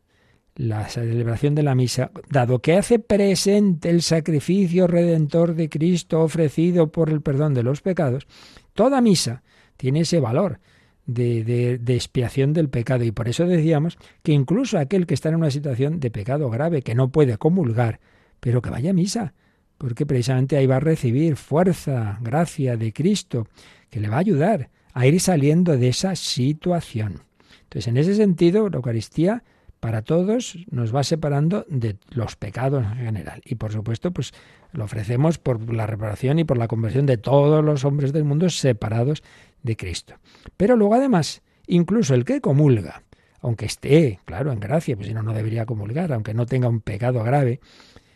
la 0.56 0.88
celebración 0.88 1.54
de 1.54 1.62
la 1.62 1.74
misa, 1.74 2.10
dado 2.30 2.60
que 2.60 2.76
hace 2.76 2.98
presente 2.98 3.90
el 3.90 4.02
sacrificio 4.02 4.86
redentor 4.86 5.54
de 5.54 5.68
Cristo 5.68 6.22
ofrecido 6.22 6.90
por 6.90 7.10
el 7.10 7.20
perdón 7.20 7.54
de 7.54 7.62
los 7.62 7.82
pecados, 7.82 8.26
toda 8.72 9.00
misa 9.00 9.42
tiene 9.76 10.00
ese 10.00 10.18
valor 10.18 10.60
de, 11.06 11.78
expiación 11.88 12.52
del 12.52 12.68
pecado. 12.68 13.04
Y 13.04 13.12
por 13.12 13.28
eso 13.28 13.46
decíamos 13.46 13.98
que 14.22 14.32
incluso 14.32 14.78
aquel 14.78 15.06
que 15.06 15.14
está 15.14 15.28
en 15.28 15.36
una 15.36 15.50
situación 15.50 16.00
de 16.00 16.10
pecado 16.10 16.50
grave, 16.50 16.82
que 16.82 16.94
no 16.94 17.10
puede 17.10 17.36
comulgar, 17.36 18.00
pero 18.40 18.62
que 18.62 18.70
vaya 18.70 18.90
a 18.90 18.94
misa, 18.94 19.34
porque 19.78 20.06
precisamente 20.06 20.56
ahí 20.56 20.66
va 20.66 20.76
a 20.76 20.80
recibir 20.80 21.36
fuerza, 21.36 22.18
gracia 22.22 22.76
de 22.76 22.92
Cristo, 22.92 23.46
que 23.90 24.00
le 24.00 24.08
va 24.08 24.16
a 24.16 24.20
ayudar 24.20 24.70
a 24.94 25.06
ir 25.06 25.20
saliendo 25.20 25.76
de 25.76 25.88
esa 25.88 26.16
situación. 26.16 27.22
Entonces, 27.64 27.88
en 27.88 27.98
ese 27.98 28.14
sentido, 28.14 28.68
la 28.70 28.76
Eucaristía 28.76 29.42
para 29.80 30.02
todos 30.02 30.58
nos 30.70 30.94
va 30.94 31.04
separando 31.04 31.64
de 31.68 31.96
los 32.10 32.36
pecados 32.36 32.84
en 32.84 32.96
general. 32.96 33.42
Y 33.44 33.56
por 33.56 33.72
supuesto, 33.72 34.10
pues 34.10 34.32
lo 34.72 34.84
ofrecemos 34.84 35.38
por 35.38 35.72
la 35.72 35.86
reparación 35.86 36.38
y 36.38 36.44
por 36.44 36.58
la 36.58 36.68
conversión 36.68 37.06
de 37.06 37.18
todos 37.18 37.64
los 37.64 37.84
hombres 37.84 38.12
del 38.12 38.24
mundo 38.24 38.48
separados 38.50 39.22
de 39.62 39.76
Cristo. 39.76 40.14
Pero 40.56 40.76
luego 40.76 40.94
además, 40.94 41.42
incluso 41.66 42.14
el 42.14 42.24
que 42.24 42.40
comulga, 42.40 43.02
aunque 43.40 43.66
esté, 43.66 44.20
claro, 44.24 44.52
en 44.52 44.60
gracia, 44.60 44.96
pues 44.96 45.08
si 45.08 45.14
no, 45.14 45.22
no 45.22 45.32
debería 45.32 45.66
comulgar, 45.66 46.12
aunque 46.12 46.34
no 46.34 46.46
tenga 46.46 46.68
un 46.68 46.80
pecado 46.80 47.22
grave, 47.22 47.60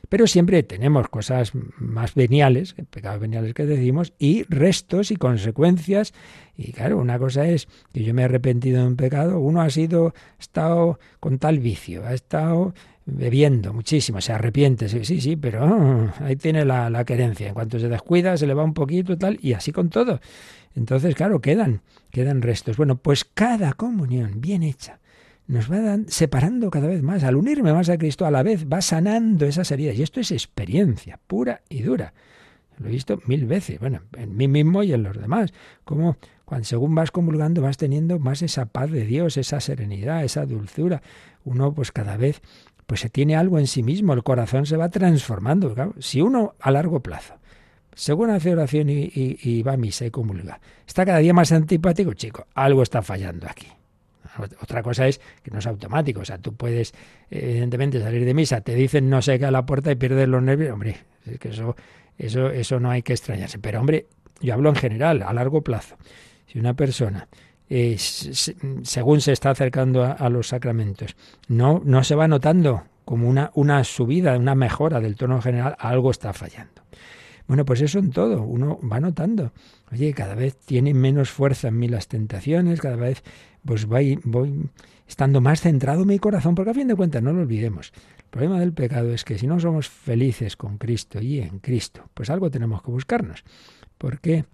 pero 0.09 0.27
siempre 0.27 0.63
tenemos 0.63 1.09
cosas 1.09 1.53
más 1.79 2.15
veniales, 2.15 2.75
pecados 2.91 3.21
veniales 3.21 3.55
que 3.55 3.67
decimos, 3.67 4.13
y 4.19 4.45
restos 4.45 5.11
y 5.11 5.17
consecuencias. 5.17 6.13
Y 6.57 6.73
claro, 6.73 6.99
una 6.99 7.19
cosa 7.19 7.47
es 7.47 7.69
que 7.93 8.03
yo 8.03 8.15
me 8.15 8.23
he 8.23 8.25
arrepentido 8.25 8.83
de 8.83 8.89
un 8.89 8.97
pecado, 8.97 9.39
uno 9.41 9.61
ha 9.61 9.71
sido, 9.71 10.09
ha 10.09 10.41
estado 10.41 10.99
con 11.21 11.39
tal 11.39 11.59
vicio, 11.59 12.05
ha 12.07 12.15
estado 12.15 12.75
bebiendo 13.07 13.73
muchísimo, 13.73 14.21
se 14.21 14.33
arrepiente, 14.33 14.89
sí, 14.89 15.05
sí, 15.05 15.21
sí 15.21 15.37
pero 15.37 15.65
ah, 15.65 16.15
ahí 16.21 16.37
tiene 16.37 16.65
la, 16.65 16.91
la, 16.91 17.05
querencia. 17.05 17.49
En 17.49 17.55
cuanto 17.55 17.79
se 17.79 17.89
descuida, 17.89 18.37
se 18.37 18.47
le 18.47 18.55
va 18.55 18.63
un 18.63 18.75
poquito 18.75 19.17
tal, 19.19 19.39
y 19.43 19.53
así 19.53 19.73
con 19.73 19.91
todo. 19.91 20.21
Entonces, 20.77 21.15
claro, 21.15 21.41
quedan, 21.41 21.83
quedan 22.11 22.43
restos. 22.43 22.77
Bueno, 22.77 22.97
pues 22.97 23.25
cada 23.25 23.73
comunión 23.73 24.41
bien 24.41 24.63
hecha 24.63 25.00
nos 25.51 25.69
va 25.69 25.99
separando 26.07 26.71
cada 26.71 26.87
vez 26.87 27.03
más. 27.03 27.25
Al 27.25 27.35
unirme 27.35 27.73
más 27.73 27.89
a 27.89 27.99
Cristo, 27.99 28.25
a 28.25 28.31
la 28.31 28.45
vez 28.45 28.67
va 28.73 28.81
sanando 28.81 29.47
esas 29.47 29.71
heridas. 29.73 29.97
Y 29.97 30.03
esto 30.03 30.21
es 30.21 30.31
experiencia 30.31 31.19
pura 31.27 31.63
y 31.69 31.83
dura. 31.83 32.15
Lo 32.79 32.87
he 32.87 32.93
visto 32.93 33.21
mil 33.27 33.47
veces, 33.47 33.81
bueno, 33.81 34.03
en 34.17 34.37
mí 34.37 34.47
mismo 34.47 34.85
y 34.85 34.93
en 34.93 35.03
los 35.03 35.21
demás. 35.21 35.53
Como 35.85 36.17
cuando 36.45 36.65
según 36.65 36.95
vas 36.95 37.11
comulgando 37.11 37.63
vas 37.63 37.79
teniendo 37.79 38.21
más 38.21 38.43
esa 38.43 38.67
paz 38.67 38.93
de 38.93 39.05
Dios, 39.05 39.37
esa 39.37 39.61
serenidad, 39.61 40.23
esa 40.23 40.47
dulzura. 40.47 41.03
Uno 41.45 41.75
pues 41.75 41.91
cada 41.91 42.17
vez 42.17 42.43
pues 42.87 43.01
se 43.01 43.11
tiene 43.11 43.35
algo 43.35 43.59
en 43.59 43.67
sí 43.67 43.83
mismo, 43.83 44.13
el 44.13 44.23
corazón 44.23 44.67
se 44.67 44.77
va 44.77 44.89
transformando. 44.89 45.75
si 45.99 46.21
uno 46.21 46.55
a 46.61 46.71
largo 46.71 47.01
plazo, 47.01 47.35
según 47.93 48.31
hace 48.31 48.53
oración 48.53 48.89
y, 48.89 49.63
va 49.63 49.73
a 49.73 49.77
misa 49.77 50.07
y 50.07 50.11
comulga, 50.11 50.61
está 50.87 51.05
cada 51.05 51.19
día 51.19 51.35
más 51.35 51.51
antipático, 51.51 52.15
chico, 52.15 52.47
algo 52.55 52.83
está 52.83 53.03
fallando 53.03 53.49
aquí. 53.49 53.67
Otra 54.61 54.83
cosa 54.83 55.07
es 55.07 55.21
que 55.43 55.51
no 55.51 55.59
es 55.59 55.67
automático, 55.67 56.21
o 56.21 56.25
sea, 56.25 56.39
tú 56.39 56.55
puedes 56.55 56.93
evidentemente 57.31 58.01
salir 58.01 58.25
de 58.25 58.35
misa, 58.35 58.61
te 58.61 58.75
dicen 58.75 59.09
no 59.09 59.23
sé 59.23 59.39
qué 59.39 59.47
a 59.47 59.51
la 59.51 59.67
puerta 59.67 59.91
y 59.91 59.97
pierdes 59.97 60.29
los 60.29 60.43
nervios, 60.43 60.73
hombre, 60.73 60.97
es 61.27 61.39
que 61.39 61.49
eso 61.51 61.77
eso, 62.21 62.51
eso 62.51 62.79
no 62.79 62.91
hay 62.91 63.03
que 63.03 63.15
extrañarse. 63.15 63.59
Pero 63.59 63.81
hombre, 63.81 64.07
yo 64.41 64.55
hablo 64.55 64.69
en 64.69 64.77
general, 64.77 65.23
a 65.23 65.33
largo 65.33 65.63
plazo. 65.63 65.97
Si 66.47 66.59
una 66.59 66.75
persona, 66.75 67.29
eh, 67.69 67.97
según 67.99 69.21
se 69.21 69.33
está 69.33 69.51
acercando 69.51 70.05
a, 70.05 70.29
los 70.29 70.49
sacramentos, 70.49 71.17
no, 71.49 71.81
no 71.85 72.05
se 72.05 72.15
va 72.15 72.29
notando 72.29 72.85
como 73.05 73.29
una, 73.29 73.51
una 73.55 73.83
subida, 73.85 74.37
una 74.37 74.55
mejora 74.55 75.01
del 75.01 75.17
tono 75.17 75.41
general, 75.41 75.77
algo 75.79 76.11
está 76.11 76.33
fallando. 76.33 76.83
Bueno, 77.47 77.65
pues 77.65 77.81
eso 77.81 77.99
en 77.99 78.11
todo, 78.11 78.43
uno 78.43 78.79
va 78.81 79.01
notando. 79.01 79.53
Oye, 79.91 80.13
cada 80.13 80.35
vez 80.35 80.57
tiene 80.57 80.95
menos 80.95 81.31
fuerza 81.31 81.69
en 81.69 81.79
mí 81.79 81.89
las 81.89 82.07
tentaciones, 82.07 82.81
cada 82.81 82.97
vez 82.97 83.25
pues 83.65 83.87
voy, 83.87 84.19
estando 85.07 85.41
más 85.41 85.61
centrado 85.61 86.03
en 86.03 86.09
mi 86.09 86.19
corazón, 86.19 86.55
porque 86.55 86.71
a 86.71 86.75
fin 86.75 86.89
de 86.89 86.95
cuentas 86.95 87.23
no 87.23 87.33
lo 87.33 87.43
olvidemos. 87.43 87.93
El 88.19 88.25
problema 88.31 88.61
del 88.61 88.73
pecado 88.73 89.13
es 89.13 89.25
que 89.25 89.39
si 89.39 89.47
no 89.47 89.61
somos 89.61 89.89
felices 89.89 90.57
con 90.57 90.79
Cristo 90.79 91.21
y 91.21 91.41
en 91.41 91.59
Cristo, 91.59 92.09
pues 92.15 92.31
algo 92.31 92.51
tenemos 92.51 92.83
que 92.83 92.91
buscarnos. 92.91 93.45
Porque 93.99 94.45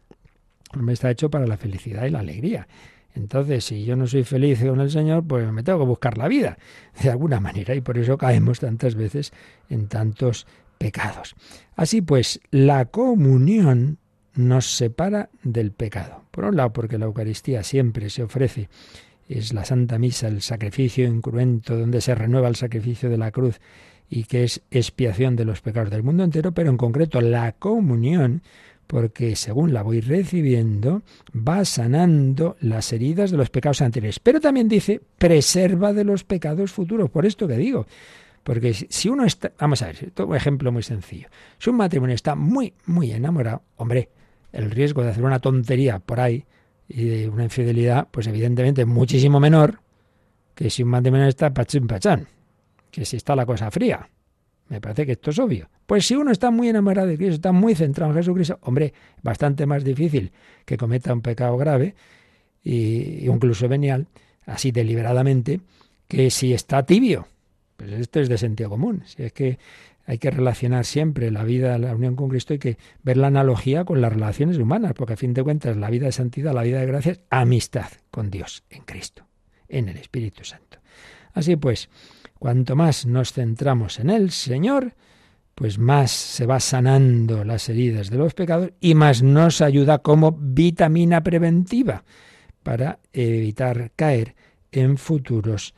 el 0.72 0.80
hombre 0.80 0.94
está 0.94 1.11
hecho 1.11 1.30
para 1.30 1.46
la 1.46 1.57
felicidad 1.57 2.07
y 2.07 2.11
la 2.11 2.20
alegría. 2.20 2.66
Entonces, 3.14 3.64
si 3.64 3.84
yo 3.84 3.96
no 3.96 4.07
soy 4.07 4.24
feliz 4.24 4.62
con 4.62 4.80
el 4.80 4.90
Señor, 4.90 5.24
pues 5.26 5.50
me 5.50 5.62
tengo 5.62 5.78
que 5.78 5.86
buscar 5.86 6.18
la 6.18 6.28
vida, 6.28 6.59
de 7.02 7.11
alguna 7.11 7.40
manera, 7.40 7.74
y 7.74 7.80
por 7.80 7.96
eso 7.96 8.18
caemos 8.18 8.61
tantas 8.61 8.94
veces 8.94 9.32
en 9.70 9.88
tantos 9.88 10.46
pecados. 10.76 11.34
Así 11.76 12.02
pues, 12.02 12.40
la 12.50 12.84
comunión 12.86 13.98
nos 14.37 14.76
separa 14.76 15.30
del 15.43 15.72
pecado. 15.72 16.24
Por 16.30 16.45
un 16.45 16.57
lado, 16.57 16.72
porque 16.72 16.99
la 16.99 17.07
Eucaristía 17.07 17.62
siempre 17.62 18.11
se 18.11 18.22
ofrece 18.22 18.68
es 19.28 19.53
la 19.53 19.64
Santa 19.64 19.99
Misa, 19.99 20.28
el 20.28 20.43
sacrificio 20.43 21.07
incruento, 21.07 21.76
donde 21.76 22.01
se 22.01 22.14
renueva 22.14 22.49
el 22.49 22.57
sacrificio 22.57 23.11
de 23.11 23.18
la 23.18 23.30
cruz 23.30 23.61
y 24.09 24.24
que 24.24 24.45
es 24.45 24.62
expiación 24.70 25.34
de 25.34 25.45
los 25.45 25.61
pecados 25.61 25.91
del 25.91 26.05
mundo 26.05 26.22
entero, 26.22 26.53
pero 26.53 26.70
en 26.70 26.76
concreto 26.76 27.20
la 27.20 27.53
comunión, 27.53 28.43
porque 28.87 29.34
según 29.34 29.72
la 29.72 29.82
voy 29.82 30.01
recibiendo, 30.01 31.03
va 31.34 31.64
sanando 31.64 32.57
las 32.61 32.93
heridas 32.93 33.32
de 33.32 33.37
los 33.37 33.51
pecados 33.51 33.82
anteriores. 33.82 34.20
Pero 34.20 34.41
también 34.41 34.68
dice, 34.68 35.01
preserva 35.18 35.93
de 35.93 36.05
los 36.05 36.22
pecados 36.22 36.70
futuros. 36.70 37.11
Por 37.11 37.26
esto 37.26 37.49
que 37.49 37.57
digo, 37.57 37.87
porque 38.45 38.74
si 38.74 39.09
uno 39.09 39.24
está, 39.24 39.53
vamos 39.59 39.82
a 39.82 39.87
ver, 39.87 40.12
un 40.18 40.37
ejemplo 40.37 40.70
muy 40.70 40.84
sencillo. 40.84 41.28
Si 41.59 41.68
un 41.68 41.76
matrimonio 41.76 42.14
está 42.14 42.37
muy, 42.37 42.74
muy 42.87 43.11
enamorado, 43.11 43.62
hombre, 43.74 44.09
el 44.57 44.70
riesgo 44.70 45.02
de 45.02 45.11
hacer 45.11 45.22
una 45.22 45.38
tontería 45.38 45.98
por 45.98 46.18
ahí, 46.20 46.44
y 46.88 47.04
de 47.04 47.28
una 47.28 47.44
infidelidad, 47.44 48.09
pues 48.11 48.26
evidentemente 48.26 48.84
muchísimo 48.84 49.40
menor 49.40 49.80
que 50.54 50.70
si 50.70 50.82
un 50.82 50.90
matrimonio 50.90 51.26
está 51.26 51.52
pachín 51.52 51.86
pachán, 51.86 52.28
que 52.90 53.04
si 53.04 53.16
está 53.16 53.36
la 53.36 53.44
cosa 53.44 53.70
fría. 53.70 54.09
Me 54.68 54.80
parece 54.80 55.04
que 55.04 55.12
esto 55.12 55.30
es 55.30 55.38
obvio. 55.38 55.68
Pues 55.86 56.07
si 56.07 56.14
uno 56.14 56.30
está 56.30 56.50
muy 56.50 56.68
enamorado 56.68 57.09
de 57.09 57.16
Cristo, 57.16 57.34
está 57.34 57.52
muy 57.52 57.74
centrado 57.74 58.12
en 58.12 58.18
Jesucristo, 58.18 58.59
hombre, 58.62 58.92
bastante 59.22 59.66
más 59.66 59.84
difícil 59.84 60.32
que 60.64 60.76
cometa 60.76 61.12
un 61.12 61.22
pecado 61.22 61.57
grave 61.57 61.94
y 62.64 63.28
incluso 63.28 63.68
venial, 63.68 64.07
así 64.46 64.72
deliberadamente, 64.72 65.61
que 66.09 66.30
si 66.30 66.52
está 66.52 66.84
tibio. 66.84 67.28
Pues 67.76 67.92
esto 67.92 68.20
es 68.20 68.28
de 68.28 68.38
sentido 68.38 68.70
común. 68.70 69.02
Si 69.07 69.22
es 69.22 69.32
que 69.32 69.59
hay 70.07 70.18
que 70.18 70.30
relacionar 70.30 70.84
siempre 70.84 71.30
la 71.32 71.42
vida, 71.42 71.76
la 71.78 71.94
unión 71.94 72.14
con 72.14 72.28
Cristo, 72.28 72.52
hay 72.52 72.61
que 72.61 72.78
ver 73.02 73.16
la 73.16 73.26
analogía 73.26 73.84
con 73.84 74.00
las 74.00 74.12
relaciones 74.12 74.57
humanas, 74.57 74.92
porque 74.94 75.14
a 75.14 75.16
fin 75.16 75.34
de 75.34 75.42
cuentas 75.42 75.76
la 75.76 75.90
vida 75.90 76.07
de 76.07 76.12
santidad, 76.12 76.54
la 76.54 76.62
vida 76.62 76.80
de 76.80 76.86
gracia 76.86 77.12
es 77.12 77.20
amistad 77.28 77.88
con 78.11 78.30
Dios 78.30 78.62
en 78.70 78.84
Cristo, 78.84 79.26
en 79.68 79.88
el 79.88 79.96
Espíritu 79.96 80.44
Santo. 80.44 80.78
Así 81.32 81.57
pues, 81.57 81.90
cuanto 82.38 82.76
más 82.76 83.04
nos 83.04 83.32
centramos 83.32 83.98
en 83.98 84.11
el 84.11 84.30
Señor, 84.30 84.94
pues 85.57 85.78
más 85.78 86.12
se 86.12 86.46
va 86.46 86.61
sanando 86.61 87.42
las 87.42 87.68
heridas 87.68 88.09
de 88.09 88.18
los 88.18 88.34
pecados 88.34 88.72
y 88.78 88.94
más 88.94 89.22
nos 89.22 89.61
ayuda 89.61 89.98
como 89.98 90.32
vitamina 90.32 91.22
preventiva 91.22 92.04
para 92.62 93.00
evitar 93.12 93.90
caer 93.96 94.36
en 94.70 94.98
futuros 94.98 95.74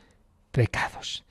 pecados. 0.50 1.24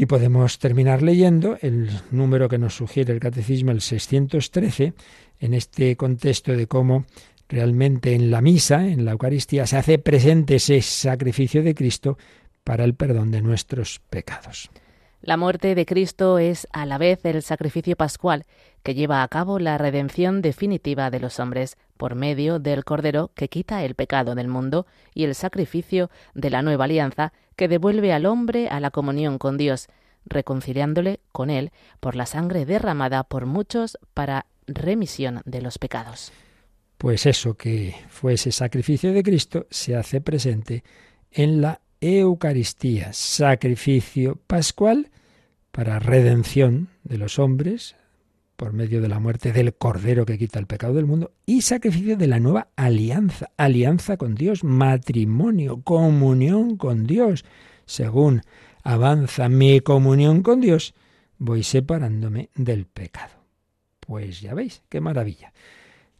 Y 0.00 0.06
podemos 0.06 0.58
terminar 0.58 1.02
leyendo 1.02 1.58
el 1.60 1.90
número 2.10 2.48
que 2.48 2.56
nos 2.56 2.74
sugiere 2.74 3.12
el 3.12 3.20
Catecismo, 3.20 3.70
el 3.70 3.82
613, 3.82 4.94
en 5.40 5.52
este 5.52 5.94
contexto 5.96 6.56
de 6.56 6.66
cómo 6.66 7.04
realmente 7.50 8.14
en 8.14 8.30
la 8.30 8.40
misa, 8.40 8.86
en 8.86 9.04
la 9.04 9.10
Eucaristía, 9.10 9.66
se 9.66 9.76
hace 9.76 9.98
presente 9.98 10.54
ese 10.54 10.80
sacrificio 10.80 11.62
de 11.62 11.74
Cristo 11.74 12.16
para 12.64 12.84
el 12.84 12.94
perdón 12.94 13.30
de 13.30 13.42
nuestros 13.42 14.00
pecados. 14.08 14.70
La 15.20 15.36
muerte 15.36 15.74
de 15.74 15.84
Cristo 15.84 16.38
es 16.38 16.66
a 16.72 16.86
la 16.86 16.96
vez 16.96 17.22
el 17.26 17.42
sacrificio 17.42 17.94
pascual 17.94 18.46
que 18.82 18.94
lleva 18.94 19.22
a 19.22 19.28
cabo 19.28 19.58
la 19.58 19.78
redención 19.78 20.42
definitiva 20.42 21.10
de 21.10 21.20
los 21.20 21.38
hombres 21.38 21.76
por 21.96 22.14
medio 22.14 22.58
del 22.58 22.84
Cordero 22.84 23.30
que 23.34 23.48
quita 23.48 23.84
el 23.84 23.94
pecado 23.94 24.34
del 24.34 24.48
mundo 24.48 24.86
y 25.14 25.24
el 25.24 25.34
sacrificio 25.34 26.10
de 26.34 26.50
la 26.50 26.62
nueva 26.62 26.84
alianza 26.84 27.32
que 27.56 27.68
devuelve 27.68 28.12
al 28.12 28.26
hombre 28.26 28.68
a 28.68 28.80
la 28.80 28.90
comunión 28.90 29.38
con 29.38 29.58
Dios, 29.58 29.88
reconciliándole 30.24 31.20
con 31.32 31.50
Él 31.50 31.72
por 32.00 32.16
la 32.16 32.26
sangre 32.26 32.64
derramada 32.64 33.24
por 33.24 33.46
muchos 33.46 33.98
para 34.14 34.46
remisión 34.66 35.42
de 35.44 35.60
los 35.60 35.78
pecados. 35.78 36.32
Pues 36.96 37.26
eso 37.26 37.54
que 37.54 37.94
fue 38.08 38.34
ese 38.34 38.52
sacrificio 38.52 39.12
de 39.12 39.22
Cristo 39.22 39.66
se 39.70 39.96
hace 39.96 40.20
presente 40.20 40.84
en 41.30 41.60
la 41.60 41.80
Eucaristía, 42.00 43.12
sacrificio 43.12 44.38
pascual 44.46 45.10
para 45.70 45.98
redención 45.98 46.88
de 47.04 47.18
los 47.18 47.38
hombres 47.38 47.96
por 48.60 48.74
medio 48.74 49.00
de 49.00 49.08
la 49.08 49.20
muerte 49.20 49.52
del 49.52 49.72
Cordero 49.72 50.26
que 50.26 50.36
quita 50.36 50.58
el 50.58 50.66
pecado 50.66 50.92
del 50.92 51.06
mundo 51.06 51.32
y 51.46 51.62
sacrificio 51.62 52.18
de 52.18 52.26
la 52.26 52.40
nueva 52.40 52.68
alianza, 52.76 53.48
alianza 53.56 54.18
con 54.18 54.34
Dios, 54.34 54.64
matrimonio, 54.64 55.80
comunión 55.80 56.76
con 56.76 57.06
Dios. 57.06 57.46
Según 57.86 58.42
avanza 58.82 59.48
mi 59.48 59.80
comunión 59.80 60.42
con 60.42 60.60
Dios, 60.60 60.92
voy 61.38 61.62
separándome 61.62 62.50
del 62.54 62.84
pecado. 62.84 63.32
Pues 63.98 64.42
ya 64.42 64.52
veis, 64.52 64.82
qué 64.90 65.00
maravilla. 65.00 65.54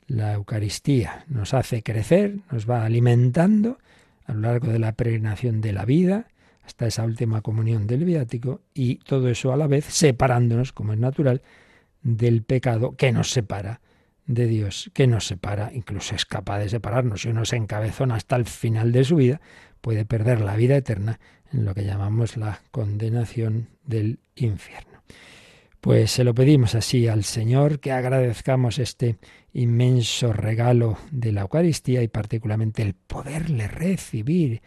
La 0.06 0.32
Eucaristía 0.32 1.26
nos 1.28 1.52
hace 1.52 1.82
crecer, 1.82 2.38
nos 2.50 2.68
va 2.68 2.86
alimentando, 2.86 3.76
a 4.24 4.32
lo 4.32 4.40
largo 4.40 4.72
de 4.72 4.78
la 4.78 4.92
peregrinación 4.92 5.60
de 5.60 5.74
la 5.74 5.84
vida, 5.84 6.28
hasta 6.64 6.86
esa 6.86 7.04
última 7.04 7.42
comunión 7.42 7.86
del 7.86 8.06
viático, 8.06 8.62
y 8.72 8.94
todo 8.94 9.28
eso 9.28 9.52
a 9.52 9.58
la 9.58 9.66
vez 9.66 9.84
separándonos, 9.84 10.72
como 10.72 10.94
es 10.94 10.98
natural, 10.98 11.42
del 12.02 12.42
pecado 12.42 12.96
que 12.96 13.12
nos 13.12 13.30
separa 13.30 13.80
de 14.26 14.46
Dios, 14.46 14.90
que 14.94 15.06
nos 15.06 15.26
separa, 15.26 15.72
incluso 15.74 16.14
es 16.14 16.24
capaz 16.24 16.60
de 16.60 16.68
separarnos. 16.68 17.22
Si 17.22 17.28
uno 17.28 17.44
se 17.44 17.56
encabezona 17.56 18.14
hasta 18.14 18.36
el 18.36 18.44
final 18.44 18.92
de 18.92 19.04
su 19.04 19.16
vida, 19.16 19.40
puede 19.80 20.04
perder 20.04 20.40
la 20.40 20.56
vida 20.56 20.76
eterna 20.76 21.18
en 21.52 21.64
lo 21.64 21.74
que 21.74 21.84
llamamos 21.84 22.36
la 22.36 22.60
condenación 22.70 23.70
del 23.84 24.20
infierno. 24.36 25.02
Pues 25.80 26.10
se 26.10 26.24
lo 26.24 26.34
pedimos 26.34 26.74
así 26.74 27.08
al 27.08 27.24
Señor, 27.24 27.80
que 27.80 27.90
agradezcamos 27.90 28.78
este 28.78 29.16
inmenso 29.52 30.32
regalo 30.32 30.98
de 31.10 31.32
la 31.32 31.40
Eucaristía 31.40 32.02
y 32.02 32.08
particularmente 32.08 32.82
el 32.82 32.94
poderle 32.94 33.66
recibir. 33.66 34.62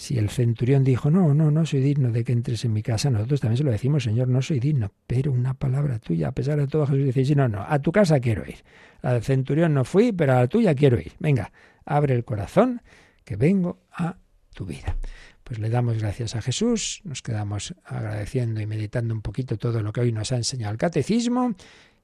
Si 0.00 0.16
el 0.16 0.30
centurión 0.30 0.82
dijo, 0.82 1.10
no, 1.10 1.34
no, 1.34 1.50
no 1.50 1.66
soy 1.66 1.80
digno 1.80 2.10
de 2.10 2.24
que 2.24 2.32
entres 2.32 2.64
en 2.64 2.72
mi 2.72 2.82
casa, 2.82 3.10
nosotros 3.10 3.42
también 3.42 3.58
se 3.58 3.64
lo 3.64 3.70
decimos, 3.70 4.02
Señor, 4.02 4.28
no 4.28 4.40
soy 4.40 4.58
digno, 4.58 4.90
pero 5.06 5.30
una 5.30 5.52
palabra 5.52 5.98
tuya, 5.98 6.28
a 6.28 6.32
pesar 6.32 6.58
de 6.58 6.66
todo, 6.66 6.86
Jesús 6.86 7.04
dice, 7.04 7.22
sí, 7.26 7.34
no, 7.34 7.50
no, 7.50 7.66
a 7.68 7.78
tu 7.80 7.92
casa 7.92 8.18
quiero 8.18 8.42
ir. 8.48 8.64
Al 9.02 9.22
centurión 9.22 9.74
no 9.74 9.84
fui, 9.84 10.12
pero 10.12 10.32
a 10.32 10.36
la 10.36 10.46
tuya 10.46 10.74
quiero 10.74 10.98
ir. 10.98 11.12
Venga, 11.18 11.52
abre 11.84 12.14
el 12.14 12.24
corazón, 12.24 12.80
que 13.24 13.36
vengo 13.36 13.82
a 13.92 14.16
tu 14.54 14.64
vida. 14.64 14.96
Pues 15.44 15.58
le 15.58 15.68
damos 15.68 15.98
gracias 15.98 16.34
a 16.34 16.40
Jesús, 16.40 17.02
nos 17.04 17.20
quedamos 17.20 17.74
agradeciendo 17.84 18.62
y 18.62 18.66
meditando 18.66 19.12
un 19.12 19.20
poquito 19.20 19.58
todo 19.58 19.82
lo 19.82 19.92
que 19.92 20.00
hoy 20.00 20.12
nos 20.12 20.32
ha 20.32 20.36
enseñado 20.36 20.72
el 20.72 20.78
catecismo 20.78 21.54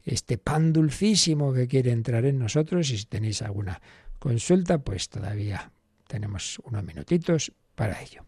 este 0.05 0.37
pan 0.37 0.71
dulcísimo 0.75 1.55
que 1.55 1.67
quiere 1.67 1.93
entrar 1.93 2.27
en 2.27 2.39
nosotros. 2.39 2.91
Y 2.91 2.99
si 2.99 3.07
tenéis 3.07 3.41
alguna 3.41 3.81
consulta, 4.19 4.77
pues 4.77 5.09
todavía 5.09 5.73
tenemos 6.07 6.61
unos 6.65 6.85
minutitos 6.85 7.53
para 7.77 8.03
ello. 8.03 8.25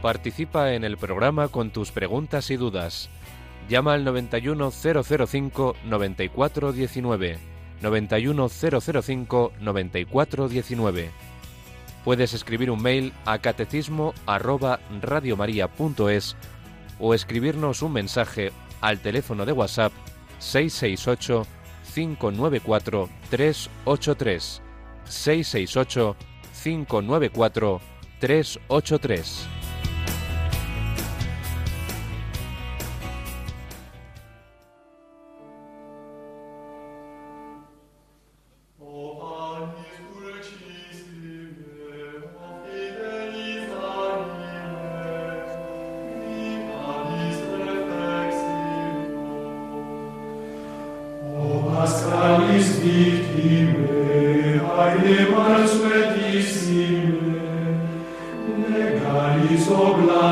Participa 0.00 0.72
en 0.74 0.84
el 0.84 0.96
programa 0.98 1.48
con 1.48 1.70
tus 1.70 1.90
preguntas 1.90 2.50
y 2.50 2.56
dudas. 2.56 3.08
Llama 3.68 3.94
al 3.94 4.04
91005 4.04 5.76
9419. 5.84 7.38
91005 7.80 9.52
9419. 9.60 11.10
Puedes 12.04 12.34
escribir 12.34 12.70
un 12.70 12.82
mail 12.82 13.14
a 13.24 13.38
catecismo 13.38 14.12
o 17.00 17.14
escribirnos 17.14 17.80
un 17.80 17.92
mensaje 17.94 18.52
al 18.82 18.98
teléfono 19.00 19.46
de 19.46 19.52
WhatsApp 19.52 19.92
668 20.38 21.46
594 21.94 23.08
383 23.30 24.62
668 25.04 26.16
594 26.52 27.80
383 28.20 29.63
haide 54.76 55.16
mars 55.30 55.72
vetisime, 55.82 57.42
legalis 58.70 59.68
obla 59.70 60.23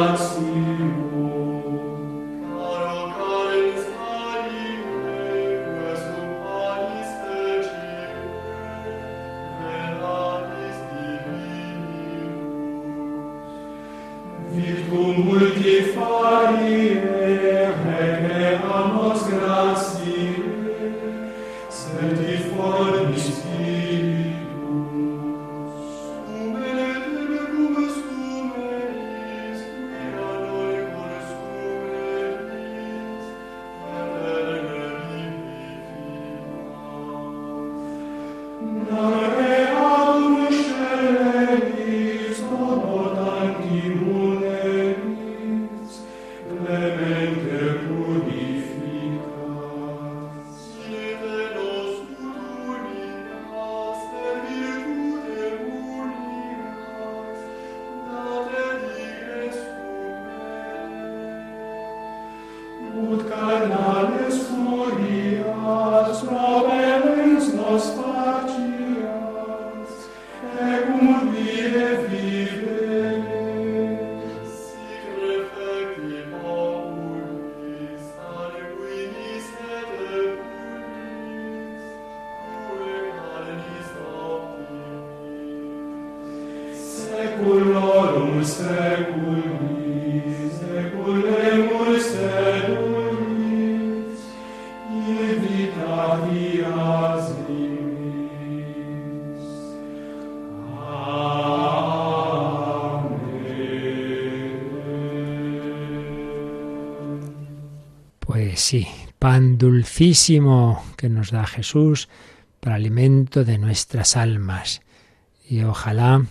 sí, 108.57 108.87
pan 109.19 109.59
dulcísimo 109.59 110.85
que 110.97 111.09
nos 111.09 111.31
da 111.31 111.47
Jesús 111.47 112.09
para 112.61 112.77
alimento 112.77 113.45
de 113.45 113.59
nuestras 113.59 114.17
almas. 114.17 114.83
Y 115.49 115.63
ojalá 115.63 116.25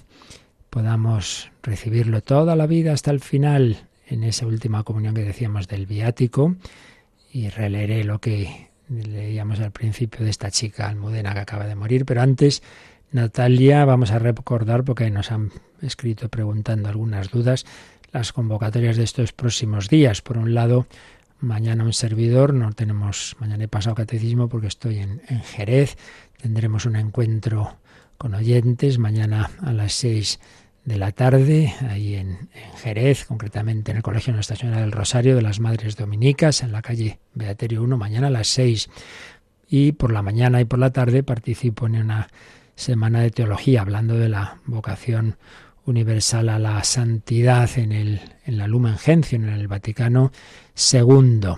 podamos 0.69 1.51
recibirlo 1.61 2.21
toda 2.21 2.55
la 2.55 2.67
vida 2.67 2.93
hasta 2.93 3.11
el 3.11 3.19
final 3.19 3.87
en 4.07 4.23
esa 4.23 4.45
última 4.45 4.83
comunión 4.83 5.13
que 5.13 5.23
decíamos 5.23 5.67
del 5.67 5.85
viático 5.85 6.55
y 7.31 7.49
releeré 7.49 8.03
lo 8.03 8.19
que 8.19 8.69
leíamos 8.89 9.59
al 9.59 9.71
principio 9.71 10.23
de 10.23 10.31
esta 10.31 10.51
chica 10.51 10.87
almudena 10.87 11.33
que 11.33 11.39
acaba 11.39 11.65
de 11.65 11.75
morir, 11.75 12.05
pero 12.05 12.21
antes 12.21 12.61
Natalia 13.11 13.85
vamos 13.85 14.11
a 14.11 14.19
recordar 14.19 14.83
porque 14.83 15.09
nos 15.09 15.31
han 15.31 15.51
escrito 15.81 16.29
preguntando 16.29 16.89
algunas 16.89 17.29
dudas 17.29 17.65
las 18.11 18.33
convocatorias 18.33 18.97
de 18.97 19.03
estos 19.03 19.31
próximos 19.33 19.89
días. 19.89 20.21
Por 20.21 20.37
un 20.37 20.53
lado, 20.53 20.87
Mañana 21.41 21.83
un 21.83 21.93
servidor, 21.93 22.53
no 22.53 22.71
tenemos, 22.71 23.35
mañana 23.39 23.63
he 23.63 23.67
pasado 23.67 23.95
catecismo 23.95 24.47
porque 24.47 24.67
estoy 24.67 24.99
en, 24.99 25.21
Jerez, 25.43 25.97
tendremos 26.39 26.85
un 26.85 26.95
encuentro 26.95 27.77
con 28.19 28.35
oyentes 28.35 28.99
mañana 28.99 29.49
a 29.59 29.73
las 29.73 29.93
seis 29.93 30.39
de 30.85 30.99
la 30.99 31.11
tarde, 31.13 31.73
ahí 31.89 32.13
en, 32.13 32.49
Jerez, 32.83 33.25
concretamente 33.25 33.89
en 33.89 33.97
el 33.97 34.03
Colegio 34.03 34.33
Nuestra 34.33 34.55
Señora 34.55 34.81
del 34.81 34.91
Rosario 34.91 35.35
de 35.35 35.41
las 35.41 35.59
Madres 35.59 35.95
Dominicas, 35.95 36.61
en 36.61 36.71
la 36.71 36.83
calle 36.83 37.17
Beaterio 37.33 37.81
1, 37.81 37.97
mañana 37.97 38.27
a 38.27 38.31
las 38.31 38.47
seis. 38.47 38.91
Y 39.67 39.93
por 39.93 40.11
la 40.11 40.21
mañana 40.21 40.61
y 40.61 40.65
por 40.65 40.77
la 40.77 40.91
tarde 40.91 41.23
participo 41.23 41.87
en 41.87 41.95
una 41.95 42.27
semana 42.75 43.21
de 43.21 43.31
teología, 43.31 43.81
hablando 43.81 44.13
de 44.13 44.29
la 44.29 44.59
vocación 44.65 45.37
universal 45.91 46.49
a 46.49 46.57
la 46.57 46.83
santidad 46.83 47.69
en, 47.77 47.91
el, 47.91 48.21
en 48.45 48.57
la 48.57 48.67
Lumen 48.67 48.97
Gentium, 48.97 49.43
en 49.43 49.53
el 49.53 49.67
Vaticano 49.67 50.31
II. 50.91 51.49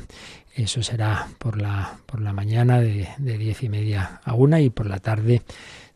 Eso 0.56 0.84
será 0.84 1.28
por 1.38 1.62
la, 1.62 1.98
por 2.06 2.22
la 2.22 2.34
mañana 2.34 2.80
de, 2.80 3.08
de 3.18 3.38
diez 3.38 3.64
y 3.64 3.70
media 3.70 4.20
a 4.24 4.34
una 4.34 4.60
y 4.60 4.70
por 4.70 4.86
la 4.86 5.00
tarde 5.00 5.42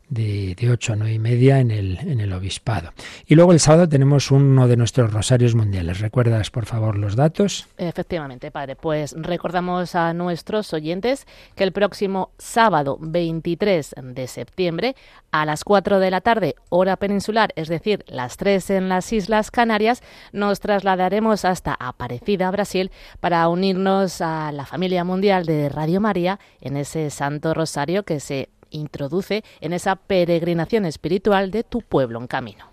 de, 0.08 0.54
de 0.54 0.70
8 0.70 0.92
a 0.92 0.96
nueve 0.96 1.14
y 1.14 1.18
media 1.18 1.60
en 1.60 1.70
el, 1.70 1.98
en 1.98 2.20
el 2.20 2.32
obispado. 2.32 2.92
Y 3.26 3.34
luego 3.34 3.52
el 3.52 3.60
sábado 3.60 3.88
tenemos 3.88 4.30
uno 4.30 4.68
de 4.68 4.76
nuestros 4.76 5.12
rosarios 5.12 5.54
mundiales. 5.54 6.00
¿Recuerdas, 6.00 6.50
por 6.50 6.66
favor, 6.66 6.96
los 6.96 7.16
datos? 7.16 7.66
Efectivamente, 7.76 8.50
padre. 8.50 8.76
Pues 8.76 9.14
recordamos 9.16 9.94
a 9.94 10.12
nuestros 10.14 10.72
oyentes 10.72 11.26
que 11.54 11.64
el 11.64 11.72
próximo 11.72 12.30
sábado 12.38 12.98
23 13.00 13.94
de 14.02 14.26
septiembre 14.26 14.96
a 15.30 15.44
las 15.44 15.64
4 15.64 16.00
de 16.00 16.10
la 16.10 16.20
tarde, 16.20 16.54
hora 16.70 16.96
peninsular, 16.96 17.52
es 17.56 17.68
decir, 17.68 18.04
las 18.08 18.36
3 18.36 18.70
en 18.70 18.88
las 18.88 19.12
Islas 19.12 19.50
Canarias, 19.50 20.02
nos 20.32 20.60
trasladaremos 20.60 21.44
hasta 21.44 21.76
Aparecida, 21.78 22.50
Brasil, 22.50 22.90
para 23.20 23.48
unirnos 23.48 24.20
a 24.20 24.52
la 24.52 24.64
familia 24.64 25.04
mundial 25.04 25.44
de 25.44 25.68
Radio 25.68 26.00
María 26.00 26.38
en 26.60 26.76
ese 26.76 27.10
Santo 27.10 27.52
Rosario 27.54 28.04
que 28.04 28.20
se 28.20 28.48
introduce 28.70 29.42
en 29.60 29.72
esa 29.72 29.96
peregrinación 29.96 30.84
espiritual 30.84 31.50
de 31.50 31.64
tu 31.64 31.82
pueblo 31.82 32.20
en 32.20 32.26
camino. 32.26 32.66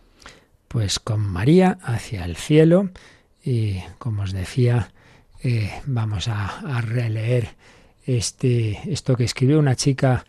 Pues 0.67 0.99
con 0.99 1.19
María 1.21 1.77
hacia 1.81 2.25
el 2.25 2.35
cielo 2.35 2.89
y 3.43 3.79
como 3.99 4.23
os 4.23 4.33
decía, 4.33 4.91
eh, 5.43 5.71
vamos 5.85 6.27
a, 6.27 6.81
releer 6.81 7.49
este, 8.05 8.79
esto 8.91 9.15
que 9.15 9.23
escribió 9.23 9.59
una 9.59 9.75
chica 9.75 10.25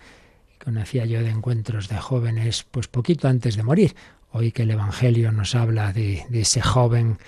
que 0.59 0.65
conocía 0.65 1.07
yo 1.07 1.23
de 1.23 1.31
encuentros 1.31 1.89
de 1.89 1.97
jóvenes, 1.97 2.65
pues 2.71 2.89
poquito 2.89 3.29
antes 3.29 3.57
de 3.57 3.63
morir. 3.63 3.97
Hoy 4.31 4.53
que 4.53 4.63
el 4.63 4.71
Evangelio 4.71 5.33
nos 5.33 5.55
habla 5.55 5.93
de, 5.93 6.27
de 6.29 6.43
ese 6.43 6.61
joven 6.61 7.19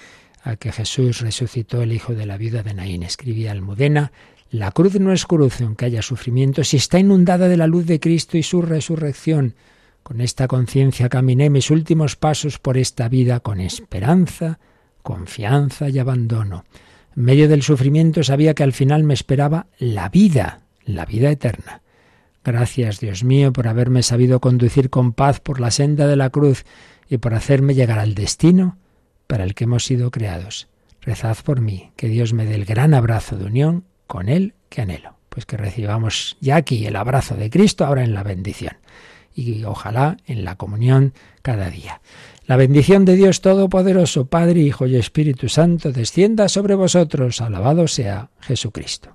a 0.43 0.57
que 0.57 0.73
Jesús 0.73 1.21
resucitó 1.21 1.83
el 1.83 1.93
hijo 1.93 2.15
de 2.15 2.27
la 2.27 2.37
viuda 2.37 2.63
de 2.63 2.75
Naín. 2.75 3.03
Escribía 3.03 3.53
Almudena 3.53 4.13
la 4.51 4.71
cruz 4.71 4.99
no 4.99 5.13
es 5.13 5.27
cruz, 5.27 5.61
aunque 5.61 5.85
haya 5.85 6.01
sufrimiento, 6.01 6.65
si 6.65 6.79
está 6.79 6.99
inundada 6.99 7.49
de 7.49 7.57
la 7.59 7.67
luz 7.67 7.87
de 7.87 8.01
Cristo 8.01 8.39
y 8.39 8.43
su 8.43 8.63
resurrección. 8.63 9.55
Con 10.03 10.23
esta 10.23 10.49
conciencia 10.49 11.11
caminé 11.11 11.51
mis 11.51 11.71
últimos 11.71 12.17
pasos 12.17 12.59
por 12.59 12.79
esta 12.79 13.11
vida 13.11 13.41
con 13.41 13.61
esperanza, 13.61 14.59
confianza 15.03 15.91
y 15.91 15.99
abandono. 15.99 16.65
En 17.15 17.25
medio 17.25 17.47
del 17.49 17.63
sufrimiento 17.63 18.23
sabía 18.23 18.55
que 18.55 18.63
al 18.63 18.73
final 18.73 19.05
me 19.05 19.13
esperaba 19.13 19.67
la 19.79 20.09
vida, 20.09 20.61
la 20.87 21.05
vida 21.05 21.31
eterna. 21.31 21.83
Gracias, 22.43 23.01
Dios 23.01 23.25
mío, 23.25 23.53
por 23.53 23.69
haberme 23.69 24.03
sabido 24.03 24.41
conducir 24.41 24.89
con 24.89 25.13
paz 25.13 25.41
por 25.41 25.61
la 25.61 25.71
senda 25.71 26.07
de 26.07 26.17
la 26.17 26.31
cruz 26.31 26.65
y 27.11 27.19
por 27.19 27.35
hacerme 27.35 27.75
llegar 27.75 27.99
al 27.99 28.15
destino 28.15 28.79
para 29.27 29.45
el 29.45 29.55
que 29.55 29.65
hemos 29.65 29.85
sido 29.85 30.11
creados. 30.11 30.69
Rezad 31.03 31.37
por 31.45 31.61
mí, 31.61 31.91
que 31.97 32.09
Dios 32.09 32.33
me 32.33 32.47
dé 32.47 32.55
el 32.55 32.65
gran 32.65 32.95
abrazo 32.95 33.37
de 33.37 33.45
unión 33.45 33.85
con 34.09 34.29
Él 34.29 34.55
que 34.69 34.83
anhelo. 34.83 35.15
Pues 35.29 35.47
que 35.47 35.57
recibamos 35.57 36.37
ya 36.41 36.57
aquí 36.57 36.85
el 36.87 36.97
abrazo 36.97 37.37
de 37.37 37.49
Cristo, 37.51 37.87
ahora 37.87 38.03
en 38.03 38.15
la 38.15 38.25
bendición. 38.25 38.79
Y 39.33 39.63
ojalá 39.63 40.17
en 40.27 40.45
la 40.45 40.57
comunión 40.57 41.15
cada 41.43 41.71
día. 41.71 42.01
La 42.47 42.57
bendición 42.57 43.05
de 43.05 43.15
Dios 43.15 43.41
Todopoderoso, 43.41 44.27
Padre, 44.27 44.61
Hijo 44.61 44.87
y 44.87 44.97
Espíritu 44.97 45.49
Santo, 45.49 45.93
descienda 45.93 46.49
sobre 46.49 46.75
vosotros. 46.75 47.41
Alabado 47.41 47.87
sea 47.87 48.31
Jesucristo. 48.41 49.15